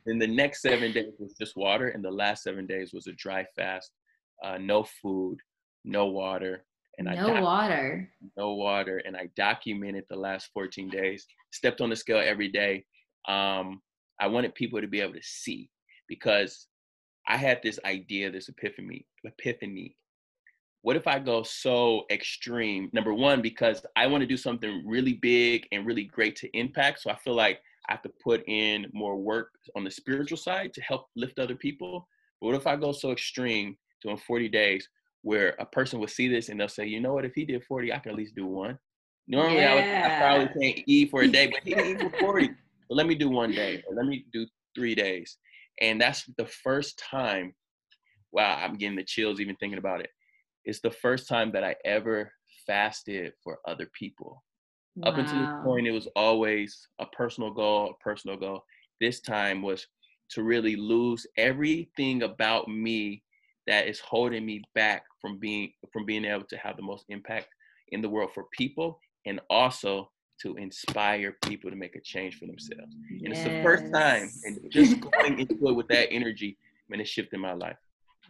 then 0.04 0.18
the 0.18 0.26
next 0.26 0.62
seven 0.62 0.92
days 0.92 1.14
was 1.18 1.34
just 1.34 1.56
water, 1.56 1.88
and 1.88 2.04
the 2.04 2.10
last 2.10 2.42
seven 2.42 2.66
days 2.66 2.92
was 2.92 3.06
a 3.06 3.12
dry 3.12 3.44
fast, 3.56 3.90
uh, 4.44 4.58
no 4.58 4.84
food, 5.02 5.38
no 5.84 6.06
water, 6.06 6.64
and 6.98 7.08
I 7.08 7.14
no 7.14 7.40
water, 7.42 8.08
no 8.36 8.54
water, 8.54 9.02
and 9.04 9.16
I 9.16 9.28
documented 9.36 10.04
the 10.08 10.16
last 10.16 10.50
14 10.54 10.88
days. 10.88 11.26
Stepped 11.52 11.80
on 11.80 11.90
the 11.90 11.96
scale 11.96 12.22
every 12.24 12.48
day 12.48 12.84
um, 13.26 13.80
I 14.20 14.28
wanted 14.28 14.54
people 14.54 14.80
to 14.80 14.86
be 14.86 15.00
able 15.00 15.14
to 15.14 15.22
see 15.22 15.70
because 16.08 16.68
I 17.28 17.36
had 17.36 17.60
this 17.62 17.78
idea, 17.84 18.30
this 18.30 18.48
epiphany, 18.48 19.06
epiphany. 19.24 19.96
What 20.86 20.94
if 20.94 21.08
I 21.08 21.18
go 21.18 21.42
so 21.42 22.06
extreme? 22.12 22.90
Number 22.92 23.12
one, 23.12 23.42
because 23.42 23.84
I 23.96 24.06
want 24.06 24.20
to 24.20 24.26
do 24.26 24.36
something 24.36 24.84
really 24.86 25.14
big 25.14 25.66
and 25.72 25.84
really 25.84 26.04
great 26.04 26.36
to 26.36 26.56
impact. 26.56 27.02
So 27.02 27.10
I 27.10 27.16
feel 27.16 27.34
like 27.34 27.60
I 27.88 27.94
have 27.94 28.02
to 28.02 28.12
put 28.22 28.44
in 28.46 28.86
more 28.92 29.16
work 29.16 29.50
on 29.74 29.82
the 29.82 29.90
spiritual 29.90 30.38
side 30.38 30.72
to 30.74 30.80
help 30.82 31.08
lift 31.16 31.40
other 31.40 31.56
people. 31.56 32.06
But 32.40 32.46
what 32.46 32.54
if 32.54 32.68
I 32.68 32.76
go 32.76 32.92
so 32.92 33.10
extreme 33.10 33.76
doing 34.00 34.16
40 34.16 34.48
days 34.48 34.88
where 35.22 35.56
a 35.58 35.66
person 35.66 35.98
will 35.98 36.06
see 36.06 36.28
this 36.28 36.50
and 36.50 36.60
they'll 36.60 36.68
say, 36.68 36.86
you 36.86 37.00
know 37.00 37.14
what, 37.14 37.24
if 37.24 37.34
he 37.34 37.44
did 37.44 37.64
40, 37.64 37.92
I 37.92 37.98
can 37.98 38.12
at 38.12 38.16
least 38.16 38.36
do 38.36 38.46
one. 38.46 38.78
Normally 39.26 39.56
yeah. 39.56 39.72
I, 39.72 39.74
would, 39.74 39.84
I 39.84 40.18
probably 40.20 40.70
can't 40.70 40.84
eat 40.86 41.10
for 41.10 41.22
a 41.22 41.26
day, 41.26 41.48
but 41.48 41.64
he 41.64 41.72
can 41.72 41.84
eat 41.84 42.00
for 42.00 42.10
40 42.20 42.50
but 42.88 42.94
let 42.94 43.08
me 43.08 43.16
do 43.16 43.28
one 43.28 43.50
day 43.50 43.82
or 43.88 43.96
let 43.96 44.06
me 44.06 44.24
do 44.32 44.46
three 44.76 44.94
days. 44.94 45.36
And 45.80 46.00
that's 46.00 46.30
the 46.38 46.46
first 46.46 46.96
time, 46.96 47.56
wow, 48.30 48.56
I'm 48.62 48.76
getting 48.76 48.94
the 48.94 49.02
chills 49.02 49.40
even 49.40 49.56
thinking 49.56 49.80
about 49.80 49.98
it. 49.98 50.10
It's 50.66 50.80
the 50.80 50.90
first 50.90 51.28
time 51.28 51.52
that 51.52 51.64
I 51.64 51.76
ever 51.84 52.30
fasted 52.66 53.32
for 53.42 53.58
other 53.66 53.88
people. 53.98 54.42
Wow. 54.96 55.12
Up 55.12 55.18
until 55.18 55.38
this 55.38 55.54
point, 55.64 55.86
it 55.86 55.92
was 55.92 56.08
always 56.16 56.88
a 56.98 57.06
personal 57.06 57.52
goal, 57.52 57.90
a 57.90 58.02
personal 58.02 58.36
goal. 58.36 58.64
This 59.00 59.20
time 59.20 59.62
was 59.62 59.86
to 60.30 60.42
really 60.42 60.74
lose 60.74 61.26
everything 61.38 62.24
about 62.24 62.68
me 62.68 63.22
that 63.66 63.86
is 63.86 64.00
holding 64.00 64.44
me 64.44 64.62
back 64.74 65.04
from 65.20 65.38
being 65.38 65.72
from 65.92 66.04
being 66.04 66.24
able 66.24 66.44
to 66.44 66.56
have 66.56 66.76
the 66.76 66.82
most 66.82 67.04
impact 67.08 67.48
in 67.88 68.02
the 68.02 68.08
world 68.08 68.30
for 68.34 68.44
people 68.56 68.98
and 69.26 69.40
also 69.50 70.10
to 70.40 70.56
inspire 70.56 71.36
people 71.44 71.70
to 71.70 71.76
make 71.76 71.96
a 71.96 72.00
change 72.00 72.38
for 72.38 72.46
themselves. 72.46 72.94
And 73.10 73.34
yes. 73.34 73.38
it's 73.38 73.48
the 73.48 73.62
first 73.62 73.92
time, 73.92 74.30
and 74.44 74.58
just 74.70 75.00
going 75.12 75.38
into 75.38 75.68
it 75.68 75.72
with 75.72 75.88
that 75.88 76.12
energy, 76.12 76.58
man, 76.88 77.00
it 77.00 77.08
shifted 77.08 77.38
my 77.38 77.54
life. 77.54 77.76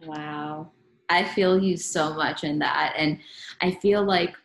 Wow. 0.05 0.71
I 1.09 1.23
feel 1.23 1.61
you 1.61 1.77
so 1.77 2.13
much 2.13 2.43
in 2.43 2.59
that. 2.59 2.93
And 2.97 3.19
I 3.61 3.71
feel 3.71 4.03
like 4.03 4.35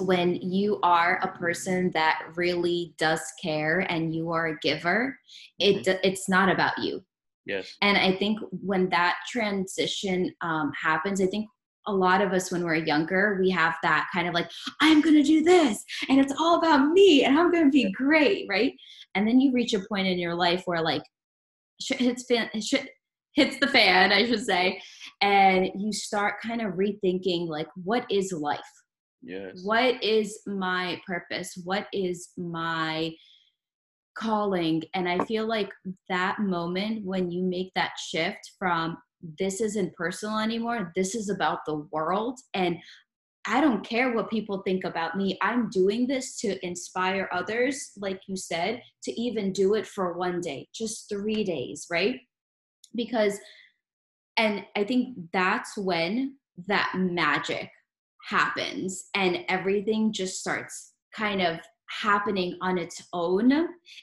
when 0.00 0.34
you 0.34 0.80
are 0.82 1.20
a 1.22 1.38
person 1.38 1.90
that 1.94 2.22
really 2.34 2.94
does 2.98 3.22
care 3.40 3.80
and 3.90 4.14
you 4.14 4.30
are 4.30 4.48
a 4.48 4.58
giver, 4.58 5.18
it 5.58 5.86
mm-hmm. 5.86 5.98
it's 6.02 6.28
not 6.28 6.48
about 6.48 6.78
you. 6.78 7.02
Yes. 7.46 7.76
And 7.82 7.98
I 7.98 8.16
think 8.16 8.40
when 8.50 8.88
that 8.88 9.16
transition 9.28 10.34
um, 10.40 10.72
happens, 10.80 11.20
I 11.20 11.26
think 11.26 11.48
a 11.86 11.92
lot 11.92 12.22
of 12.22 12.32
us 12.32 12.50
when 12.50 12.64
we're 12.64 12.74
younger 12.74 13.38
we 13.40 13.50
have 13.50 13.74
that 13.82 14.08
kind 14.12 14.26
of 14.26 14.34
like 14.34 14.50
i'm 14.80 15.00
going 15.00 15.14
to 15.14 15.22
do 15.22 15.42
this 15.42 15.84
and 16.08 16.18
it's 16.18 16.32
all 16.38 16.58
about 16.58 16.88
me 16.88 17.24
and 17.24 17.38
i'm 17.38 17.50
going 17.50 17.64
to 17.64 17.70
be 17.70 17.92
great 17.92 18.46
right 18.48 18.72
and 19.14 19.26
then 19.26 19.40
you 19.40 19.52
reach 19.52 19.74
a 19.74 19.80
point 19.88 20.06
in 20.06 20.18
your 20.18 20.34
life 20.34 20.62
where 20.64 20.82
like 20.82 21.02
hits 21.78 22.24
fan 22.26 22.48
hits 23.34 23.58
the 23.60 23.66
fan 23.66 24.12
i 24.12 24.24
should 24.26 24.44
say 24.44 24.80
and 25.24 25.70
you 25.74 25.92
start 25.92 26.40
kind 26.40 26.60
of 26.60 26.74
rethinking 26.74 27.48
like 27.48 27.68
what 27.82 28.04
is 28.10 28.32
life 28.32 28.60
yes 29.22 29.62
what 29.64 30.02
is 30.02 30.40
my 30.46 31.00
purpose 31.06 31.58
what 31.64 31.86
is 31.92 32.30
my 32.36 33.10
calling 34.16 34.82
and 34.94 35.08
i 35.08 35.18
feel 35.24 35.46
like 35.46 35.70
that 36.08 36.38
moment 36.38 37.04
when 37.04 37.30
you 37.30 37.42
make 37.42 37.72
that 37.74 37.92
shift 37.98 38.52
from 38.58 38.96
this 39.38 39.60
isn't 39.60 39.94
personal 39.94 40.38
anymore. 40.38 40.92
This 40.94 41.14
is 41.14 41.30
about 41.30 41.60
the 41.66 41.86
world. 41.90 42.38
And 42.54 42.78
I 43.46 43.60
don't 43.60 43.84
care 43.84 44.14
what 44.14 44.30
people 44.30 44.62
think 44.62 44.84
about 44.84 45.16
me. 45.16 45.38
I'm 45.42 45.68
doing 45.68 46.06
this 46.06 46.38
to 46.40 46.64
inspire 46.64 47.28
others, 47.32 47.92
like 47.98 48.20
you 48.26 48.36
said, 48.36 48.82
to 49.02 49.20
even 49.20 49.52
do 49.52 49.74
it 49.74 49.86
for 49.86 50.14
one 50.14 50.40
day, 50.40 50.68
just 50.74 51.08
three 51.10 51.44
days, 51.44 51.86
right? 51.90 52.20
Because, 52.94 53.38
and 54.36 54.64
I 54.76 54.84
think 54.84 55.16
that's 55.32 55.76
when 55.76 56.36
that 56.66 56.92
magic 56.96 57.70
happens 58.28 59.04
and 59.14 59.44
everything 59.48 60.12
just 60.12 60.40
starts 60.40 60.92
kind 61.14 61.42
of 61.42 61.58
happening 61.90 62.56
on 62.62 62.78
its 62.78 63.02
own 63.12 63.52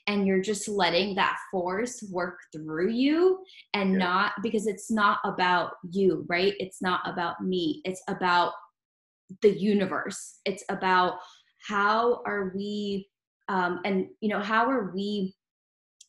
and 0.07 0.27
you're 0.27 0.41
just 0.41 0.67
letting 0.67 1.15
that 1.15 1.37
force 1.51 2.03
work 2.11 2.37
through 2.53 2.89
you 2.89 3.39
and 3.73 3.93
yeah. 3.93 3.97
not 3.97 4.31
because 4.43 4.67
it's 4.67 4.91
not 4.91 5.19
about 5.25 5.71
you 5.91 6.25
right? 6.29 6.53
It's 6.59 6.81
not 6.81 7.01
about 7.05 7.43
me. 7.43 7.81
It's 7.83 8.01
about 8.07 8.53
the 9.41 9.57
universe. 9.57 10.39
It's 10.45 10.63
about 10.69 11.15
how 11.67 12.21
are 12.25 12.51
we 12.55 13.07
um, 13.49 13.81
and 13.83 14.07
you 14.21 14.29
know 14.29 14.39
how 14.39 14.69
are 14.69 14.91
we 14.93 15.33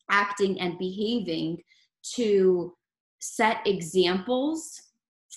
acting 0.09 0.59
and 0.61 0.77
behaving 0.77 1.57
to 2.15 2.73
set 3.23 3.57
examples 3.65 4.81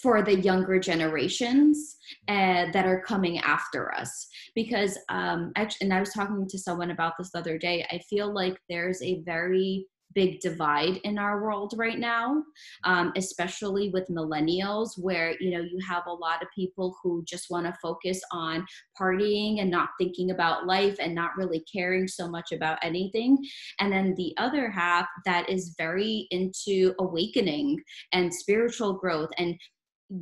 for 0.03 0.23
the 0.23 0.41
younger 0.41 0.79
generations 0.79 1.97
uh, 2.29 2.67
that 2.73 2.85
are 2.85 3.01
coming 3.01 3.39
after 3.39 3.95
us. 3.95 4.29
Because 4.55 4.99
um 5.09 5.53
and 5.81 5.93
i 5.93 6.01
was 6.01 6.13
talking 6.13 6.47
to 6.49 6.59
someone 6.59 6.91
about 6.91 7.15
this 7.19 7.31
the 7.31 7.39
other 7.39 7.59
day 7.59 7.87
i 7.91 7.99
feel 8.11 8.33
like 8.33 8.59
there's 8.69 9.03
a 9.03 9.21
very 9.23 9.87
big 10.17 10.41
divide 10.41 10.99
in 11.05 11.19
our 11.19 11.43
world 11.43 11.75
right 11.77 12.01
now 12.01 12.43
um, 12.85 13.13
especially 13.17 13.91
with 13.91 14.09
millennials 14.09 14.91
where 14.99 15.37
you 15.41 15.51
know 15.51 15.61
you 15.61 15.79
have 15.87 16.03
a 16.07 16.13
lot 16.13 16.43
of 16.43 16.49
people 16.55 16.97
who 17.03 17.23
just 17.25 17.51
want 17.51 17.67
to 17.67 17.75
focus 17.81 18.21
on 18.33 18.67
partying 19.01 19.61
and 19.61 19.71
not 19.71 19.91
thinking 19.99 20.31
about 20.31 20.67
life 20.67 20.97
and 21.01 21.15
not 21.15 21.37
really 21.37 21.65
caring 21.73 22.09
so 22.09 22.29
much 22.29 22.53
about 22.53 22.79
anything. 22.83 23.37
And 23.81 23.93
then 23.93 24.15
the 24.17 24.35
other 24.39 24.71
half 24.71 25.07
that 25.25 25.49
is 25.49 25.75
very 25.77 26.27
into 26.31 26.95
awakening 26.99 27.81
and 28.13 28.33
spiritual 28.33 28.95
growth 28.95 29.31
and 29.39 29.55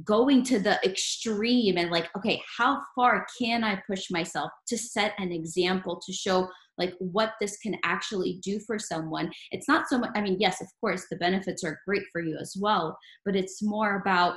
going 0.03 0.43
to 0.43 0.59
the 0.59 0.81
extreme 0.83 1.77
and 1.77 1.91
like 1.91 2.09
okay 2.17 2.41
how 2.57 2.81
far 2.95 3.27
can 3.39 3.63
i 3.63 3.79
push 3.87 4.11
myself 4.11 4.51
to 4.67 4.79
set 4.79 5.13
an 5.19 5.31
example 5.31 6.01
to 6.03 6.11
show 6.11 6.49
like 6.79 6.95
what 6.99 7.33
this 7.41 7.57
can 7.59 7.77
actually 7.85 8.41
do 8.43 8.59
for 8.67 8.79
someone. 8.79 9.31
It's 9.51 9.69
not 9.69 9.89
so 9.89 9.99
much 9.99 10.11
i 10.15 10.21
mean 10.21 10.37
yes 10.39 10.61
of 10.61 10.69
course 10.81 11.07
the 11.11 11.17
benefits 11.17 11.65
are 11.65 11.81
great 11.87 12.03
for 12.13 12.21
you 12.21 12.37
as 12.41 12.55
well 12.59 12.97
but 13.25 13.37
it's 13.37 13.63
more 13.63 13.97
about 13.97 14.37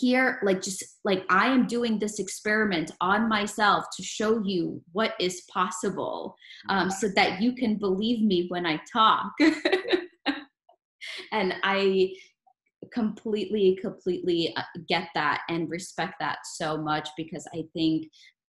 here 0.00 0.38
like 0.42 0.60
just 0.60 0.84
like 1.04 1.24
i 1.30 1.46
am 1.46 1.66
doing 1.66 1.98
this 1.98 2.18
experiment 2.18 2.90
on 3.00 3.28
myself 3.28 3.84
to 3.96 4.02
show 4.02 4.42
you 4.44 4.82
what 4.92 5.14
is 5.18 5.44
possible 5.52 6.34
um, 6.68 6.90
so 6.90 7.08
that 7.08 7.40
you 7.40 7.54
can 7.54 7.76
believe 7.76 8.22
me 8.22 8.46
when 8.48 8.66
i 8.66 8.78
talk. 8.92 9.32
And 11.32 11.54
i 11.62 12.10
completely 12.92 13.78
completely 13.80 14.54
uh, 14.56 14.62
get 14.88 15.08
that 15.14 15.42
and 15.48 15.70
respect 15.70 16.14
that 16.20 16.38
so 16.44 16.76
much 16.76 17.08
because 17.16 17.46
i 17.54 17.62
think 17.72 18.06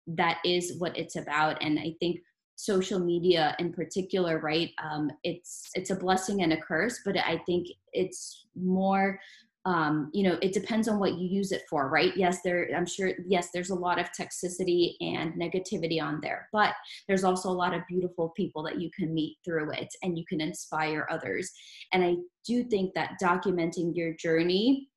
that 0.07 0.39
is 0.45 0.75
what 0.79 0.97
it's 0.97 1.17
about 1.17 1.63
and 1.63 1.79
i 1.79 1.93
think 2.01 2.19
social 2.57 2.99
media 2.99 3.55
in 3.59 3.73
particular 3.73 4.39
right? 4.41 4.71
Um, 4.83 5.11
it's 5.23 5.71
it's 5.75 5.91
a 5.91 5.97
blessing 5.97 6.43
and 6.43 6.53
a 6.53 6.61
curse 6.61 7.01
but 7.05 7.17
i 7.19 7.39
think 7.47 7.69
it's 7.93 8.47
more 8.55 9.19
um, 9.67 10.11
you 10.13 10.29
know 10.29 10.39
it 10.43 10.53
depends 10.53 10.89
on 10.89 10.99
what 10.99 11.15
you 11.15 11.27
use 11.27 11.51
it 11.51 11.63
for 11.71 11.89
right? 11.89 12.15
Yes 12.17 12.43
there 12.43 12.69
i'm 12.77 12.87
sure 12.87 13.13
yes 13.27 13.49
there's 13.53 13.71
a 13.71 13.75
lot 13.75 13.99
of 13.99 14.09
toxicity 14.13 14.95
and 15.01 15.33
negativity 15.35 16.03
on 16.03 16.21
there 16.21 16.49
but 16.53 16.75
there's 17.09 17.25
also 17.25 17.49
a 17.49 17.61
lot 17.63 17.75
of 17.75 17.83
beautiful 17.89 18.31
people 18.37 18.63
that 18.65 18.81
you 18.81 18.91
can 18.97 19.13
meet 19.15 19.37
through 19.45 19.71
it 19.73 19.89
and 20.03 20.19
you 20.19 20.25
can 20.29 20.41
inspire 20.41 21.07
others. 21.11 21.51
And 21.93 22.05
i 22.05 22.17
do 22.47 22.63
think 22.65 22.95
that 22.95 23.13
documenting 23.23 23.97
your 23.97 24.15
journey 24.15 24.89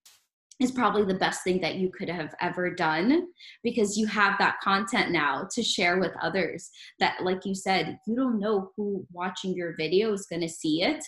is 0.60 0.72
probably 0.72 1.04
the 1.04 1.20
best 1.20 1.44
thing 1.44 1.62
that 1.62 1.76
you 1.76 1.90
could 1.90 2.10
have 2.10 2.34
ever 2.42 2.74
done 2.74 3.28
because 3.64 3.98
you 3.98 4.08
have 4.08 4.38
that 4.40 4.60
content 4.64 5.12
now 5.12 5.48
to 5.52 5.62
share 5.62 6.00
with 6.00 6.12
others 6.22 6.70
that 7.00 7.24
like 7.24 7.46
you 7.46 7.54
said 7.54 8.00
you 8.08 8.16
don't 8.16 8.40
know 8.40 8.72
who 8.76 9.06
watching 9.12 9.54
your 9.54 9.76
video 9.76 10.14
is 10.14 10.26
going 10.26 10.42
to 10.42 10.50
see 10.50 10.82
it 10.82 11.04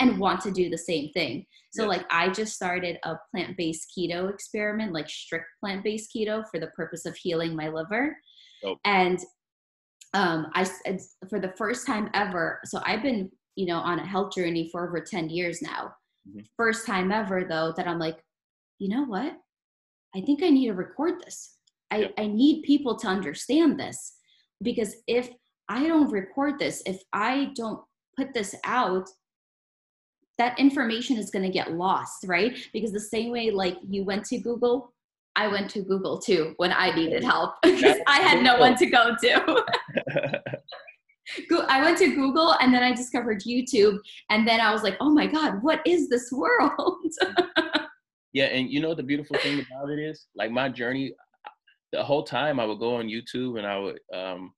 and 0.00 0.18
want 0.18 0.40
to 0.40 0.50
do 0.50 0.68
the 0.68 0.78
same 0.78 1.10
thing. 1.12 1.46
So 1.72 1.86
like 1.86 2.04
I 2.10 2.28
just 2.30 2.54
started 2.54 2.98
a 3.04 3.16
plant-based 3.30 3.92
keto 3.96 4.32
experiment, 4.32 4.92
like 4.92 5.08
strict 5.08 5.46
plant-based 5.60 6.10
keto 6.14 6.44
for 6.50 6.60
the 6.60 6.68
purpose 6.68 7.06
of 7.06 7.16
healing 7.16 7.56
my 7.56 7.68
liver. 7.68 8.16
Oh. 8.64 8.76
And 8.84 9.18
um 10.12 10.46
I 10.54 10.68
for 11.28 11.40
the 11.40 11.52
first 11.56 11.86
time 11.86 12.10
ever, 12.14 12.60
so 12.64 12.80
I've 12.84 13.02
been, 13.02 13.30
you 13.56 13.66
know, 13.66 13.78
on 13.78 13.98
a 13.98 14.06
health 14.06 14.34
journey 14.34 14.68
for 14.70 14.86
over 14.86 15.00
10 15.00 15.30
years 15.30 15.62
now. 15.62 15.94
Mm-hmm. 16.28 16.40
First 16.56 16.86
time 16.86 17.12
ever 17.12 17.44
though 17.44 17.72
that 17.76 17.88
I'm 17.88 17.98
like, 17.98 18.18
you 18.84 18.90
know 18.90 19.04
what? 19.04 19.32
I 20.14 20.20
think 20.20 20.42
I 20.42 20.50
need 20.50 20.66
to 20.66 20.74
record 20.74 21.14
this. 21.24 21.56
I, 21.90 22.00
yep. 22.00 22.14
I 22.18 22.26
need 22.26 22.64
people 22.64 22.98
to 22.98 23.08
understand 23.08 23.80
this 23.80 24.16
because 24.62 24.96
if 25.06 25.30
I 25.70 25.88
don't 25.88 26.10
record 26.10 26.58
this, 26.58 26.82
if 26.84 27.00
I 27.14 27.50
don't 27.56 27.80
put 28.14 28.34
this 28.34 28.54
out, 28.62 29.08
that 30.36 30.58
information 30.58 31.16
is 31.16 31.30
going 31.30 31.46
to 31.46 31.50
get 31.50 31.72
lost, 31.72 32.26
right? 32.26 32.58
Because 32.74 32.92
the 32.92 33.00
same 33.00 33.30
way 33.30 33.50
like 33.50 33.78
you 33.88 34.04
went 34.04 34.26
to 34.26 34.38
Google, 34.38 34.92
I 35.34 35.48
went 35.48 35.70
to 35.70 35.80
Google 35.80 36.18
too 36.18 36.52
when 36.58 36.70
I 36.70 36.94
needed 36.94 37.24
help 37.24 37.54
because 37.62 37.96
I 38.06 38.20
had 38.20 38.42
no 38.42 38.58
one 38.58 38.76
to 38.76 38.84
go 38.84 39.16
to. 39.18 39.64
I 41.68 41.82
went 41.82 41.96
to 41.98 42.14
Google 42.14 42.52
and 42.60 42.74
then 42.74 42.82
I 42.82 42.92
discovered 42.92 43.42
YouTube 43.44 43.98
and 44.28 44.46
then 44.46 44.60
I 44.60 44.72
was 44.72 44.82
like, 44.82 44.98
"Oh 45.00 45.10
my 45.10 45.26
god, 45.26 45.62
what 45.62 45.80
is 45.86 46.10
this 46.10 46.30
world?" 46.30 46.98
yeah, 48.34 48.46
and 48.46 48.70
you 48.70 48.80
know 48.80 48.94
the 48.94 49.02
beautiful 49.02 49.38
thing 49.38 49.54
about 49.60 49.88
it 49.90 49.98
is, 49.98 50.26
like 50.36 50.50
my 50.50 50.68
journey 50.68 51.14
the 51.92 52.04
whole 52.04 52.24
time 52.24 52.58
I 52.60 52.64
would 52.66 52.80
go 52.80 52.96
on 52.96 53.06
YouTube 53.06 53.56
and 53.56 53.66
I 53.66 53.78
would 53.78 54.00
um 54.12 54.52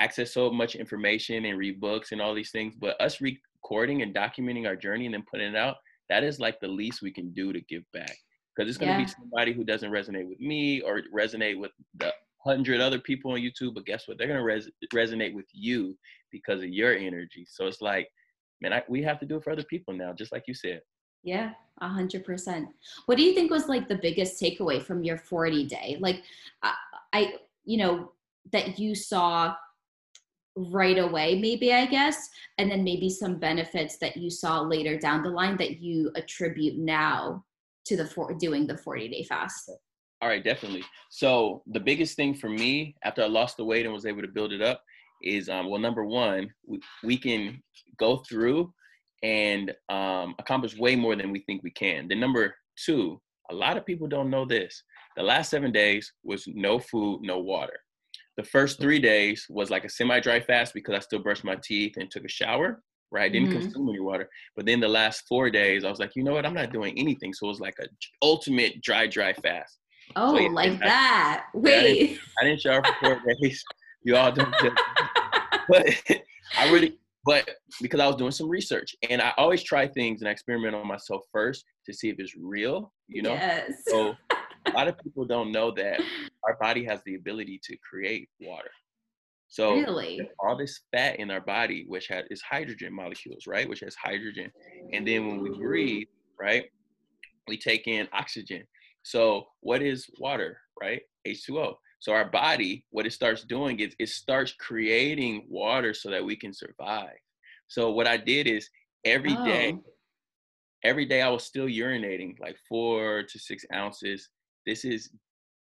access 0.00 0.32
so 0.32 0.50
much 0.50 0.74
information 0.74 1.44
and 1.44 1.58
read 1.58 1.78
books 1.78 2.12
and 2.12 2.20
all 2.20 2.34
these 2.34 2.50
things, 2.50 2.74
but 2.74 3.00
us 3.00 3.20
recording 3.20 4.02
and 4.02 4.14
documenting 4.14 4.66
our 4.66 4.74
journey 4.74 5.04
and 5.04 5.14
then 5.14 5.24
putting 5.30 5.48
it 5.48 5.56
out, 5.56 5.76
that 6.08 6.24
is 6.24 6.40
like 6.40 6.58
the 6.60 6.68
least 6.68 7.02
we 7.02 7.12
can 7.12 7.32
do 7.34 7.52
to 7.52 7.60
give 7.68 7.82
back. 7.92 8.16
Because 8.56 8.68
it's 8.68 8.78
going 8.78 8.92
to 8.92 8.98
yeah. 8.98 9.04
be 9.04 9.12
somebody 9.12 9.52
who 9.52 9.62
doesn't 9.62 9.92
resonate 9.92 10.26
with 10.26 10.40
me 10.40 10.80
or 10.80 11.02
resonate 11.14 11.60
with 11.60 11.70
the 11.98 12.12
hundred 12.44 12.80
other 12.80 12.98
people 12.98 13.32
on 13.32 13.40
YouTube. 13.40 13.74
But 13.74 13.86
guess 13.86 14.08
what? 14.08 14.18
They're 14.18 14.26
going 14.26 14.40
to 14.40 14.44
res- 14.44 14.70
resonate 14.92 15.34
with 15.34 15.46
you 15.52 15.96
because 16.32 16.62
of 16.62 16.70
your 16.70 16.94
energy. 16.94 17.46
So 17.46 17.66
it's 17.66 17.82
like, 17.82 18.08
man, 18.60 18.72
I, 18.72 18.82
we 18.88 19.02
have 19.02 19.20
to 19.20 19.26
do 19.26 19.36
it 19.36 19.44
for 19.44 19.52
other 19.52 19.64
people 19.64 19.94
now, 19.94 20.12
just 20.14 20.32
like 20.32 20.44
you 20.46 20.54
said. 20.54 20.80
Yeah, 21.22 21.52
a 21.80 21.88
hundred 21.88 22.24
percent. 22.24 22.68
What 23.06 23.16
do 23.16 23.22
you 23.22 23.34
think 23.34 23.50
was 23.50 23.68
like 23.68 23.88
the 23.88 23.96
biggest 23.96 24.40
takeaway 24.40 24.82
from 24.82 25.04
your 25.04 25.18
40 25.18 25.66
day? 25.66 25.96
Like, 26.00 26.22
I, 27.12 27.34
you 27.64 27.78
know, 27.78 28.12
that 28.52 28.78
you 28.78 28.94
saw 28.94 29.54
right 30.56 30.98
away 30.98 31.38
maybe 31.38 31.72
i 31.72 31.86
guess 31.86 32.28
and 32.58 32.70
then 32.70 32.82
maybe 32.82 33.08
some 33.08 33.38
benefits 33.38 33.98
that 33.98 34.16
you 34.16 34.28
saw 34.28 34.60
later 34.60 34.98
down 34.98 35.22
the 35.22 35.28
line 35.28 35.56
that 35.56 35.80
you 35.80 36.10
attribute 36.16 36.76
now 36.76 37.42
to 37.84 37.96
the 37.96 38.04
for 38.04 38.34
doing 38.34 38.66
the 38.66 38.76
40 38.76 39.08
day 39.08 39.22
fast 39.22 39.70
all 40.20 40.28
right 40.28 40.42
definitely 40.42 40.82
so 41.08 41.62
the 41.68 41.78
biggest 41.78 42.16
thing 42.16 42.34
for 42.34 42.50
me 42.50 42.96
after 43.04 43.22
i 43.22 43.26
lost 43.26 43.56
the 43.56 43.64
weight 43.64 43.86
and 43.86 43.94
was 43.94 44.06
able 44.06 44.22
to 44.22 44.28
build 44.28 44.52
it 44.52 44.60
up 44.60 44.82
is 45.22 45.48
um, 45.48 45.70
well 45.70 45.80
number 45.80 46.04
one 46.04 46.50
we, 46.66 46.80
we 47.04 47.16
can 47.16 47.62
go 47.96 48.16
through 48.28 48.72
and 49.22 49.72
um, 49.88 50.34
accomplish 50.38 50.76
way 50.76 50.96
more 50.96 51.16
than 51.16 51.30
we 51.30 51.40
think 51.40 51.62
we 51.62 51.70
can 51.70 52.08
The 52.08 52.14
number 52.14 52.54
two 52.84 53.20
a 53.50 53.54
lot 53.54 53.76
of 53.76 53.84
people 53.84 54.06
don't 54.06 54.30
know 54.30 54.44
this 54.44 54.82
the 55.16 55.22
last 55.22 55.50
seven 55.50 55.72
days 55.72 56.12
was 56.22 56.44
no 56.46 56.78
food 56.78 57.20
no 57.22 57.38
water 57.38 57.80
the 58.40 58.46
first 58.46 58.80
three 58.80 58.98
days 58.98 59.46
was 59.50 59.68
like 59.68 59.84
a 59.84 59.88
semi-dry 59.90 60.40
fast 60.40 60.72
because 60.72 60.94
I 60.94 61.00
still 61.00 61.18
brushed 61.18 61.44
my 61.44 61.56
teeth 61.62 61.94
and 61.98 62.10
took 62.10 62.24
a 62.24 62.28
shower. 62.28 62.82
Right, 63.12 63.24
I 63.24 63.28
didn't 63.28 63.50
mm-hmm. 63.50 63.60
consume 63.60 63.88
any 63.90 64.00
water. 64.00 64.30
But 64.56 64.64
then 64.64 64.80
the 64.80 64.88
last 64.88 65.24
four 65.28 65.50
days, 65.50 65.84
I 65.84 65.90
was 65.90 65.98
like, 65.98 66.12
you 66.14 66.22
know 66.22 66.32
what? 66.32 66.46
I'm 66.46 66.54
not 66.54 66.72
doing 66.72 66.96
anything. 66.96 67.34
So 67.34 67.46
it 67.46 67.48
was 67.48 67.60
like 67.60 67.74
a 67.82 67.86
ultimate 68.22 68.80
dry, 68.82 69.08
dry 69.08 69.34
fast. 69.34 69.78
Oh, 70.16 70.36
so, 70.36 70.40
yeah, 70.40 70.48
like 70.48 70.72
I, 70.72 70.76
that. 70.76 71.46
Wait. 71.54 71.74
I 71.74 71.82
didn't, 71.82 72.18
I 72.40 72.44
didn't, 72.44 72.60
shower 72.60 72.82
for 72.84 72.94
four 73.00 73.22
days. 73.42 73.62
You 74.04 74.16
all 74.16 74.32
don't. 74.32 74.54
but 75.68 75.86
I 76.56 76.72
really, 76.72 76.98
but 77.24 77.48
because 77.82 78.00
I 78.00 78.06
was 78.06 78.16
doing 78.16 78.30
some 78.30 78.48
research 78.48 78.94
and 79.08 79.20
I 79.20 79.32
always 79.36 79.62
try 79.62 79.86
things 79.86 80.20
and 80.20 80.28
I 80.28 80.32
experiment 80.32 80.74
on 80.74 80.86
myself 80.86 81.22
first 81.32 81.64
to 81.86 81.92
see 81.92 82.08
if 82.08 82.16
it's 82.18 82.34
real, 82.36 82.92
you 83.08 83.22
know? 83.22 83.34
Yes. 83.34 83.82
So 83.86 84.14
a 84.66 84.70
lot 84.72 84.88
of 84.88 84.98
people 84.98 85.24
don't 85.26 85.52
know 85.52 85.70
that 85.72 86.00
our 86.46 86.56
body 86.60 86.84
has 86.84 87.00
the 87.04 87.16
ability 87.16 87.60
to 87.64 87.76
create 87.78 88.28
water. 88.40 88.70
So 89.48 89.74
really? 89.74 90.20
all 90.38 90.56
this 90.56 90.80
fat 90.92 91.18
in 91.18 91.30
our 91.30 91.40
body, 91.40 91.84
which 91.88 92.06
has 92.06 92.24
is 92.30 92.40
hydrogen 92.40 92.94
molecules, 92.94 93.46
right? 93.48 93.68
Which 93.68 93.80
has 93.80 93.96
hydrogen. 93.96 94.50
And 94.92 95.06
then 95.06 95.26
when 95.26 95.40
we 95.40 95.50
breathe, 95.50 96.06
right, 96.38 96.66
we 97.48 97.58
take 97.58 97.88
in 97.88 98.08
oxygen. 98.12 98.62
So 99.02 99.48
what 99.60 99.82
is 99.82 100.06
water, 100.18 100.58
right? 100.80 101.02
H2O. 101.26 101.74
So 102.00 102.12
our 102.12 102.24
body, 102.24 102.84
what 102.90 103.06
it 103.06 103.12
starts 103.12 103.44
doing 103.44 103.78
is 103.80 103.94
it 103.98 104.08
starts 104.08 104.52
creating 104.58 105.46
water 105.48 105.94
so 105.94 106.10
that 106.10 106.24
we 106.24 106.34
can 106.34 106.52
survive. 106.52 107.18
So 107.68 107.90
what 107.92 108.08
I 108.08 108.16
did 108.16 108.46
is 108.46 108.68
every 109.04 109.36
oh. 109.36 109.44
day, 109.44 109.78
every 110.82 111.04
day 111.04 111.22
I 111.22 111.28
was 111.28 111.44
still 111.44 111.66
urinating 111.66 112.40
like 112.40 112.56
four 112.68 113.22
to 113.22 113.38
six 113.38 113.64
ounces 113.72 114.28
this 114.66 114.84
is 114.84 115.10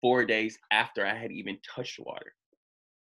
four 0.01 0.25
days 0.25 0.57
after 0.71 1.05
I 1.05 1.15
had 1.15 1.31
even 1.31 1.57
touched 1.75 1.99
water. 1.99 2.33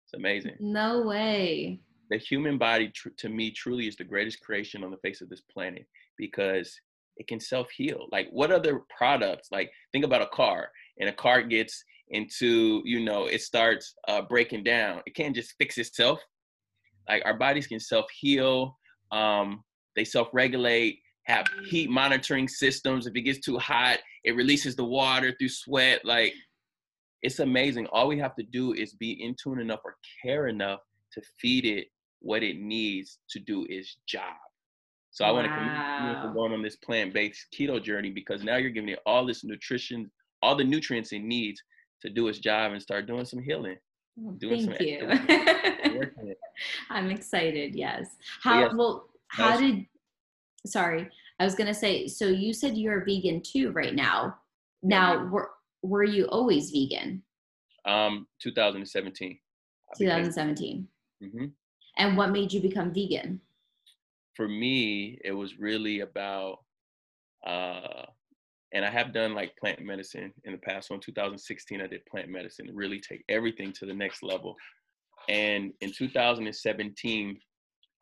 It's 0.04 0.14
amazing. 0.14 0.56
No 0.60 1.02
way. 1.02 1.80
The 2.10 2.18
human 2.18 2.58
body, 2.58 2.88
tr- 2.88 3.08
to 3.18 3.28
me, 3.28 3.50
truly 3.50 3.88
is 3.88 3.96
the 3.96 4.04
greatest 4.04 4.40
creation 4.40 4.84
on 4.84 4.90
the 4.90 4.96
face 4.98 5.20
of 5.20 5.28
this 5.28 5.42
planet 5.52 5.86
because 6.16 6.78
it 7.16 7.26
can 7.26 7.40
self 7.40 7.68
heal. 7.70 8.06
Like, 8.12 8.28
what 8.30 8.52
other 8.52 8.82
products? 8.96 9.48
Like, 9.50 9.70
think 9.92 10.04
about 10.04 10.22
a 10.22 10.28
car, 10.28 10.70
and 11.00 11.08
a 11.08 11.12
car 11.12 11.42
gets 11.42 11.84
into, 12.10 12.82
you 12.84 13.04
know, 13.04 13.26
it 13.26 13.42
starts 13.42 13.94
uh, 14.08 14.22
breaking 14.22 14.64
down. 14.64 15.02
It 15.06 15.14
can't 15.14 15.34
just 15.34 15.54
fix 15.58 15.78
itself. 15.78 16.20
Like, 17.08 17.22
our 17.24 17.38
bodies 17.38 17.66
can 17.66 17.80
self 17.80 18.06
heal. 18.20 18.76
Um, 19.12 19.62
they 19.94 20.04
self 20.04 20.28
regulate 20.32 21.00
have 21.26 21.46
heat 21.64 21.90
monitoring 21.90 22.48
systems. 22.48 23.06
If 23.06 23.16
it 23.16 23.22
gets 23.22 23.40
too 23.40 23.58
hot, 23.58 23.98
it 24.24 24.36
releases 24.36 24.76
the 24.76 24.84
water 24.84 25.34
through 25.38 25.48
sweat. 25.48 26.04
Like 26.04 26.32
it's 27.22 27.40
amazing. 27.40 27.86
All 27.86 28.08
we 28.08 28.18
have 28.18 28.36
to 28.36 28.44
do 28.44 28.72
is 28.72 28.94
be 28.94 29.12
in 29.22 29.34
tune 29.42 29.60
enough 29.60 29.80
or 29.84 29.96
care 30.22 30.46
enough 30.46 30.80
to 31.12 31.22
feed 31.40 31.64
it 31.64 31.88
what 32.20 32.42
it 32.42 32.58
needs 32.58 33.18
to 33.30 33.40
do 33.40 33.66
its 33.68 33.96
job. 34.06 34.34
So 35.10 35.24
I 35.24 35.30
wow. 35.30 35.36
want 35.36 35.46
to 35.46 35.54
commend 35.54 36.16
you 36.16 36.22
for 36.22 36.34
going 36.34 36.52
on 36.52 36.62
this 36.62 36.76
plant-based 36.76 37.46
keto 37.58 37.82
journey 37.82 38.10
because 38.10 38.44
now 38.44 38.56
you're 38.56 38.70
giving 38.70 38.90
it 38.90 39.00
all 39.06 39.24
this 39.26 39.44
nutrition, 39.44 40.10
all 40.42 40.54
the 40.54 40.64
nutrients 40.64 41.12
it 41.12 41.22
needs 41.22 41.60
to 42.02 42.10
do 42.10 42.28
its 42.28 42.38
job 42.38 42.72
and 42.72 42.82
start 42.82 43.06
doing 43.06 43.24
some 43.24 43.40
healing. 43.40 43.76
Well, 44.16 44.36
thank 44.40 44.80
you. 44.80 45.08
I'm 46.90 47.10
excited. 47.10 47.74
Yes. 47.74 48.16
How 48.42 48.60
yes, 48.60 48.72
well? 48.74 49.08
How 49.28 49.58
did 49.58 49.86
sorry 50.64 51.08
i 51.38 51.44
was 51.44 51.54
going 51.54 51.68
to 51.68 51.74
say 51.74 52.08
so 52.08 52.26
you 52.26 52.52
said 52.52 52.76
you're 52.76 53.04
vegan 53.04 53.40
too 53.40 53.70
right 53.70 53.94
now 53.94 54.34
Now, 54.82 55.26
were 55.26 55.50
were 55.82 56.04
you 56.04 56.26
always 56.26 56.70
vegan? 56.70 57.22
Um, 57.84 58.26
2017. 58.42 59.38
2017. 59.98 60.88
Mm-hmm. 61.22 61.44
And 61.98 62.16
what 62.16 62.30
made 62.30 62.52
you 62.52 62.60
become 62.60 62.92
vegan? 62.92 63.40
For 64.34 64.48
me, 64.48 65.18
it 65.24 65.32
was 65.32 65.58
really 65.58 66.00
about, 66.00 66.58
uh, 67.46 68.06
and 68.76 68.84
I 68.84 68.90
have 68.90 69.14
done 69.14 69.34
like 69.34 69.56
plant 69.56 69.80
medicine 69.80 70.34
in 70.44 70.52
the 70.52 70.58
past. 70.58 70.88
So 70.88 70.94
in 70.94 71.00
2016, 71.00 71.80
I 71.80 71.86
did 71.86 72.04
plant 72.04 72.28
medicine, 72.28 72.68
really 72.74 73.00
take 73.00 73.24
everything 73.30 73.72
to 73.72 73.86
the 73.86 73.94
next 73.94 74.22
level. 74.22 74.54
And 75.30 75.72
in 75.80 75.92
2017, 75.92 77.38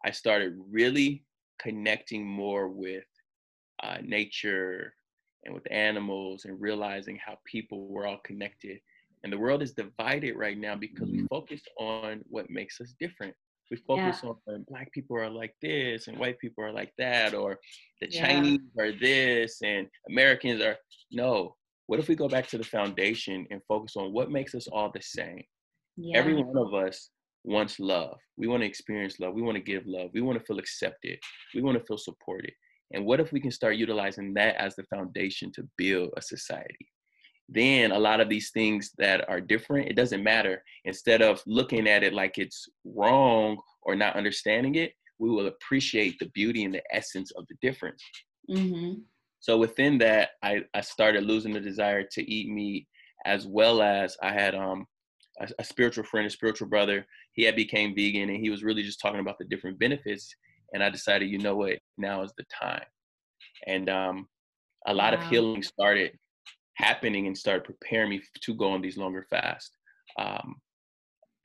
I 0.04 0.10
started 0.10 0.54
really 0.68 1.22
connecting 1.62 2.26
more 2.26 2.66
with 2.66 3.04
uh, 3.84 3.98
nature 4.02 4.94
and 5.44 5.54
with 5.54 5.70
animals 5.70 6.44
and 6.44 6.60
realizing 6.60 7.20
how 7.24 7.38
people 7.46 7.86
were 7.86 8.08
all 8.08 8.18
connected. 8.24 8.80
And 9.22 9.32
the 9.32 9.38
world 9.38 9.62
is 9.62 9.74
divided 9.74 10.34
right 10.34 10.58
now 10.58 10.74
because 10.74 11.08
we 11.08 11.18
mm-hmm. 11.18 11.26
focus 11.26 11.62
on 11.78 12.22
what 12.26 12.50
makes 12.50 12.80
us 12.80 12.96
different. 12.98 13.36
We 13.70 13.76
focus 13.78 14.20
yeah. 14.22 14.30
on 14.48 14.64
black 14.68 14.92
people 14.92 15.16
are 15.16 15.30
like 15.30 15.54
this 15.62 16.08
and 16.08 16.18
white 16.18 16.38
people 16.38 16.64
are 16.64 16.72
like 16.72 16.92
that, 16.98 17.34
or 17.34 17.58
the 18.00 18.10
yeah. 18.10 18.26
Chinese 18.26 18.60
are 18.78 18.92
this 18.92 19.62
and 19.62 19.88
Americans 20.08 20.60
are 20.60 20.76
no. 21.10 21.56
What 21.86 22.00
if 22.00 22.08
we 22.08 22.14
go 22.14 22.28
back 22.28 22.46
to 22.48 22.58
the 22.58 22.64
foundation 22.64 23.46
and 23.50 23.60
focus 23.68 23.96
on 23.96 24.12
what 24.12 24.30
makes 24.30 24.54
us 24.54 24.66
all 24.68 24.90
the 24.90 25.02
same? 25.02 25.42
Yeah. 25.96 26.18
Every 26.18 26.34
one 26.34 26.56
of 26.56 26.74
us 26.74 27.10
wants 27.44 27.78
love. 27.78 28.18
We 28.36 28.46
want 28.46 28.62
to 28.62 28.66
experience 28.66 29.20
love. 29.20 29.34
We 29.34 29.42
want 29.42 29.56
to 29.56 29.62
give 29.62 29.86
love. 29.86 30.10
We 30.14 30.22
want 30.22 30.38
to 30.38 30.44
feel 30.44 30.58
accepted. 30.58 31.18
We 31.54 31.62
want 31.62 31.78
to 31.78 31.84
feel 31.84 31.98
supported. 31.98 32.52
And 32.92 33.04
what 33.04 33.20
if 33.20 33.32
we 33.32 33.40
can 33.40 33.50
start 33.50 33.76
utilizing 33.76 34.34
that 34.34 34.56
as 34.56 34.76
the 34.76 34.84
foundation 34.84 35.52
to 35.52 35.68
build 35.76 36.10
a 36.16 36.22
society? 36.22 36.88
Then 37.48 37.92
a 37.92 37.98
lot 37.98 38.20
of 38.20 38.28
these 38.28 38.50
things 38.50 38.92
that 38.98 39.28
are 39.28 39.40
different, 39.40 39.88
it 39.88 39.96
doesn't 39.96 40.22
matter. 40.22 40.62
Instead 40.84 41.22
of 41.22 41.42
looking 41.46 41.86
at 41.86 42.02
it 42.02 42.14
like 42.14 42.38
it's 42.38 42.68
wrong 42.84 43.58
or 43.82 43.94
not 43.94 44.16
understanding 44.16 44.76
it, 44.76 44.92
we 45.18 45.30
will 45.30 45.46
appreciate 45.46 46.18
the 46.18 46.28
beauty 46.30 46.64
and 46.64 46.74
the 46.74 46.82
essence 46.90 47.30
of 47.32 47.46
the 47.48 47.56
difference. 47.60 48.02
Mm-hmm. 48.50 49.00
So 49.40 49.58
within 49.58 49.98
that, 49.98 50.30
I, 50.42 50.62
I 50.72 50.80
started 50.80 51.24
losing 51.24 51.52
the 51.52 51.60
desire 51.60 52.02
to 52.12 52.30
eat 52.30 52.48
meat, 52.48 52.86
as 53.26 53.46
well 53.46 53.82
as 53.82 54.16
I 54.22 54.32
had 54.32 54.54
um, 54.54 54.86
a, 55.40 55.48
a 55.58 55.64
spiritual 55.64 56.04
friend, 56.04 56.26
a 56.26 56.30
spiritual 56.30 56.68
brother. 56.68 57.06
He 57.34 57.42
had 57.44 57.56
became 57.56 57.94
vegan, 57.94 58.30
and 58.30 58.40
he 58.40 58.48
was 58.48 58.64
really 58.64 58.82
just 58.82 59.00
talking 59.00 59.20
about 59.20 59.38
the 59.38 59.44
different 59.44 59.78
benefits 59.78 60.34
and 60.74 60.82
I 60.82 60.90
decided, 60.90 61.30
you 61.30 61.38
know 61.38 61.56
what, 61.56 61.78
now 61.96 62.22
is 62.22 62.32
the 62.36 62.44
time. 62.62 62.84
And 63.66 63.88
um, 63.88 64.28
a 64.86 64.92
lot 64.92 65.14
wow. 65.14 65.20
of 65.20 65.30
healing 65.30 65.62
started 65.62 66.12
happening 66.74 67.26
and 67.26 67.36
started 67.36 67.64
preparing 67.64 68.10
me 68.10 68.22
to 68.42 68.54
go 68.54 68.70
on 68.72 68.82
these 68.82 68.96
longer 68.96 69.26
fasts. 69.30 69.70
Um, 70.18 70.56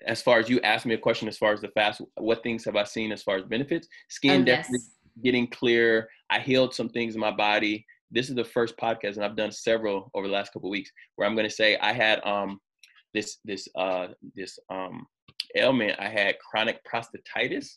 as 0.06 0.22
far 0.22 0.40
as 0.40 0.50
you 0.50 0.60
asked 0.62 0.86
me 0.86 0.96
a 0.96 1.00
question, 1.00 1.28
as 1.28 1.38
far 1.38 1.54
as 1.54 1.62
the 1.62 1.68
fast, 1.70 2.02
what 2.16 2.42
things 2.44 2.64
have 2.66 2.76
I 2.76 2.84
seen 2.84 3.12
as 3.12 3.24
far 3.24 3.38
as 3.38 3.44
benefits? 3.44 3.88
Skin 4.10 4.42
oh, 4.42 4.46
definitely 4.46 4.80
yes. 4.80 5.24
getting 5.24 5.48
clear. 5.48 6.10
I 6.30 6.40
healed 6.40 6.74
some 6.74 6.90
things 6.90 7.16
in 7.16 7.22
my 7.22 7.32
body. 7.32 7.86
This 8.12 8.30
is 8.30 8.36
the 8.36 8.46
first 8.46 8.78
podcast, 8.78 9.16
and 9.16 9.26
I've 9.26 9.36
done 9.36 9.52
several 9.52 10.10
over 10.14 10.28
the 10.28 10.34
last 10.34 10.54
couple 10.54 10.70
weeks 10.70 10.92
where 11.16 11.28
I'm 11.28 11.36
going 11.36 11.48
to 11.48 11.54
say 11.54 11.78
I 11.78 11.94
had 11.94 12.26
um, 12.26 12.60
this 13.14 13.38
this 13.46 13.68
uh, 13.76 14.08
this 14.36 14.58
um, 14.70 15.06
ailment. 15.56 16.00
I 16.00 16.08
had 16.08 16.40
chronic 16.40 16.80
prostatitis, 16.92 17.68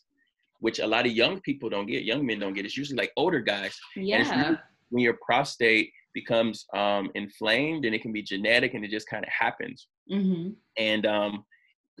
which 0.59 0.79
a 0.79 0.87
lot 0.87 1.05
of 1.05 1.11
young 1.11 1.39
people 1.41 1.69
don't 1.69 1.85
get, 1.85 2.03
young 2.03 2.25
men 2.25 2.39
don't 2.39 2.53
get. 2.53 2.65
It's 2.65 2.77
usually 2.77 2.97
like 2.97 3.11
older 3.15 3.41
guys. 3.41 3.77
Yeah. 3.95 4.55
when 4.89 5.03
your 5.03 5.17
prostate 5.21 5.91
becomes 6.13 6.65
um, 6.73 7.09
inflamed 7.15 7.85
and 7.85 7.95
it 7.95 8.01
can 8.01 8.13
be 8.13 8.21
genetic 8.21 8.73
and 8.73 8.83
it 8.85 8.91
just 8.91 9.09
kind 9.09 9.23
of 9.23 9.31
happens. 9.31 9.87
Mm-hmm. 10.11 10.51
And 10.77 11.05
um, 11.05 11.45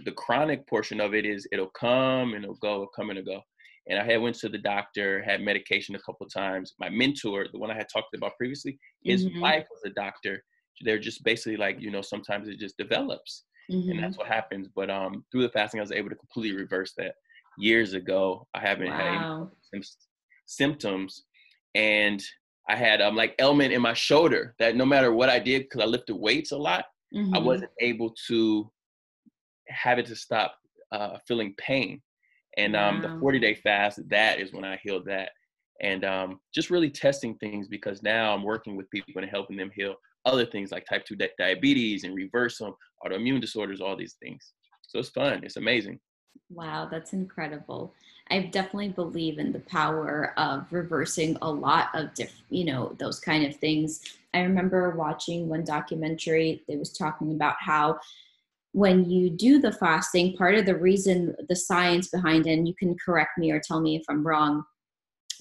the 0.05 0.11
chronic 0.11 0.67
portion 0.67 0.99
of 0.99 1.13
it 1.13 1.25
is 1.25 1.47
it'll 1.51 1.71
come 1.79 2.33
and 2.33 2.43
it'll 2.43 2.55
go, 2.55 2.73
it'll 2.73 2.87
come 2.95 3.09
and 3.09 3.19
it'll 3.19 3.35
go. 3.35 3.41
And 3.89 3.99
I 3.99 4.05
had 4.05 4.21
went 4.21 4.37
to 4.37 4.49
the 4.49 4.57
doctor, 4.57 5.21
had 5.23 5.41
medication 5.41 5.95
a 5.95 5.99
couple 5.99 6.25
times. 6.27 6.73
My 6.79 6.89
mentor, 6.89 7.47
the 7.51 7.59
one 7.59 7.69
I 7.69 7.75
had 7.75 7.87
talked 7.91 8.15
about 8.15 8.37
previously, 8.37 8.79
his 9.03 9.25
mm-hmm. 9.25 9.41
wife 9.41 9.65
was 9.69 9.81
a 9.85 9.93
doctor. 9.93 10.41
They're 10.81 10.99
just 10.99 11.23
basically 11.23 11.57
like, 11.57 11.81
you 11.81 11.91
know, 11.91 12.01
sometimes 12.01 12.47
it 12.47 12.59
just 12.59 12.77
develops. 12.77 13.43
Mm-hmm. 13.71 13.91
And 13.91 14.03
that's 14.03 14.17
what 14.17 14.27
happens. 14.27 14.69
But 14.73 14.89
um, 14.89 15.25
through 15.31 15.43
the 15.43 15.49
fasting, 15.49 15.79
I 15.79 15.83
was 15.83 15.91
able 15.91 16.09
to 16.09 16.15
completely 16.15 16.57
reverse 16.57 16.93
that 16.97 17.15
years 17.57 17.93
ago. 17.93 18.47
I 18.53 18.59
haven't 18.59 18.89
wow. 18.89 18.97
had 18.97 19.47
any 19.73 19.83
symptoms, 20.45 21.23
and 21.75 22.23
I 22.69 22.75
had 22.75 23.01
um 23.01 23.15
like 23.15 23.35
ailment 23.39 23.73
in 23.73 23.81
my 23.81 23.93
shoulder 23.93 24.55
that 24.59 24.75
no 24.75 24.85
matter 24.85 25.13
what 25.13 25.29
I 25.29 25.39
did, 25.39 25.63
because 25.63 25.81
I 25.81 25.85
lifted 25.85 26.15
weights 26.15 26.51
a 26.51 26.57
lot, 26.57 26.85
mm-hmm. 27.13 27.35
I 27.35 27.39
wasn't 27.39 27.71
able 27.79 28.15
to 28.27 28.71
have 29.67 29.99
it 29.99 30.05
to 30.07 30.15
stop 30.15 30.55
uh, 30.91 31.17
feeling 31.27 31.53
pain. 31.57 32.01
And 32.57 32.75
um, 32.75 33.01
wow. 33.01 33.13
the 33.13 33.19
40 33.19 33.39
day 33.39 33.55
fast, 33.55 33.99
that 34.09 34.39
is 34.39 34.53
when 34.53 34.63
I 34.63 34.79
healed 34.83 35.05
that. 35.05 35.31
And 35.81 36.05
um, 36.05 36.39
just 36.53 36.69
really 36.69 36.89
testing 36.89 37.35
things 37.35 37.67
because 37.67 38.03
now 38.03 38.33
I'm 38.33 38.43
working 38.43 38.75
with 38.75 38.89
people 38.91 39.13
and 39.17 39.29
helping 39.29 39.57
them 39.57 39.71
heal 39.73 39.95
other 40.25 40.45
things 40.45 40.71
like 40.71 40.85
type 40.85 41.05
2 41.05 41.17
diabetes 41.37 42.03
and 42.03 42.15
reverse 42.15 42.59
some 42.59 42.75
autoimmune 43.05 43.41
disorders, 43.41 43.81
all 43.81 43.97
these 43.97 44.15
things. 44.21 44.53
So 44.87 44.99
it's 44.99 45.09
fun. 45.09 45.43
It's 45.43 45.57
amazing. 45.57 45.99
Wow, 46.49 46.87
that's 46.89 47.13
incredible. 47.13 47.93
I 48.29 48.39
definitely 48.39 48.89
believe 48.89 49.37
in 49.37 49.51
the 49.51 49.59
power 49.59 50.33
of 50.37 50.71
reversing 50.71 51.37
a 51.41 51.51
lot 51.51 51.89
of 51.93 52.13
different, 52.13 52.45
you 52.49 52.65
know, 52.65 52.95
those 52.97 53.19
kind 53.19 53.45
of 53.45 53.55
things. 53.57 54.01
I 54.33 54.41
remember 54.41 54.91
watching 54.91 55.49
one 55.49 55.63
documentary 55.63 56.63
that 56.67 56.79
was 56.79 56.97
talking 56.97 57.33
about 57.33 57.55
how 57.59 57.99
when 58.71 59.07
you 59.09 59.29
do 59.29 59.59
the 59.59 59.71
fasting, 59.71 60.35
part 60.35 60.55
of 60.55 60.65
the 60.65 60.75
reason, 60.75 61.35
the 61.47 61.55
science 61.55 62.07
behind 62.09 62.47
it, 62.47 62.53
and 62.53 62.67
you 62.67 62.73
can 62.73 62.95
correct 63.03 63.37
me 63.37 63.51
or 63.51 63.59
tell 63.59 63.79
me 63.79 63.95
if 63.95 64.03
I'm 64.09 64.25
wrong, 64.25 64.63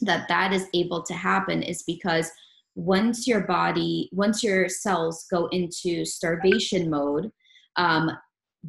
that 0.02 0.28
that 0.28 0.52
is 0.52 0.66
able 0.74 1.02
to 1.04 1.14
happen 1.14 1.62
is 1.62 1.82
because 1.84 2.30
once 2.74 3.26
your 3.26 3.40
body, 3.40 4.10
once 4.12 4.42
your 4.42 4.68
cells 4.68 5.26
go 5.30 5.46
into 5.46 6.04
starvation 6.04 6.90
mode, 6.90 7.30
um, 7.76 8.10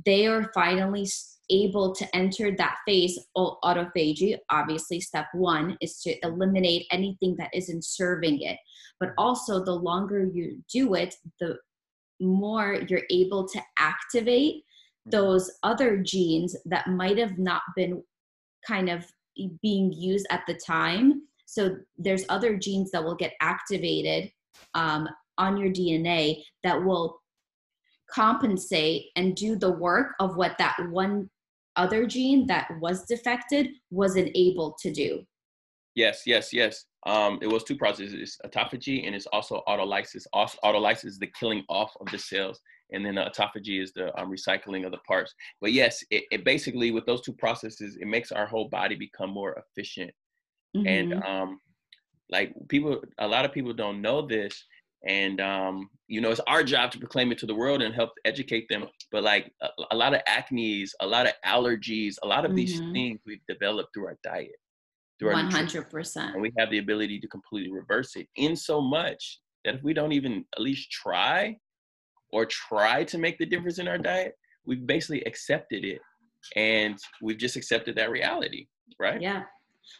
they 0.06 0.28
are 0.28 0.52
finally 0.54 1.06
able 1.50 1.94
to 1.94 2.16
enter 2.16 2.56
that 2.56 2.78
phase 2.88 3.20
autophagy 3.36 4.38
obviously 4.50 5.00
step 5.00 5.26
one 5.34 5.78
is 5.82 6.00
to 6.00 6.16
eliminate 6.26 6.86
anything 6.92 7.36
that 7.38 7.50
isn't 7.54 7.84
serving 7.84 8.42
it 8.42 8.58
but 9.00 9.10
also 9.18 9.64
the 9.64 9.72
longer 9.72 10.26
you 10.26 10.64
do 10.72 10.94
it 10.94 11.16
the 11.40 11.58
more 12.22 12.80
you're 12.88 13.02
able 13.10 13.48
to 13.48 13.62
activate 13.78 14.56
mm-hmm. 14.56 15.12
those 15.12 15.52
other 15.64 15.98
genes 15.98 16.56
that 16.66 16.88
might 16.88 17.18
have 17.18 17.38
not 17.38 17.62
been 17.76 18.02
kind 18.66 18.90
of 18.90 19.06
being 19.62 19.92
used 19.92 20.28
at 20.30 20.44
the 20.48 20.54
time 20.54 21.24
so 21.46 21.76
there's 21.98 22.26
other 22.30 22.56
genes 22.58 22.90
that 22.92 23.04
will 23.04 23.16
get 23.16 23.34
activated 23.42 24.32
um, 24.76 25.08
on 25.38 25.58
your 25.58 25.70
dna 25.70 26.42
that 26.64 26.82
will 26.82 27.20
compensate 28.14 29.06
and 29.16 29.36
do 29.36 29.56
the 29.56 29.72
work 29.72 30.14
of 30.20 30.36
what 30.36 30.56
that 30.58 30.76
one 30.90 31.30
other 31.76 32.06
gene 32.06 32.46
that 32.48 32.70
was 32.80 33.06
defected 33.06 33.70
wasn't 33.90 34.30
able 34.36 34.76
to 34.82 34.92
do. 34.92 35.24
Yes, 35.96 36.24
yes, 36.26 36.52
yes. 36.52 36.86
Um, 37.06 37.40
it 37.42 37.48
was 37.48 37.64
two 37.64 37.76
processes. 37.76 38.14
It's 38.14 38.38
autophagy 38.46 39.06
and 39.06 39.16
it's 39.16 39.28
also 39.28 39.62
autolysis. 39.68 40.26
Autolysis 40.34 41.06
is 41.06 41.20
the 41.20 41.32
killing 41.40 41.64
off 41.70 41.92
of 42.00 42.08
the 42.12 42.18
cells, 42.18 42.60
and 42.92 43.06
then 43.06 43.16
the 43.16 43.22
autophagy 43.22 43.82
is 43.82 43.92
the 43.94 44.18
um, 44.20 44.32
recycling 44.32 44.86
of 44.86 44.92
the 44.92 45.00
parts. 45.00 45.34
But 45.62 45.74
yes, 45.74 46.04
it, 46.10 46.24
it, 46.32 46.46
basically 46.46 46.92
with 46.92 47.06
those 47.06 47.22
two 47.22 47.34
processes, 47.34 47.98
it 48.00 48.08
makes 48.08 48.32
our 48.32 48.48
whole 48.48 48.70
body 48.70 48.96
become 48.96 49.30
more 49.30 49.56
efficient. 49.62 50.12
Mm-hmm. 50.76 50.88
And 50.88 51.24
um, 51.24 51.60
like 52.32 52.54
people, 52.70 53.02
a 53.20 53.28
lot 53.28 53.46
of 53.46 53.52
people 53.52 53.74
don't 53.74 54.02
know 54.02 54.26
this, 54.26 54.66
and 55.08 55.42
um, 55.42 55.90
you 56.08 56.22
know 56.22 56.32
it's 56.32 56.40
our 56.48 56.64
job 56.64 56.92
to 56.92 57.00
proclaim 57.00 57.32
it 57.32 57.38
to 57.40 57.46
the 57.46 57.56
world 57.56 57.82
and 57.82 57.94
help 57.94 58.12
educate 58.26 58.68
them. 58.70 58.86
But 59.12 59.24
like 59.24 59.52
a, 59.62 59.68
a 59.92 59.96
lot 59.96 60.14
of 60.14 60.22
acne's 60.28 60.94
a 61.00 61.08
lot 61.08 61.28
of 61.28 61.34
allergies 61.46 62.16
a 62.24 62.28
lot 62.28 62.46
of 62.46 62.50
mm-hmm. 62.50 62.58
these 62.58 62.80
things 62.92 63.20
we've 63.26 63.46
developed 63.48 63.94
through 63.94 64.08
our 64.08 64.18
diet 64.24 64.56
through 65.20 65.32
100% 65.34 66.34
and 66.34 66.42
we 66.42 66.52
have 66.58 66.70
the 66.72 66.80
ability 66.80 67.20
to 67.20 67.28
completely 67.28 67.72
reverse 67.72 68.16
it 68.16 68.28
in 68.36 68.56
so 68.56 68.82
much 68.82 69.40
that 69.64 69.76
if 69.76 69.84
we 69.84 69.94
don't 69.94 70.12
even 70.12 70.44
at 70.56 70.62
least 70.62 70.92
try 70.92 71.56
or 72.32 72.46
try 72.46 73.04
to 73.04 73.18
make 73.18 73.38
the 73.38 73.46
difference 73.46 73.80
in 73.80 73.88
our 73.88 73.98
diet 73.98 74.34
we've 74.66 74.88
basically 74.88 75.22
accepted 75.26 75.84
it. 75.84 76.00
And 76.56 76.98
we've 77.22 77.38
just 77.38 77.56
accepted 77.56 77.96
that 77.96 78.10
reality 78.10 78.68
right? 79.00 79.22
Yeah 79.22 79.44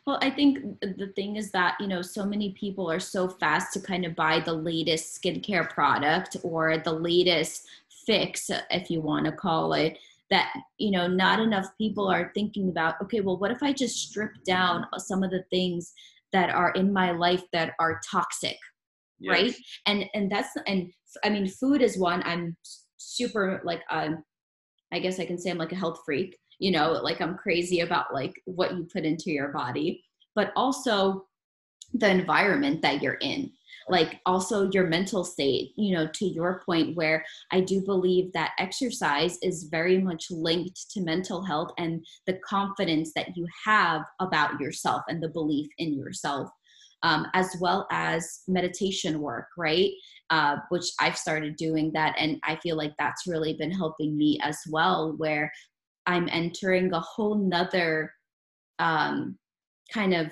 well, 0.06 0.20
I 0.22 0.30
think 0.30 0.80
the 0.82 1.12
thing 1.16 1.36
is 1.36 1.52
that, 1.52 1.76
you 1.80 1.88
know, 1.88 2.02
so 2.02 2.26
many 2.26 2.52
people 2.54 2.92
are 2.92 3.00
so 3.00 3.28
fast 3.28 3.74
to 3.74 3.80
kind 3.80 4.06
of 4.06 4.16
buy 4.16 4.40
the 4.40 4.54
latest 4.54 5.22
skincare 5.22 5.70
product 5.70 6.38
or 6.44 6.78
the 6.78 6.94
latest 6.94 7.68
fix, 8.06 8.50
if 8.70 8.90
you 8.90 9.02
want 9.02 9.26
to 9.26 9.32
call 9.32 9.74
it, 9.74 9.98
that, 10.30 10.54
you 10.78 10.92
know, 10.92 11.08
not 11.08 11.40
enough 11.40 11.68
people 11.78 12.08
are 12.08 12.32
thinking 12.34 12.70
about, 12.70 12.96
okay, 13.02 13.22
well, 13.22 13.38
what 13.38 13.52
if 13.52 13.62
I 13.62 13.72
just 13.72 13.98
strip 13.98 14.32
down 14.46 14.86
some 14.98 15.24
of 15.24 15.32
the 15.32 15.44
things 15.50 15.94
that 16.32 16.50
are 16.50 16.72
in 16.72 16.92
my 16.92 17.12
life 17.12 17.44
that 17.52 17.74
are 17.80 18.02
toxic? 18.10 18.58
Yes. 19.20 19.32
right 19.32 19.56
and 19.86 20.06
and 20.14 20.30
that's 20.30 20.50
and 20.68 20.92
I 21.24 21.30
mean, 21.30 21.48
food 21.48 21.82
is 21.82 21.98
one. 21.98 22.24
I'm 22.24 22.58
super 22.98 23.62
like 23.64 23.82
um, 23.90 24.24
I 24.92 25.00
guess 25.00 25.20
I 25.20 25.26
can 25.26 25.38
say 25.38 25.50
I'm 25.50 25.58
like 25.58 25.72
a 25.72 25.78
health 25.78 26.02
freak. 26.06 26.38
You 26.64 26.72
know, 26.72 26.94
like 26.94 27.20
I'm 27.20 27.36
crazy 27.36 27.82
about 27.82 28.14
like 28.14 28.42
what 28.46 28.74
you 28.74 28.88
put 28.92 29.04
into 29.04 29.32
your 29.32 29.50
body, 29.50 30.02
but 30.34 30.54
also 30.56 31.26
the 31.94 32.10
environment 32.10 32.82
that 32.82 33.02
you're 33.02 33.20
in. 33.22 33.52
Like 33.90 34.22
also 34.26 34.70
your 34.72 34.88
mental 34.88 35.26
state 35.26 35.74
you 35.76 35.94
know 35.94 36.08
to 36.14 36.26
your 36.26 36.62
point 36.66 36.96
where 36.96 37.26
i 37.52 37.60
do 37.60 37.82
believe 37.82 38.32
that 38.32 38.52
exercise 38.58 39.38
is 39.42 39.64
very 39.64 39.98
much 39.98 40.32
linked 40.32 40.90
to 40.92 41.02
mental 41.02 41.44
health 41.44 41.72
and 41.78 42.06
the 42.26 42.40
confidence 42.48 43.12
that 43.14 43.36
you 43.36 43.46
have 43.66 44.04
about 44.22 44.58
yourself 44.58 45.02
and 45.10 45.22
the 45.22 45.28
belief 45.28 45.70
in 45.80 45.94
yourself 45.94 46.50
um, 47.02 47.28
as 47.34 47.58
well 47.60 47.86
as 47.92 48.44
meditation 48.48 49.20
work 49.20 49.48
right? 49.58 49.92
Uh, 50.30 50.56
which 50.70 50.86
i've 51.02 51.18
started 51.18 51.58
doing 51.58 51.92
that 51.94 52.16
and 52.18 52.40
i 52.46 52.56
feel 52.64 52.78
like 52.78 52.94
that's 52.98 53.28
really 53.28 53.54
been 53.54 53.72
helping 53.72 54.18
me 54.18 54.40
as 54.42 54.58
well 54.70 55.14
where 55.18 55.52
i'm 56.06 56.28
entering 56.32 56.92
a 56.94 57.00
whole 57.00 57.36
nother 57.36 58.12
um, 58.80 59.38
kind 59.94 60.14
of 60.14 60.32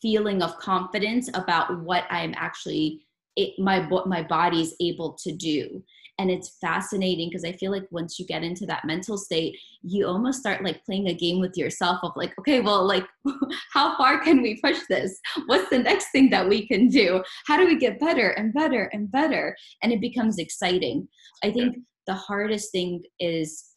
feeling 0.00 0.42
of 0.42 0.56
confidence 0.58 1.28
about 1.34 1.82
what 1.82 2.04
I'm 2.10 2.34
actually 2.36 3.02
it, 3.34 3.58
my 3.58 3.86
my 4.06 4.22
body's 4.22 4.74
able 4.80 5.12
to 5.22 5.32
do. 5.32 5.82
And 6.18 6.30
it's 6.30 6.56
fascinating 6.62 7.28
because 7.28 7.44
i 7.44 7.52
feel 7.52 7.70
like 7.70 7.86
once 7.90 8.18
you 8.18 8.24
get 8.24 8.42
into 8.42 8.64
that 8.66 8.86
mental 8.86 9.18
state 9.18 9.54
you 9.82 10.06
almost 10.06 10.40
start 10.40 10.64
like 10.64 10.82
playing 10.86 11.08
a 11.08 11.14
game 11.14 11.40
with 11.40 11.58
yourself 11.58 11.98
of 12.02 12.12
like 12.16 12.32
okay 12.38 12.60
well 12.60 12.86
like 12.86 13.04
how 13.74 13.94
far 13.98 14.20
can 14.20 14.40
we 14.40 14.58
push 14.64 14.78
this? 14.88 15.20
What's 15.44 15.68
the 15.68 15.80
next 15.80 16.06
thing 16.12 16.30
that 16.30 16.48
we 16.48 16.66
can 16.66 16.88
do? 16.88 17.22
How 17.46 17.58
do 17.58 17.66
we 17.66 17.76
get 17.76 18.00
better 18.00 18.30
and 18.30 18.54
better 18.54 18.84
and 18.94 19.12
better? 19.12 19.54
And 19.82 19.92
it 19.92 20.00
becomes 20.00 20.38
exciting. 20.38 21.06
I 21.44 21.50
think 21.50 21.76
the 22.06 22.14
hardest 22.14 22.72
thing 22.72 23.02
is 23.20 23.75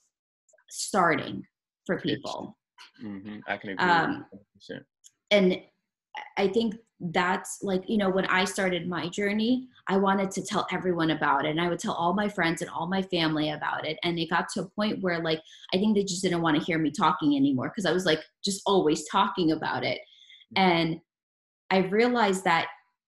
starting 0.69 1.43
for 1.85 1.99
people 1.99 2.57
mm-hmm. 3.03 3.37
i 3.47 3.57
can 3.57 3.71
agree 3.71 3.85
um, 3.85 4.25
and 5.31 5.61
I 6.37 6.47
think 6.47 6.75
that's 6.99 7.59
like, 7.61 7.87
you 7.87 7.97
know, 7.97 8.09
when 8.09 8.25
I 8.25 8.43
started 8.43 8.87
my 8.87 9.07
journey, 9.07 9.67
I 9.87 9.97
wanted 9.97 10.31
to 10.31 10.43
tell 10.43 10.67
everyone 10.71 11.11
about 11.11 11.45
it. 11.45 11.49
And 11.49 11.61
I 11.61 11.69
would 11.69 11.79
tell 11.79 11.93
all 11.93 12.13
my 12.13 12.27
friends 12.27 12.61
and 12.61 12.69
all 12.69 12.87
my 12.87 13.01
family 13.03 13.51
about 13.51 13.87
it. 13.87 13.97
And 14.03 14.19
it 14.19 14.29
got 14.29 14.49
to 14.49 14.61
a 14.61 14.69
point 14.69 15.01
where, 15.01 15.21
like, 15.21 15.41
I 15.73 15.77
think 15.77 15.95
they 15.95 16.03
just 16.03 16.21
didn't 16.21 16.41
want 16.41 16.57
to 16.57 16.63
hear 16.63 16.77
me 16.77 16.91
talking 16.91 17.37
anymore 17.37 17.69
because 17.69 17.85
I 17.85 17.93
was 17.93 18.05
like 18.05 18.19
just 18.43 18.61
always 18.65 19.07
talking 19.07 19.51
about 19.51 19.85
it. 19.85 19.99
Mm. 20.57 20.61
And 20.61 20.99
I 21.71 21.77
realized 21.87 22.43
that 22.43 22.67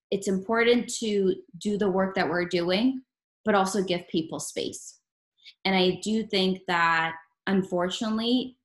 it's 0.10 0.28
important 0.28 0.88
to 1.00 1.36
do 1.58 1.78
the 1.78 1.90
work 1.90 2.16
that 2.16 2.30
we're 2.30 2.46
doing, 2.46 3.02
but 3.44 3.56
also 3.56 3.84
give 3.84 4.08
people 4.08 4.40
space. 4.40 5.00
And 5.66 5.76
I 5.76 6.00
do 6.02 6.24
think 6.24 6.60
that 6.68 7.14
unfortunately, 7.48 8.58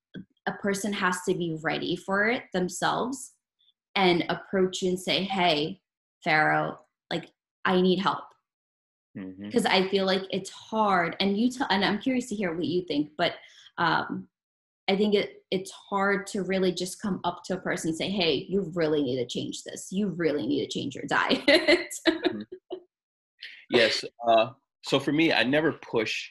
a 0.46 0.52
person 0.52 0.92
has 0.92 1.22
to 1.28 1.34
be 1.34 1.58
ready 1.62 1.96
for 1.96 2.28
it 2.28 2.44
themselves 2.52 3.32
and 3.96 4.24
approach 4.28 4.82
you 4.82 4.90
and 4.90 5.00
say, 5.00 5.24
hey, 5.24 5.80
Pharaoh, 6.22 6.78
like 7.10 7.30
I 7.64 7.80
need 7.80 7.98
help. 7.98 8.24
Because 9.14 9.64
mm-hmm. 9.64 9.84
I 9.84 9.88
feel 9.88 10.04
like 10.04 10.22
it's 10.30 10.50
hard. 10.50 11.16
And 11.20 11.38
you 11.38 11.50
tell 11.50 11.66
and 11.70 11.84
I'm 11.84 11.98
curious 11.98 12.28
to 12.28 12.34
hear 12.34 12.54
what 12.54 12.66
you 12.66 12.82
think, 12.82 13.10
but 13.16 13.34
um 13.78 14.28
I 14.88 14.96
think 14.96 15.14
it 15.14 15.42
it's 15.50 15.70
hard 15.70 16.26
to 16.28 16.42
really 16.42 16.72
just 16.72 17.00
come 17.00 17.20
up 17.24 17.42
to 17.44 17.54
a 17.54 17.60
person 17.60 17.88
and 17.88 17.96
say, 17.96 18.10
hey, 18.10 18.46
you 18.48 18.70
really 18.74 19.02
need 19.02 19.16
to 19.16 19.26
change 19.26 19.64
this. 19.64 19.88
You 19.90 20.08
really 20.08 20.46
need 20.46 20.64
to 20.66 20.78
change 20.78 20.94
your 20.94 21.06
diet. 21.06 21.40
mm-hmm. 22.08 22.42
Yes. 23.70 24.04
Uh 24.28 24.50
so 24.84 25.00
for 25.00 25.12
me, 25.12 25.32
I 25.32 25.42
never 25.42 25.72
push 25.72 26.28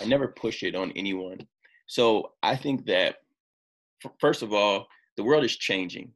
I 0.00 0.04
never 0.04 0.28
push 0.28 0.62
it 0.62 0.74
on 0.74 0.92
anyone. 0.92 1.38
So 1.94 2.32
I 2.42 2.56
think 2.56 2.86
that 2.86 3.16
first 4.20 4.42
of 4.42 4.52
all, 4.52 4.86
the 5.16 5.22
world 5.22 5.44
is 5.44 5.56
changing 5.56 6.12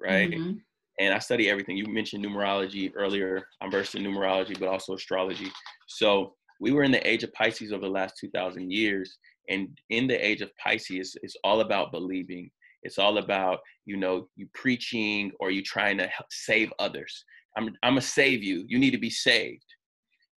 right? 0.00 0.30
Mm-hmm. 0.30 0.52
And 0.98 1.14
I 1.14 1.18
study 1.18 1.50
everything. 1.50 1.76
You 1.76 1.86
mentioned 1.86 2.24
numerology 2.24 2.90
earlier. 2.94 3.42
I'm 3.60 3.70
versed 3.70 3.94
in 3.94 4.02
numerology, 4.02 4.58
but 4.58 4.68
also 4.68 4.94
astrology. 4.94 5.50
So 5.88 6.34
we 6.60 6.72
were 6.72 6.84
in 6.84 6.90
the 6.90 7.06
age 7.06 7.22
of 7.22 7.32
Pisces 7.34 7.72
over 7.72 7.84
the 7.84 7.90
last 7.90 8.14
2,000 8.18 8.70
years. 8.70 9.18
And 9.48 9.68
in 9.90 10.06
the 10.06 10.14
age 10.14 10.40
of 10.40 10.50
Pisces, 10.56 11.16
it's 11.22 11.36
all 11.44 11.60
about 11.60 11.92
believing. 11.92 12.50
It's 12.82 12.98
all 12.98 13.18
about, 13.18 13.58
you 13.84 13.96
know, 13.96 14.28
you 14.36 14.48
preaching 14.54 15.32
or 15.38 15.50
you 15.50 15.62
trying 15.62 15.98
to 15.98 16.06
help 16.06 16.28
save 16.30 16.72
others. 16.78 17.24
I'm, 17.56 17.68
I'm 17.82 17.92
going 17.92 18.00
to 18.00 18.06
save 18.06 18.42
you. 18.42 18.64
You 18.68 18.78
need 18.78 18.92
to 18.92 18.98
be 18.98 19.10
saved. 19.10 19.64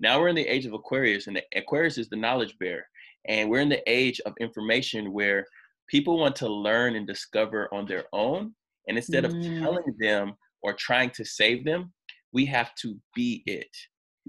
Now 0.01 0.19
we're 0.19 0.29
in 0.29 0.35
the 0.35 0.47
age 0.47 0.65
of 0.65 0.73
Aquarius, 0.73 1.27
and 1.27 1.35
the, 1.35 1.43
Aquarius 1.55 1.97
is 1.97 2.07
the 2.07 2.15
knowledge 2.15 2.55
bearer. 2.57 2.85
And 3.27 3.49
we're 3.49 3.61
in 3.61 3.69
the 3.69 3.83
age 3.87 4.19
of 4.25 4.33
information 4.39 5.13
where 5.13 5.45
people 5.89 6.17
want 6.17 6.35
to 6.37 6.47
learn 6.47 6.95
and 6.95 7.05
discover 7.05 7.73
on 7.73 7.85
their 7.85 8.05
own 8.13 8.53
and 8.87 8.97
instead 8.97 9.23
mm. 9.23 9.27
of 9.27 9.61
telling 9.61 9.95
them 9.99 10.33
or 10.63 10.73
trying 10.73 11.09
to 11.11 11.25
save 11.25 11.63
them, 11.65 11.91
we 12.33 12.45
have 12.45 12.73
to 12.81 12.97
be 13.15 13.43
it. 13.45 13.69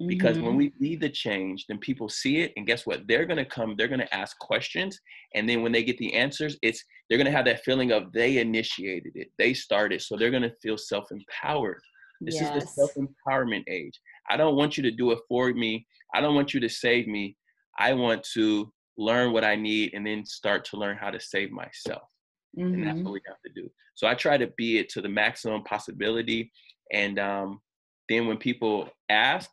Because 0.06 0.36
mm-hmm. 0.36 0.46
when 0.46 0.56
we 0.56 0.72
be 0.80 0.96
the 0.96 1.10
change, 1.10 1.66
then 1.68 1.76
people 1.76 2.08
see 2.08 2.38
it, 2.38 2.52
and 2.56 2.66
guess 2.66 2.86
what? 2.86 3.06
They're 3.06 3.26
gonna 3.26 3.44
come, 3.44 3.74
they're 3.76 3.88
gonna 3.88 4.08
ask 4.12 4.38
questions, 4.38 4.98
and 5.34 5.46
then 5.46 5.62
when 5.62 5.72
they 5.72 5.82
get 5.82 5.98
the 5.98 6.14
answers, 6.14 6.56
it's 6.62 6.82
they're 7.08 7.18
gonna 7.18 7.30
have 7.30 7.44
that 7.44 7.64
feeling 7.64 7.92
of 7.92 8.10
they 8.12 8.38
initiated 8.38 9.12
it, 9.14 9.28
they 9.36 9.52
started, 9.52 10.00
so 10.00 10.16
they're 10.16 10.30
gonna 10.30 10.52
feel 10.62 10.78
self-empowered. 10.78 11.82
This 12.22 12.36
yes. 12.36 12.56
is 12.56 12.62
the 12.62 12.68
self-empowerment 12.68 13.64
age. 13.68 14.00
I 14.30 14.38
don't 14.38 14.56
want 14.56 14.78
you 14.78 14.82
to 14.84 14.90
do 14.90 15.10
it 15.10 15.18
for 15.28 15.52
me. 15.52 15.86
I 16.14 16.22
don't 16.22 16.34
want 16.34 16.54
you 16.54 16.60
to 16.60 16.68
save 16.68 17.06
me. 17.06 17.36
I 17.78 17.92
want 17.92 18.26
to 18.34 18.72
learn 19.00 19.32
what 19.32 19.44
I 19.44 19.56
need 19.56 19.94
and 19.94 20.06
then 20.06 20.24
start 20.24 20.64
to 20.66 20.76
learn 20.76 20.96
how 20.96 21.10
to 21.10 21.18
save 21.18 21.50
myself. 21.50 22.02
Mm-hmm. 22.56 22.74
And 22.74 22.86
that's 22.86 22.96
mm-hmm. 22.96 23.04
what 23.04 23.14
we 23.14 23.22
have 23.26 23.40
to 23.46 23.52
do. 23.52 23.68
So 23.94 24.06
I 24.06 24.14
try 24.14 24.36
to 24.36 24.48
be 24.58 24.78
it 24.78 24.88
to 24.90 25.00
the 25.00 25.08
maximum 25.08 25.62
possibility. 25.64 26.52
And 26.92 27.18
um, 27.18 27.60
then 28.08 28.26
when 28.26 28.36
people 28.36 28.90
ask, 29.08 29.50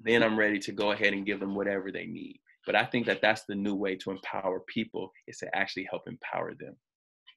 then 0.00 0.22
I'm 0.22 0.38
ready 0.38 0.58
to 0.60 0.72
go 0.72 0.92
ahead 0.92 1.12
and 1.12 1.26
give 1.26 1.40
them 1.40 1.54
whatever 1.54 1.90
they 1.90 2.06
need. 2.06 2.40
But 2.64 2.76
I 2.76 2.84
think 2.84 3.06
that 3.06 3.20
that's 3.22 3.44
the 3.44 3.54
new 3.54 3.74
way 3.74 3.96
to 3.96 4.10
empower 4.10 4.60
people 4.72 5.10
is 5.26 5.38
to 5.38 5.56
actually 5.56 5.88
help 5.90 6.06
empower 6.06 6.54
them. 6.54 6.76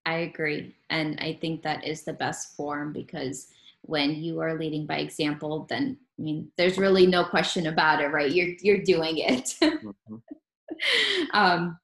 I 0.05 0.15
agree. 0.15 0.75
And 0.89 1.17
I 1.19 1.38
think 1.39 1.63
that 1.63 1.86
is 1.86 2.03
the 2.03 2.13
best 2.13 2.55
form 2.55 2.91
because 2.91 3.47
when 3.81 4.15
you 4.15 4.39
are 4.41 4.57
leading 4.57 4.86
by 4.86 4.97
example, 4.97 5.65
then 5.69 5.97
I 6.19 6.21
mean, 6.21 6.51
there's 6.57 6.77
really 6.77 7.07
no 7.07 7.23
question 7.23 7.67
about 7.67 8.01
it, 8.01 8.07
right? 8.07 8.31
You're 8.31 8.55
you're 8.61 8.84
doing 8.84 9.17
it. 9.17 9.55
mm-hmm. 9.61 10.15
um, 11.34 11.78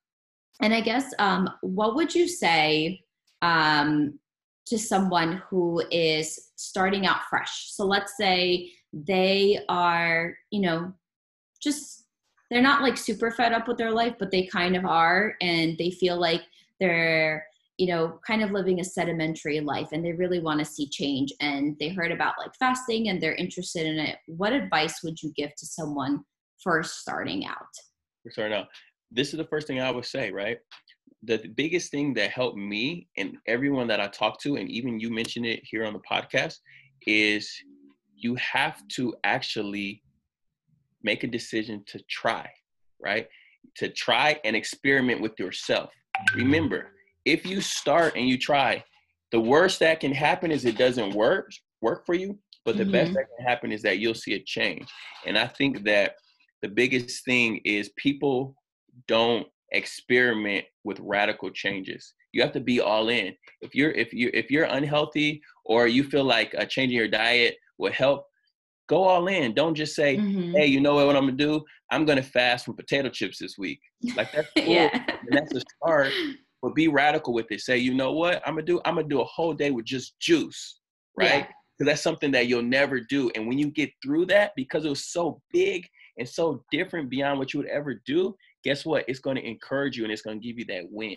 and 0.62 0.74
I 0.74 0.82
guess, 0.82 1.14
um, 1.20 1.50
what 1.62 1.96
would 1.96 2.14
you 2.14 2.28
say 2.28 3.02
um, 3.42 4.20
to 4.68 4.78
someone 4.78 5.42
who 5.50 5.82
is 5.92 6.52
starting 6.56 7.06
out 7.06 7.24
fresh? 7.30 7.72
So 7.72 7.86
let's 7.86 8.18
say 8.18 8.72
they 8.92 9.60
are, 9.70 10.36
you 10.52 10.62
know, 10.62 10.94
just 11.62 12.06
they're 12.50 12.62
not 12.62 12.82
like 12.82 12.98
super 12.98 13.32
fed 13.32 13.54
up 13.54 13.68
with 13.68 13.78
their 13.78 13.92
life, 13.92 14.16
but 14.20 14.32
they 14.32 14.46
kind 14.46 14.76
of 14.76 14.86
are, 14.86 15.36
and 15.42 15.78
they 15.78 15.92
feel 15.92 16.20
like 16.20 16.42
they're 16.80 17.46
you 17.80 17.88
know 17.88 18.20
kind 18.28 18.44
of 18.44 18.52
living 18.52 18.82
a 18.82 18.84
sedimentary 18.84 19.62
life 19.62 19.90
and 19.94 20.04
they 20.04 20.12
really 20.12 20.40
want 20.40 20.60
to 20.60 20.66
see 20.66 20.88
change 20.88 21.34
and 21.40 21.78
they 21.80 21.88
heard 21.88 22.12
about 22.12 22.34
like 22.38 22.54
fasting 22.60 23.08
and 23.08 23.22
they're 23.22 23.36
interested 23.36 23.88
in 23.88 23.98
it 23.98 24.18
what 24.28 24.54
advice 24.54 25.02
would 25.02 25.22
you 25.24 25.32
give 25.36 25.56
to 25.56 25.66
someone 25.66 26.20
first 26.62 27.00
starting 27.00 27.46
out 27.46 27.56
starting 28.30 28.58
out 28.58 28.68
this 29.12 29.30
is 29.30 29.38
the 29.38 29.46
first 29.46 29.68
thing 29.68 29.80
I 29.80 29.92
would 29.92 30.06
say, 30.06 30.32
right? 30.32 30.58
The 31.24 31.44
biggest 31.56 31.92
thing 31.92 32.14
that 32.14 32.32
helped 32.32 32.58
me 32.58 33.08
and 33.18 33.38
everyone 33.48 33.88
that 33.88 34.00
I 34.00 34.08
talk 34.08 34.40
to, 34.42 34.56
and 34.56 34.70
even 34.70 35.00
you 35.00 35.10
mentioned 35.10 35.46
it 35.46 35.62
here 35.64 35.86
on 35.86 35.94
the 35.94 36.02
podcast, 36.10 36.56
is 37.08 37.52
you 38.16 38.36
have 38.36 38.88
to 38.90 39.16
actually 39.24 40.04
make 41.04 41.24
a 41.24 41.28
decision 41.28 41.84
to 41.88 42.00
try, 42.10 42.50
right? 43.02 43.28
To 43.78 43.90
try 43.90 44.40
and 44.44 44.56
experiment 44.56 45.22
with 45.22 45.34
yourself. 45.40 45.92
Remember, 46.36 46.92
if 47.26 47.46
you 47.46 47.62
start 47.62 48.16
and 48.16 48.28
you 48.28 48.38
try, 48.38 48.84
the 49.32 49.40
worst 49.40 49.80
that 49.80 50.00
can 50.00 50.14
happen 50.14 50.52
is 50.52 50.66
it 50.66 50.78
doesn't 50.78 51.14
work 51.14 51.52
work 51.82 52.06
for 52.06 52.14
you, 52.14 52.38
but 52.66 52.76
the 52.76 52.84
mm-hmm. 52.84 52.92
best 52.92 53.14
that 53.14 53.26
can 53.38 53.48
happen 53.48 53.72
is 53.72 53.82
that 53.84 54.00
you'll 54.00 54.14
see 54.14 54.34
a 54.34 54.44
change. 54.44 54.88
And 55.26 55.38
I 55.38 55.48
think 55.48 55.86
that 55.86 56.16
the 56.62 56.70
biggest 56.70 57.24
thing 57.26 57.62
is 57.66 57.92
people 57.98 58.56
don't 59.08 59.48
experiment 59.72 60.66
with 60.84 61.00
radical 61.00 61.50
changes. 61.50 62.14
You 62.32 62.42
have 62.42 62.52
to 62.54 62.60
be 62.60 62.80
all 62.80 63.10
in. 63.10 63.34
If 63.62 63.74
you're 63.74 63.92
if 63.92 64.14
you 64.14 64.30
if 64.34 64.52
you're 64.52 64.66
unhealthy 64.66 65.42
or 65.66 65.88
you 65.88 66.04
feel 66.04 66.24
like 66.24 66.54
uh, 66.58 66.66
changing 66.66 66.98
your 66.98 67.08
diet 67.08 67.56
will 67.78 67.92
help, 67.92 68.26
go 68.88 69.04
all 69.04 69.28
in. 69.28 69.54
Don't 69.54 69.76
just 69.76 69.96
say, 69.96 70.18
mm-hmm. 70.18 70.52
"Hey, 70.52 70.68
you 70.68 70.80
know 70.80 70.96
what, 70.96 71.08
what 71.08 71.16
I'm 71.16 71.26
gonna 71.26 71.38
do? 71.38 71.64
I'm 71.92 72.06
gonna 72.06 72.24
fast 72.24 72.66
from 72.66 72.76
potato 72.76 73.10
chips 73.10 73.40
this 73.40 73.56
week." 73.58 73.80
Like 74.16 74.32
that's 74.32 74.48
cool. 74.58 74.66
yeah. 74.66 74.90
and 74.94 75.30
that's 75.32 75.54
a 75.56 75.62
start. 75.78 76.12
But 76.62 76.76
be 76.76 76.90
radical 76.90 77.34
with 77.34 77.50
it. 77.52 77.62
Say, 77.62 77.78
you 77.78 77.94
know 77.94 78.12
what? 78.12 78.42
I'm 78.46 78.56
gonna 78.56 78.66
do. 78.66 78.82
I'm 78.86 78.96
gonna 78.96 79.08
do 79.08 79.22
a 79.22 79.26
whole 79.26 79.54
day 79.54 79.72
with 79.72 79.86
just 79.86 80.20
juice, 80.20 80.80
right? 81.18 81.48
Because 81.48 81.54
yeah. 81.80 81.86
that's 81.86 82.02
something 82.02 82.32
that 82.32 82.48
you'll 82.48 82.62
never 82.62 83.00
do. 83.00 83.32
And 83.36 83.48
when 83.48 83.58
you 83.58 83.72
get 83.72 83.92
through 84.04 84.26
that, 84.28 84.52
because 84.56 84.86
it 84.86 84.90
was 84.90 85.08
so 85.08 85.42
big 85.52 85.88
and 86.20 86.28
so 86.28 86.64
different 86.72 87.10
beyond 87.10 87.40
what 87.40 87.54
you 87.54 87.60
would 87.60 87.70
ever 87.70 87.96
do, 88.06 88.36
guess 88.64 88.86
what? 88.86 89.06
It's 89.08 89.20
going 89.20 89.38
to 89.38 89.48
encourage 89.48 89.98
you 89.98 90.04
and 90.04 90.14
it's 90.14 90.22
going 90.22 90.40
to 90.40 90.46
give 90.46 90.60
you 90.60 90.66
that 90.66 90.84
win. 90.92 91.16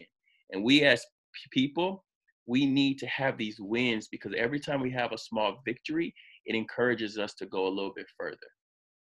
And 0.51 0.65
we 0.65 0.83
as 0.83 1.05
people, 1.51 2.05
we 2.47 2.67
need 2.67 2.99
to 2.99 3.07
have 3.07 3.37
these 3.37 3.57
wins 3.61 4.09
because 4.09 4.33
every 4.37 4.61
time 4.61 4.81
we 4.81 4.91
have 4.93 5.13
a 5.13 5.19
small 5.19 5.61
victory, 5.65 6.15
it 6.47 6.55
encourages 6.55 7.19
us 7.19 7.35
to 7.35 7.47
go 7.47 7.67
a 7.67 7.69
little 7.69 7.93
bit 7.95 8.07
further. 8.19 8.39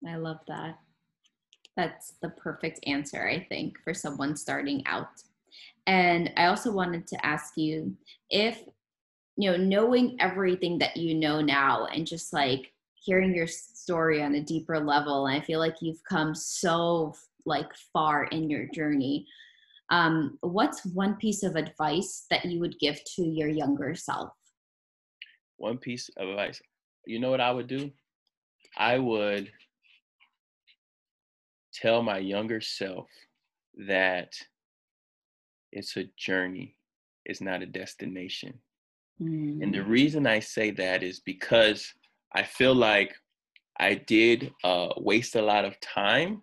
I 0.07 0.17
love 0.17 0.39
that. 0.47 0.77
That's 1.75 2.13
the 2.21 2.29
perfect 2.29 2.79
answer, 2.87 3.27
I 3.27 3.45
think, 3.49 3.77
for 3.83 3.93
someone 3.93 4.35
starting 4.35 4.83
out. 4.87 5.09
And 5.85 6.31
I 6.35 6.45
also 6.47 6.71
wanted 6.71 7.07
to 7.07 7.25
ask 7.25 7.53
you 7.55 7.95
if, 8.29 8.61
you 9.37 9.51
know, 9.51 9.57
knowing 9.57 10.17
everything 10.19 10.79
that 10.79 10.97
you 10.97 11.13
know 11.15 11.41
now 11.41 11.85
and 11.85 12.05
just 12.05 12.33
like 12.33 12.73
hearing 12.95 13.33
your 13.33 13.47
story 13.87 14.21
on 14.21 14.35
a 14.35 14.43
deeper 14.43 14.77
level, 14.81 15.27
and 15.27 15.41
I 15.41 15.45
feel 15.45 15.59
like 15.59 15.77
you've 15.79 16.03
come 16.03 16.35
so 16.35 17.15
like 17.45 17.73
far 17.93 18.25
in 18.25 18.49
your 18.49 18.67
journey. 18.73 19.25
Um, 19.89 20.37
what's 20.41 20.85
one 20.85 21.15
piece 21.15 21.43
of 21.43 21.55
advice 21.55 22.25
that 22.29 22.43
you 22.43 22.59
would 22.59 22.77
give 22.79 22.99
to 23.15 23.23
your 23.23 23.47
younger 23.47 23.95
self? 23.95 24.31
One 25.55 25.77
piece 25.77 26.09
of 26.17 26.27
advice. 26.27 26.61
You 27.05 27.19
know 27.19 27.29
what 27.29 27.39
I 27.39 27.49
would 27.51 27.67
do? 27.67 27.89
I 28.77 28.97
would 28.97 29.49
tell 31.73 32.03
my 32.03 32.17
younger 32.17 32.59
self 32.59 33.07
that 33.87 34.33
it's 35.71 35.95
a 35.95 36.09
journey, 36.17 36.75
it's 37.23 37.39
not 37.39 37.61
a 37.61 37.65
destination. 37.65 38.59
Mm. 39.21 39.63
And 39.63 39.73
the 39.73 39.79
mm. 39.79 39.87
reason 39.87 40.27
I 40.27 40.41
say 40.41 40.71
that 40.71 41.03
is 41.03 41.21
because 41.21 41.93
I 42.35 42.43
feel 42.43 42.75
like 42.75 43.15
I 43.79 43.95
did 43.95 44.51
uh, 44.63 44.89
waste 44.97 45.35
a 45.35 45.41
lot 45.41 45.65
of 45.65 45.79
time 45.81 46.41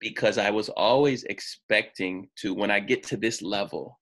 because 0.00 0.38
I 0.38 0.50
was 0.50 0.68
always 0.68 1.24
expecting 1.24 2.28
to, 2.36 2.54
when 2.54 2.70
I 2.70 2.80
get 2.80 3.02
to 3.04 3.16
this 3.16 3.42
level, 3.42 3.98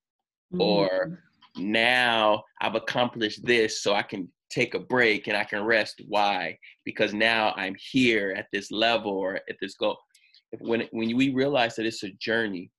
mm. 0.52 0.60
or 0.60 1.22
now 1.56 2.44
I've 2.60 2.74
accomplished 2.74 3.44
this, 3.44 3.82
so 3.82 3.94
I 3.94 4.02
can 4.02 4.28
take 4.50 4.74
a 4.74 4.78
break 4.78 5.26
and 5.26 5.36
I 5.36 5.44
can 5.44 5.64
rest. 5.64 6.02
Why? 6.06 6.58
Because 6.84 7.14
now 7.14 7.52
I'm 7.56 7.74
here 7.78 8.34
at 8.36 8.46
this 8.52 8.70
level 8.70 9.12
or 9.12 9.36
at 9.36 9.56
this 9.60 9.74
goal. 9.74 9.98
If, 10.52 10.60
when 10.60 10.82
when 10.92 11.16
we 11.16 11.34
realize 11.34 11.76
that 11.76 11.86
it's 11.86 12.04
a 12.04 12.10
journey, 12.20 12.70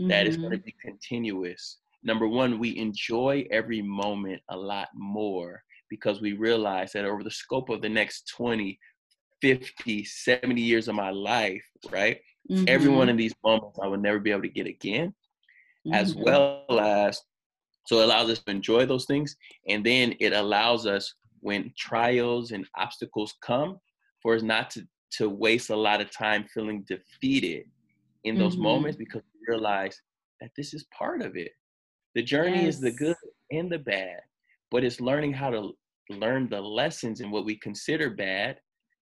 mm-hmm. 0.00 0.08
that 0.08 0.26
is 0.26 0.36
going 0.36 0.52
to 0.52 0.58
be 0.58 0.74
continuous. 0.82 1.78
Number 2.02 2.28
one, 2.28 2.58
we 2.58 2.76
enjoy 2.76 3.46
every 3.50 3.80
moment 3.80 4.42
a 4.50 4.56
lot 4.56 4.88
more 4.94 5.62
because 5.88 6.20
we 6.20 6.32
realize 6.32 6.92
that 6.92 7.04
over 7.04 7.22
the 7.22 7.30
scope 7.30 7.70
of 7.70 7.80
the 7.80 7.88
next 7.88 8.28
20, 8.36 8.78
50, 9.44 10.04
70 10.04 10.58
years 10.58 10.88
of 10.88 10.94
my 10.94 11.10
life, 11.10 11.62
right? 11.90 12.18
Mm-hmm. 12.50 12.64
Every 12.66 12.88
one 12.88 13.10
of 13.10 13.18
these 13.18 13.34
moments 13.44 13.78
I 13.82 13.88
will 13.88 13.98
never 13.98 14.18
be 14.18 14.30
able 14.30 14.40
to 14.40 14.48
get 14.48 14.66
again, 14.66 15.08
mm-hmm. 15.86 15.92
as 15.92 16.14
well 16.14 16.64
as 16.80 17.20
so 17.86 18.00
it 18.00 18.04
allows 18.04 18.30
us 18.30 18.38
to 18.44 18.50
enjoy 18.50 18.86
those 18.86 19.04
things. 19.04 19.36
And 19.68 19.84
then 19.84 20.14
it 20.18 20.32
allows 20.32 20.86
us 20.86 21.12
when 21.40 21.74
trials 21.76 22.52
and 22.52 22.66
obstacles 22.78 23.34
come 23.42 23.78
for 24.22 24.34
us 24.34 24.42
not 24.42 24.70
to, 24.70 24.86
to 25.18 25.28
waste 25.28 25.68
a 25.68 25.76
lot 25.76 26.00
of 26.00 26.10
time 26.10 26.46
feeling 26.54 26.86
defeated 26.88 27.66
in 28.24 28.38
those 28.38 28.54
mm-hmm. 28.54 28.62
moments 28.62 28.96
because 28.96 29.20
we 29.34 29.54
realize 29.54 30.00
that 30.40 30.52
this 30.56 30.72
is 30.72 30.86
part 30.96 31.20
of 31.20 31.36
it. 31.36 31.52
The 32.14 32.22
journey 32.22 32.64
yes. 32.64 32.76
is 32.76 32.80
the 32.80 32.92
good 32.92 33.16
and 33.50 33.70
the 33.70 33.78
bad, 33.78 34.20
but 34.70 34.84
it's 34.84 35.02
learning 35.02 35.34
how 35.34 35.50
to 35.50 35.72
learn 36.08 36.48
the 36.48 36.62
lessons 36.62 37.20
in 37.20 37.30
what 37.30 37.44
we 37.44 37.56
consider 37.56 38.08
bad 38.08 38.56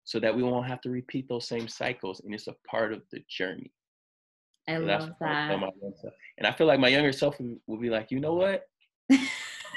so 0.04 0.18
that 0.20 0.34
we 0.34 0.42
won't 0.42 0.66
have 0.66 0.80
to 0.82 0.90
repeat 0.90 1.28
those 1.28 1.46
same 1.46 1.68
cycles 1.68 2.20
and 2.24 2.34
it's 2.34 2.48
a 2.48 2.54
part 2.68 2.92
of 2.92 3.02
the 3.12 3.22
journey. 3.28 3.72
I 4.68 4.76
so 4.76 4.80
love 4.80 5.10
that. 5.20 5.50
I 5.50 5.70
and 6.38 6.46
I 6.46 6.52
feel 6.52 6.66
like 6.66 6.80
my 6.80 6.88
younger 6.88 7.12
self 7.12 7.36
will 7.66 7.78
be 7.78 7.90
like, 7.90 8.10
you 8.10 8.20
know 8.20 8.34
what? 8.34 8.64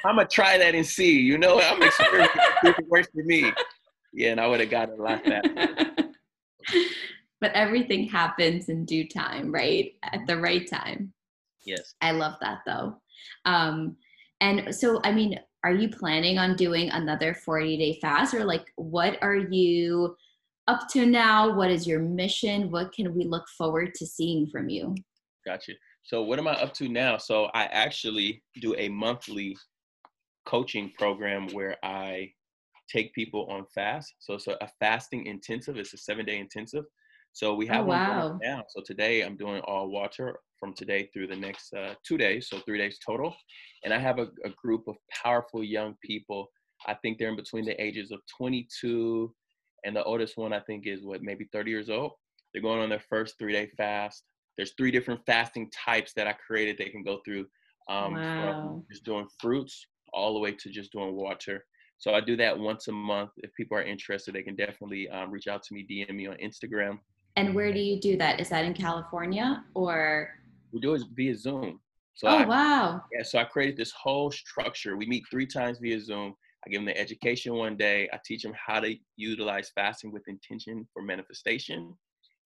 I'm 0.06 0.18
gonna 0.18 0.28
try 0.28 0.58
that 0.58 0.76
and 0.76 0.86
see. 0.86 1.20
You 1.20 1.38
know, 1.38 1.60
I'm 1.60 1.82
experimenting 1.82 2.42
if 2.64 2.80
it 2.80 2.88
works 2.88 3.08
for 3.14 3.24
me. 3.24 3.52
Yeah, 4.14 4.32
and 4.32 4.40
I 4.40 4.48
would 4.48 4.60
have 4.60 4.70
gotten 4.70 5.00
a 5.00 5.04
lot 5.04 5.24
that. 5.26 6.14
but 7.42 7.52
everything 7.54 8.08
happens 8.08 8.70
in 8.70 8.86
due 8.86 9.08
time, 9.08 9.52
right? 9.52 9.94
At 10.04 10.28
the 10.28 10.38
right 10.38 10.70
time. 10.70 11.12
Yes. 11.66 11.96
I 12.02 12.12
love 12.12 12.36
that 12.42 12.60
though. 12.66 13.02
Um, 13.46 13.98
and 14.42 14.74
so, 14.76 15.02
I 15.04 15.12
mean, 15.12 15.40
are 15.66 15.74
you 15.74 15.90
planning 15.90 16.38
on 16.38 16.56
doing 16.56 16.92
another 16.92 17.34
40 17.34 17.76
day 17.78 17.98
fast 18.00 18.36
or 18.36 18.46
like 18.46 18.72
what 18.76 19.18
are 19.24 19.36
you 19.36 20.16
up 20.68 20.88
to 20.90 21.08
now? 21.08 21.56
What 21.56 21.72
is 21.72 21.88
your 21.88 22.00
mission? 22.00 22.70
What 22.70 22.94
can 22.94 23.16
we 23.16 23.24
look 23.24 23.50
forward 23.50 23.96
to 23.96 24.06
seeing 24.06 24.46
from 24.46 24.70
you? 24.70 24.94
Gotcha. 25.44 25.74
So 26.04 26.22
what 26.22 26.38
am 26.38 26.48
I 26.48 26.52
up 26.52 26.72
to 26.76 26.88
now? 26.88 27.18
So 27.18 27.46
I 27.56 27.64
actually 27.64 28.44
do 28.62 28.76
a 28.78 28.90
monthly 28.90 29.58
coaching 30.46 30.92
program 31.00 31.48
where 31.48 31.78
I 31.84 32.32
take 32.88 33.12
people 33.16 33.48
on 33.50 33.66
fast. 33.74 34.14
So 34.20 34.36
it's 34.36 34.46
a, 34.46 34.70
fasting 34.80 35.26
intensive. 35.26 35.78
It's 35.78 35.96
a 35.96 35.98
seven 35.98 36.28
day 36.28 36.38
intensive. 36.38 36.86
So 37.36 37.54
we 37.54 37.68
have 37.68 37.84
oh, 37.84 37.90
wow. 37.90 38.30
one 38.30 38.40
now. 38.42 38.64
So 38.70 38.82
today 38.82 39.20
I'm 39.20 39.36
doing 39.36 39.60
all 39.68 39.90
water 39.90 40.40
from 40.58 40.74
today 40.74 41.10
through 41.12 41.28
the 41.28 41.36
next 41.36 41.74
uh, 41.74 41.96
two 42.08 42.18
days, 42.18 42.48
so 42.50 42.60
three 42.60 42.78
days 42.78 42.98
total. 43.06 43.36
And 43.84 43.94
I 43.94 44.00
have 44.00 44.20
a, 44.20 44.30
a, 44.46 44.52
group 44.52 44.88
of 44.88 44.96
powerful 45.12 45.62
young 45.62 45.96
people. 46.02 46.50
I 46.88 46.94
think 46.94 47.18
they're 47.18 47.28
in 47.28 47.36
between 47.36 47.66
the 47.66 47.80
ages 47.84 48.12
of 48.12 48.22
22 48.38 49.34
and 49.84 49.94
the 49.94 50.04
oldest 50.06 50.38
one 50.38 50.54
I 50.54 50.62
think 50.62 50.88
is 50.88 51.04
what 51.04 51.24
maybe 51.24 51.50
30 51.52 51.72
years 51.72 51.90
old. 51.90 52.14
They're 52.54 52.62
going 52.62 52.80
on 52.80 52.88
their 52.88 53.04
first 53.10 53.38
three 53.38 53.52
day 53.52 53.70
fast. 53.76 54.24
There's 54.56 54.72
three 54.78 54.92
different 54.92 55.20
fasting 55.26 55.70
types 55.72 56.14
that 56.16 56.28
I 56.28 56.34
created. 56.48 56.78
They 56.78 56.90
can 56.90 57.04
go 57.04 57.20
through 57.26 57.48
um, 57.90 58.14
wow. 58.14 58.62
from 58.62 58.86
just 58.90 59.04
doing 59.04 59.28
fruits 59.42 59.86
all 60.14 60.34
the 60.34 60.40
way 60.40 60.54
to 60.54 60.70
just 60.70 60.94
doing 60.94 61.14
water. 61.14 61.66
So 61.98 62.14
I 62.14 62.22
do 62.22 62.38
that 62.38 62.58
once 62.58 62.88
a 62.88 62.94
month. 62.94 63.32
If 63.36 63.54
people 63.56 63.78
are 63.78 63.84
interested, 63.84 64.34
they 64.34 64.44
can 64.44 64.56
definitely 64.56 65.10
um, 65.10 65.32
reach 65.32 65.48
out 65.48 65.64
to 65.64 65.74
me, 65.74 65.86
DM 65.90 66.16
me 66.16 66.28
on 66.28 66.38
Instagram. 66.38 67.00
And 67.36 67.54
where 67.54 67.74
do 67.74 67.80
you 67.80 68.00
do 68.00 68.18
that? 68.18 68.40
Is 68.40 68.50
that 68.50 68.66
in 68.66 68.74
California 68.74 69.64
or? 69.74 70.30
We 70.72 70.80
do 70.80 70.94
it 70.96 71.04
via 71.14 71.36
Zoom. 71.36 71.80
So 72.16 72.30
oh 72.30 72.38
I, 72.38 72.46
wow! 72.46 73.02
Yeah, 73.12 73.24
so 73.24 73.40
I 73.40 73.44
created 73.44 73.76
this 73.76 73.92
whole 73.92 74.32
structure. 74.32 74.96
We 74.96 75.06
meet 75.06 75.26
three 75.30 75.46
times 75.46 75.80
via 75.80 76.00
Zoom. 76.00 76.34
I 76.66 76.70
give 76.70 76.80
them 76.80 76.86
the 76.86 76.98
education 76.98 77.54
one 77.56 77.76
day. 77.76 78.10
I 78.14 78.20
teach 78.26 78.42
them 78.42 78.54
how 78.56 78.80
to 78.80 78.96
utilize 79.18 79.72
fasting 79.76 80.14
with 80.14 80.24
intention 80.30 80.88
for 80.94 81.04
manifestation, 81.04 81.94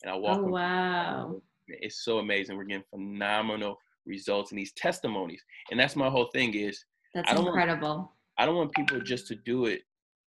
and 0.02 0.12
I 0.12 0.16
walk. 0.16 0.40
Oh 0.40 0.48
wow! 0.48 1.42
It's 1.68 2.04
so 2.04 2.18
amazing. 2.18 2.58
We're 2.58 2.64
getting 2.64 2.84
phenomenal 2.90 3.78
results 4.08 4.52
and 4.52 4.60
these 4.60 4.74
testimonies. 4.74 5.44
And 5.70 5.80
that's 5.80 5.96
my 5.96 6.10
whole 6.10 6.30
thing 6.34 6.56
is 6.56 6.84
that's 7.14 7.32
I 7.32 7.36
incredible. 7.36 7.96
Want, 7.96 8.10
I 8.40 8.46
don't 8.46 8.56
want 8.56 8.74
people 8.74 9.00
just 9.02 9.28
to 9.28 9.36
do 9.36 9.66
it 9.66 9.84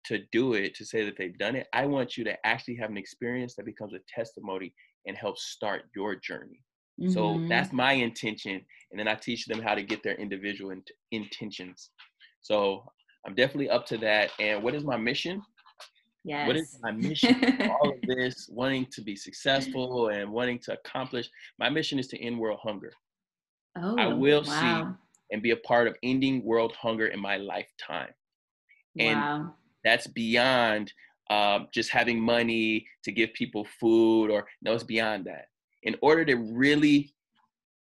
to 0.05 0.19
do 0.31 0.53
it 0.53 0.75
to 0.75 0.85
say 0.85 1.03
that 1.05 1.17
they've 1.17 1.37
done 1.37 1.55
it. 1.55 1.67
I 1.73 1.85
want 1.85 2.17
you 2.17 2.23
to 2.25 2.45
actually 2.45 2.75
have 2.75 2.89
an 2.89 2.97
experience 2.97 3.55
that 3.55 3.65
becomes 3.65 3.93
a 3.93 3.99
testimony 4.07 4.73
and 5.07 5.17
helps 5.17 5.45
start 5.45 5.83
your 5.95 6.15
journey. 6.15 6.61
Mm-hmm. 6.99 7.11
So 7.11 7.45
that's 7.49 7.73
my 7.73 7.93
intention. 7.93 8.61
And 8.91 8.99
then 8.99 9.07
I 9.07 9.15
teach 9.15 9.45
them 9.45 9.61
how 9.61 9.75
to 9.75 9.83
get 9.83 10.03
their 10.03 10.15
individual 10.15 10.71
in- 10.71 10.83
intentions. 11.11 11.89
So 12.41 12.85
I'm 13.25 13.35
definitely 13.35 13.69
up 13.69 13.85
to 13.87 13.97
that. 13.97 14.31
And 14.39 14.63
what 14.63 14.75
is 14.75 14.83
my 14.83 14.97
mission? 14.97 15.41
Yes. 16.23 16.47
What 16.47 16.55
is 16.55 16.79
my 16.81 16.91
mission? 16.91 17.35
all 17.69 17.89
of 17.89 18.01
this, 18.03 18.49
wanting 18.51 18.87
to 18.91 19.01
be 19.01 19.15
successful 19.15 20.09
and 20.09 20.31
wanting 20.31 20.59
to 20.59 20.73
accomplish. 20.73 21.29
My 21.59 21.69
mission 21.69 21.99
is 21.99 22.07
to 22.07 22.21
end 22.21 22.39
world 22.39 22.59
hunger. 22.63 22.91
Oh, 23.77 23.95
I 23.97 24.07
will 24.07 24.43
wow. 24.43 24.95
see 24.95 24.95
and 25.31 25.41
be 25.41 25.51
a 25.51 25.57
part 25.57 25.87
of 25.87 25.95
ending 26.01 26.43
world 26.43 26.73
hunger 26.79 27.07
in 27.07 27.19
my 27.19 27.37
lifetime. 27.37 28.13
And 28.97 29.19
wow. 29.19 29.53
That's 29.85 30.07
beyond 30.07 30.91
um, 31.29 31.67
just 31.73 31.89
having 31.89 32.19
money 32.19 32.85
to 33.03 33.11
give 33.11 33.33
people 33.33 33.65
food 33.79 34.29
or 34.29 34.45
no, 34.61 34.73
it's 34.73 34.83
beyond 34.83 35.25
that. 35.25 35.45
In 35.83 35.95
order 36.01 36.25
to 36.25 36.35
really 36.35 37.13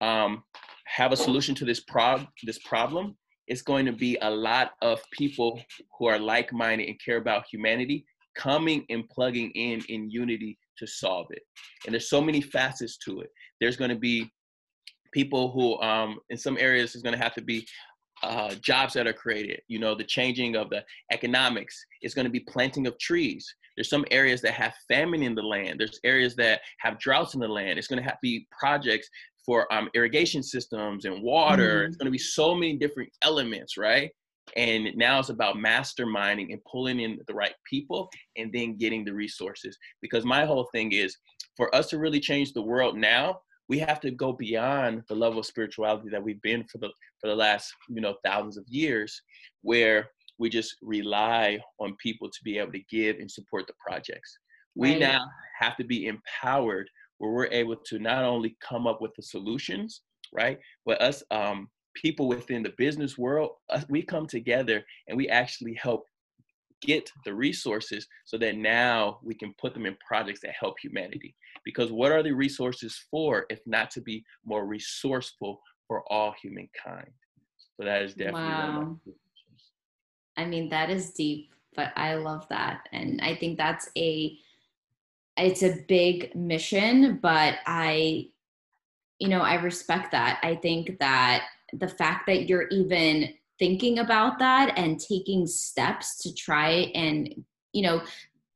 um, 0.02 0.44
have 0.86 1.12
a 1.12 1.18
solution 1.18 1.56
to 1.56 1.66
this 1.66 1.80
prob 1.80 2.28
this 2.44 2.60
problem, 2.60 3.18
it's 3.48 3.62
going 3.62 3.86
to 3.86 3.94
be 3.94 4.18
a 4.22 4.30
lot 4.30 4.72
of 4.82 5.00
people 5.12 5.60
who 5.98 6.06
are 6.06 6.20
like-minded 6.20 6.88
and 6.88 7.00
care 7.04 7.18
about 7.18 7.46
humanity 7.52 8.06
coming 8.36 8.86
and 8.90 9.10
plugging 9.10 9.50
in 9.52 9.82
in 9.90 10.10
unity 10.10 10.58
to 10.78 10.86
solve 10.86 11.28
it. 11.32 11.42
And 11.86 11.94
there's 11.94 12.10
so 12.10 12.22
many 12.22 12.42
facets 12.42 12.98
to 13.06 13.22
it. 13.22 13.30
There's 13.60 13.78
going 13.78 13.90
to 13.90 13.98
be 13.98 14.30
people 15.12 15.52
who, 15.52 15.82
um, 15.82 16.20
in 16.30 16.38
some 16.38 16.58
areas, 16.60 16.96
is 16.96 17.02
going 17.02 17.18
to 17.18 17.24
have 17.24 17.34
to 17.36 17.42
be 17.42 17.66
uh, 18.24 18.54
jobs 18.56 18.94
that 18.94 19.08
are 19.08 19.14
created. 19.14 19.62
You 19.68 19.80
know, 19.80 19.96
the 19.96 20.04
changing 20.04 20.56
of 20.56 20.70
the 20.70 20.84
economics 21.12 21.76
is 22.02 22.14
going 22.14 22.26
to 22.26 22.32
be 22.32 22.42
planting 22.42 22.88
of 22.88 22.98
trees. 23.00 23.48
There's 23.76 23.90
some 23.90 24.06
areas 24.10 24.42
that 24.42 24.54
have 24.54 24.74
famine 24.88 25.22
in 25.22 25.36
the 25.36 25.44
land. 25.44 25.80
There's 25.80 26.00
areas 26.04 26.36
that 26.38 26.62
have 26.80 27.00
droughts 27.00 27.36
in 27.36 27.40
the 27.40 27.48
land. 27.48 27.78
It's 27.78 27.88
going 27.88 28.02
to 28.02 28.10
have 28.10 28.16
to 28.16 28.24
be 28.24 28.48
projects 28.58 29.08
for 29.46 29.72
um, 29.72 29.90
irrigation 29.94 30.42
systems 30.44 31.06
and 31.06 31.22
water. 31.22 31.80
Mm-hmm. 31.80 31.88
It's 31.88 31.98
going 31.98 32.06
to 32.06 32.12
be 32.12 32.18
so 32.18 32.56
many 32.56 32.76
different 32.76 33.10
elements, 33.22 33.78
right? 33.78 34.12
And 34.56 34.88
now 34.96 35.20
it's 35.20 35.30
about 35.30 35.58
masterminding 35.58 36.52
and 36.52 36.64
pulling 36.70 37.00
in 37.00 37.20
the 37.28 37.34
right 37.34 37.54
people 37.70 38.10
and 38.36 38.52
then 38.52 38.78
getting 38.78 39.06
the 39.06 39.14
resources. 39.14 39.78
Because 40.02 40.26
my 40.26 40.46
whole 40.46 40.68
thing 40.74 40.92
is 40.92 41.16
for 41.56 41.74
us 41.76 41.88
to 41.90 41.98
really 41.98 42.20
change 42.20 42.54
the 42.54 42.62
world 42.62 42.98
now, 42.98 43.42
we 43.70 43.80
have 43.80 44.00
to 44.02 44.12
go 44.12 44.32
beyond 44.34 45.04
the 45.10 45.16
level 45.16 45.40
of 45.40 45.46
spirituality 45.46 46.10
that 46.10 46.24
we've 46.24 46.42
been 46.42 46.64
for 46.66 46.78
the 46.78 46.90
for 47.20 47.28
the 47.28 47.36
last 47.36 47.74
you 47.90 48.02
know 48.02 48.16
thousands 48.24 48.58
of 48.58 48.66
years, 48.68 49.22
where 49.62 50.10
we 50.40 50.50
just 50.50 50.76
rely 50.82 51.60
on 51.80 51.96
people 52.02 52.30
to 52.30 52.40
be 52.44 52.58
able 52.58 52.72
to 52.72 52.84
give 52.90 53.18
and 53.18 53.30
support 53.30 53.68
the 53.68 53.74
projects. 53.86 54.38
We 54.76 54.92
right. 54.92 55.00
now 55.00 55.26
have 55.60 55.76
to 55.78 55.84
be 55.84 56.06
empowered 56.06 56.90
where 57.18 57.32
we're 57.32 57.48
able 57.48 57.76
to 57.76 58.00
not 58.00 58.24
only 58.24 58.56
come 58.62 58.86
up 58.86 59.02
with 59.02 59.16
the 59.16 59.24
solutions, 59.24 60.02
right, 60.32 60.60
but 60.86 61.02
us 61.02 61.24
um, 61.32 61.70
people 61.96 62.28
within 62.28 62.62
the 62.62 62.74
business 62.78 63.18
world, 63.18 63.52
uh, 63.72 63.82
we 63.90 64.04
come 64.04 64.28
together 64.28 64.84
and 65.08 65.18
we 65.18 65.28
actually 65.30 65.74
help 65.74 66.06
get 66.82 67.12
the 67.26 67.34
resources 67.34 68.08
so 68.26 68.38
that 68.38 68.56
now 68.56 69.20
we 69.24 69.34
can 69.34 69.54
put 69.60 69.74
them 69.74 69.86
in 69.86 69.98
projects 70.06 70.42
that 70.42 70.54
help 70.60 70.80
humanity. 70.80 71.36
Because 71.66 71.92
what 71.92 72.12
are 72.12 72.24
the 72.24 72.32
resources 72.32 73.00
for 73.10 73.46
if 73.50 73.60
not 73.66 73.92
to 73.92 74.02
be 74.02 74.24
more 74.46 74.66
resourceful 74.66 75.62
for 75.88 76.04
all 76.12 76.34
humankind? 76.42 77.12
So 77.76 77.86
that 77.86 78.02
is 78.02 78.14
definitely 78.14 78.42
wow. 78.42 78.98
I 80.36 80.46
mean, 80.46 80.70
that 80.70 80.90
is 80.90 81.12
deep, 81.12 81.52
but 81.76 81.92
I 81.96 82.16
love 82.16 82.48
that. 82.50 82.88
And 82.92 83.20
I 83.22 83.36
think 83.36 83.58
that's 83.58 83.90
a 83.98 84.38
it's 85.36 85.62
a 85.62 85.84
big 85.88 86.36
mission, 86.36 87.20
but 87.22 87.56
I 87.66 88.30
you 89.20 89.30
know, 89.30 89.42
I 89.42 89.56
respect 89.56 90.12
that. 90.12 90.40
I 90.44 90.56
think 90.56 91.00
that 91.00 91.46
the 91.74 91.88
fact 91.88 92.28
that 92.28 92.48
you're 92.48 92.68
even 92.68 93.34
thinking 93.60 94.00
about 94.00 94.40
that 94.40 94.78
and 94.78 95.00
taking 95.00 95.48
steps 95.48 96.22
to 96.22 96.34
try 96.34 96.70
it 96.70 96.92
and 96.96 97.34
you 97.74 97.82
know 97.84 98.02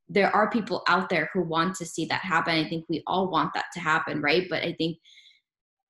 there 0.09 0.33
are 0.35 0.49
people 0.49 0.83
out 0.89 1.09
there 1.09 1.29
who 1.33 1.41
want 1.41 1.73
to 1.73 1.85
see 1.85 2.03
that 2.03 2.19
happen. 2.19 2.53
I 2.53 2.67
think 2.67 2.83
we 2.89 3.01
all 3.07 3.31
want 3.31 3.53
that 3.53 3.65
to 3.73 3.79
happen 3.79 4.21
right? 4.21 4.47
But 4.49 4.63
i 4.63 4.73
think 4.73 4.97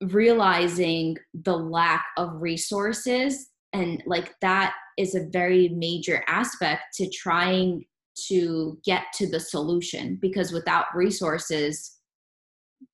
realizing 0.01 1.15
the 1.33 1.55
lack 1.55 2.05
of 2.17 2.41
resources 2.41 3.49
and 3.73 4.01
like 4.05 4.33
that 4.41 4.73
is 4.97 5.15
a 5.15 5.27
very 5.31 5.69
major 5.69 6.23
aspect 6.27 6.81
to 6.95 7.07
trying 7.09 7.85
to 8.27 8.79
get 8.83 9.03
to 9.13 9.29
the 9.29 9.39
solution 9.39 10.17
because 10.21 10.51
without 10.51 10.85
resources 10.95 11.99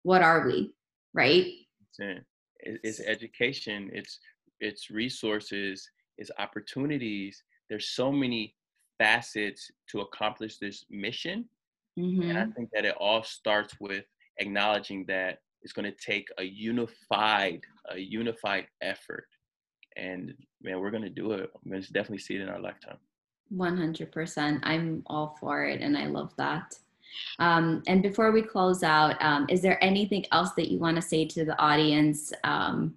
what 0.02 0.22
are 0.22 0.46
we 0.46 0.72
right? 1.14 1.46
It's 2.60 3.00
education 3.00 3.90
it's 3.92 4.18
it's 4.60 4.90
resources 4.90 5.88
is 6.18 6.30
opportunities. 6.38 7.42
There's 7.68 7.88
so 7.88 8.10
many 8.12 8.54
facets 8.98 9.70
to 9.90 10.00
accomplish 10.00 10.58
this 10.58 10.84
mission. 10.90 11.46
Mm-hmm. 11.98 12.22
And 12.22 12.38
I 12.38 12.42
mm-hmm. 12.42 12.52
think 12.52 12.70
that 12.72 12.84
it 12.84 12.94
all 12.98 13.22
starts 13.22 13.74
with 13.80 14.04
acknowledging 14.38 15.04
that 15.06 15.40
it's 15.62 15.72
going 15.72 15.90
to 15.90 16.04
take 16.04 16.28
a 16.38 16.44
unified, 16.44 17.60
a 17.90 17.98
unified 17.98 18.66
effort. 18.82 19.26
And 19.96 20.34
man, 20.62 20.80
we're 20.80 20.90
going 20.90 21.02
to 21.02 21.08
do 21.08 21.32
it. 21.32 21.50
I'm 21.54 21.70
going 21.70 21.82
to 21.82 21.92
definitely 21.92 22.18
see 22.18 22.36
it 22.36 22.42
in 22.42 22.48
our 22.48 22.60
lifetime. 22.60 22.98
100%. 23.54 24.60
I'm 24.62 25.02
all 25.06 25.36
for 25.40 25.64
it. 25.64 25.80
And 25.80 25.96
I 25.96 26.06
love 26.06 26.34
that. 26.36 26.74
Um, 27.38 27.82
and 27.86 28.02
before 28.02 28.32
we 28.32 28.42
close 28.42 28.82
out, 28.82 29.16
um, 29.22 29.46
is 29.48 29.62
there 29.62 29.82
anything 29.82 30.26
else 30.32 30.50
that 30.56 30.70
you 30.70 30.78
want 30.78 30.96
to 30.96 31.02
say 31.02 31.24
to 31.26 31.44
the 31.44 31.58
audience 31.58 32.32
um, 32.44 32.94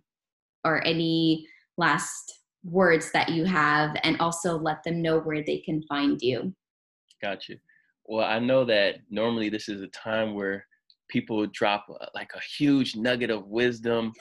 or 0.66 0.86
any 0.86 1.48
last 1.78 2.39
words 2.64 3.12
that 3.12 3.30
you 3.30 3.46
have 3.46 3.96
and 4.04 4.20
also 4.20 4.58
let 4.58 4.84
them 4.84 5.02
know 5.02 5.20
where 5.20 5.44
they 5.44 5.60
can 5.60 5.82
find 5.84 6.22
you. 6.22 6.54
Gotcha. 7.22 7.56
Well, 8.06 8.26
I 8.26 8.40
know 8.40 8.66
that 8.66 8.98
normally 9.10 9.50
this 9.50 9.70
is 9.70 9.82
a 9.82 9.88
time 9.88 10.34
where 10.34 10.66
people 11.10 11.46
drop 11.48 11.86
uh, 11.90 12.06
like 12.14 12.32
a 12.36 12.42
huge 12.58 12.96
nugget 12.96 13.30
of 13.30 13.48
wisdom 13.48 14.14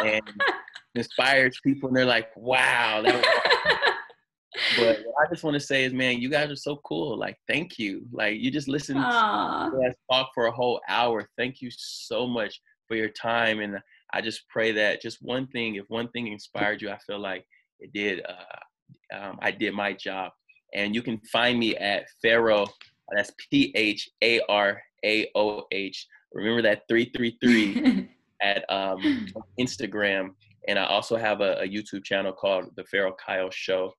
and 0.00 0.22
inspires 0.94 1.58
people 1.64 1.88
and 1.88 1.96
they're 1.96 2.04
like, 2.04 2.28
wow, 2.36 3.02
that 3.02 3.14
was 3.14 3.24
but 4.76 4.98
what 5.04 5.26
I 5.26 5.30
just 5.30 5.42
want 5.42 5.54
to 5.54 5.60
say 5.60 5.84
is, 5.84 5.92
man, 5.92 6.20
you 6.20 6.28
guys 6.28 6.50
are 6.50 6.56
so 6.56 6.76
cool. 6.84 7.18
Like, 7.18 7.36
thank 7.48 7.78
you. 7.78 8.06
Like, 8.12 8.38
you 8.40 8.50
just 8.50 8.68
listened 8.68 9.00
Aww. 9.00 9.70
to 9.70 9.88
us 9.88 9.94
talk 10.10 10.30
for 10.34 10.46
a 10.46 10.52
whole 10.52 10.80
hour. 10.88 11.28
Thank 11.36 11.60
you 11.60 11.70
so 11.72 12.26
much 12.26 12.60
for 12.86 12.96
your 12.96 13.08
time. 13.08 13.60
And 13.60 13.78
I 14.12 14.20
just 14.20 14.48
pray 14.48 14.72
that 14.72 15.02
just 15.02 15.18
one 15.22 15.46
thing, 15.48 15.74
if 15.74 15.86
one 15.88 16.08
thing 16.08 16.28
inspired 16.28 16.80
you, 16.80 16.90
I 16.90 16.98
feel 16.98 17.18
like 17.18 17.44
it 17.84 17.92
did. 17.92 18.24
Uh, 18.26 19.16
um, 19.16 19.38
I 19.42 19.50
did 19.50 19.74
my 19.74 19.92
job, 19.92 20.32
and 20.74 20.94
you 20.94 21.02
can 21.02 21.20
find 21.30 21.58
me 21.58 21.76
at 21.76 22.06
Pharaoh. 22.22 22.66
That's 23.14 23.30
P 23.50 23.72
H 23.76 24.08
A 24.22 24.40
R 24.48 24.82
A 25.04 25.30
O 25.34 25.66
H. 25.70 26.06
Remember 26.32 26.62
that 26.62 26.82
three 26.88 27.10
three 27.14 27.36
three 27.42 28.08
at 28.42 28.64
um, 28.72 29.26
Instagram, 29.60 30.30
and 30.66 30.78
I 30.78 30.86
also 30.86 31.16
have 31.16 31.40
a, 31.42 31.60
a, 31.60 31.68
YouTube 31.68 32.04
channel 32.04 32.32
called 32.32 32.64
The 32.76 32.84
Pharaoh 32.84 33.14
Kyle 33.24 33.50
Show. 33.50 33.92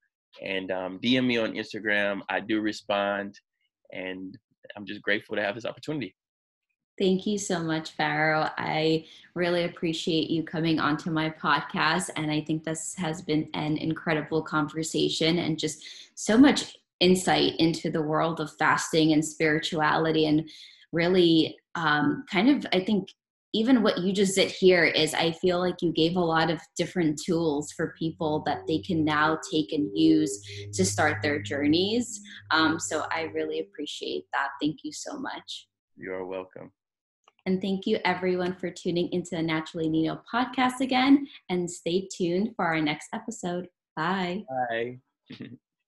And 0.43 0.69
um, 0.69 0.99
DM 1.01 1.25
me 1.25 1.37
on 1.37 1.53
Instagram. 1.53 2.19
I 2.27 2.41
do 2.41 2.59
respond, 2.59 3.39
and 3.93 4.37
I'm 4.75 4.85
just 4.85 5.01
grateful 5.01 5.37
to 5.37 5.41
have 5.41 5.55
this 5.55 5.65
opportunity. 5.65 6.13
Thank 6.97 7.27
you 7.27 7.37
so 7.37 7.59
much, 7.59 7.91
Pharaoh. 7.91 8.49
I 8.57 9.05
really 9.33 9.65
appreciate 9.65 10.29
you 10.29 10.43
coming 10.43 10.79
onto 10.79 11.11
my 11.11 11.29
podcast. 11.29 12.09
And 12.15 12.31
I 12.31 12.41
think 12.41 12.63
this 12.63 12.95
has 12.95 13.21
been 13.21 13.49
an 13.53 13.77
incredible 13.77 14.41
conversation 14.41 15.39
and 15.39 15.59
just 15.59 15.83
so 16.15 16.37
much 16.37 16.77
insight 17.01 17.53
into 17.59 17.91
the 17.91 18.01
world 18.01 18.39
of 18.39 18.55
fasting 18.57 19.11
and 19.11 19.25
spirituality. 19.25 20.25
And 20.25 20.49
really, 20.93 21.57
um, 21.75 22.23
kind 22.31 22.49
of, 22.49 22.65
I 22.71 22.79
think, 22.79 23.09
even 23.53 23.83
what 23.83 23.99
you 23.99 24.11
just 24.11 24.35
did 24.35 24.51
here 24.51 24.83
is 24.83 25.13
I 25.13 25.31
feel 25.31 25.59
like 25.59 25.81
you 25.81 25.93
gave 25.93 26.15
a 26.17 26.19
lot 26.19 26.49
of 26.49 26.59
different 26.77 27.21
tools 27.21 27.71
for 27.71 27.95
people 27.97 28.43
that 28.45 28.67
they 28.67 28.79
can 28.79 29.05
now 29.05 29.37
take 29.49 29.71
and 29.71 29.89
use 29.97 30.41
to 30.73 30.85
start 30.85 31.21
their 31.21 31.41
journeys. 31.41 32.21
Um, 32.51 32.79
so 32.79 33.05
I 33.11 33.23
really 33.33 33.61
appreciate 33.61 34.25
that. 34.33 34.49
Thank 34.61 34.79
you 34.83 34.91
so 34.91 35.17
much. 35.17 35.67
You're 35.95 36.25
welcome. 36.25 36.71
And 37.45 37.61
thank 37.61 37.85
you 37.85 37.99
everyone 38.05 38.55
for 38.55 38.71
tuning 38.71 39.11
into 39.11 39.35
the 39.35 39.41
Naturally 39.43 39.89
Nino 39.89 40.21
podcast 40.31 40.81
again. 40.81 41.27
And 41.49 41.69
stay 41.69 42.07
tuned 42.11 42.53
for 42.55 42.65
our 42.65 42.81
next 42.81 43.09
episode. 43.13 43.67
Bye. 43.95 44.43
Bye. 44.69 44.99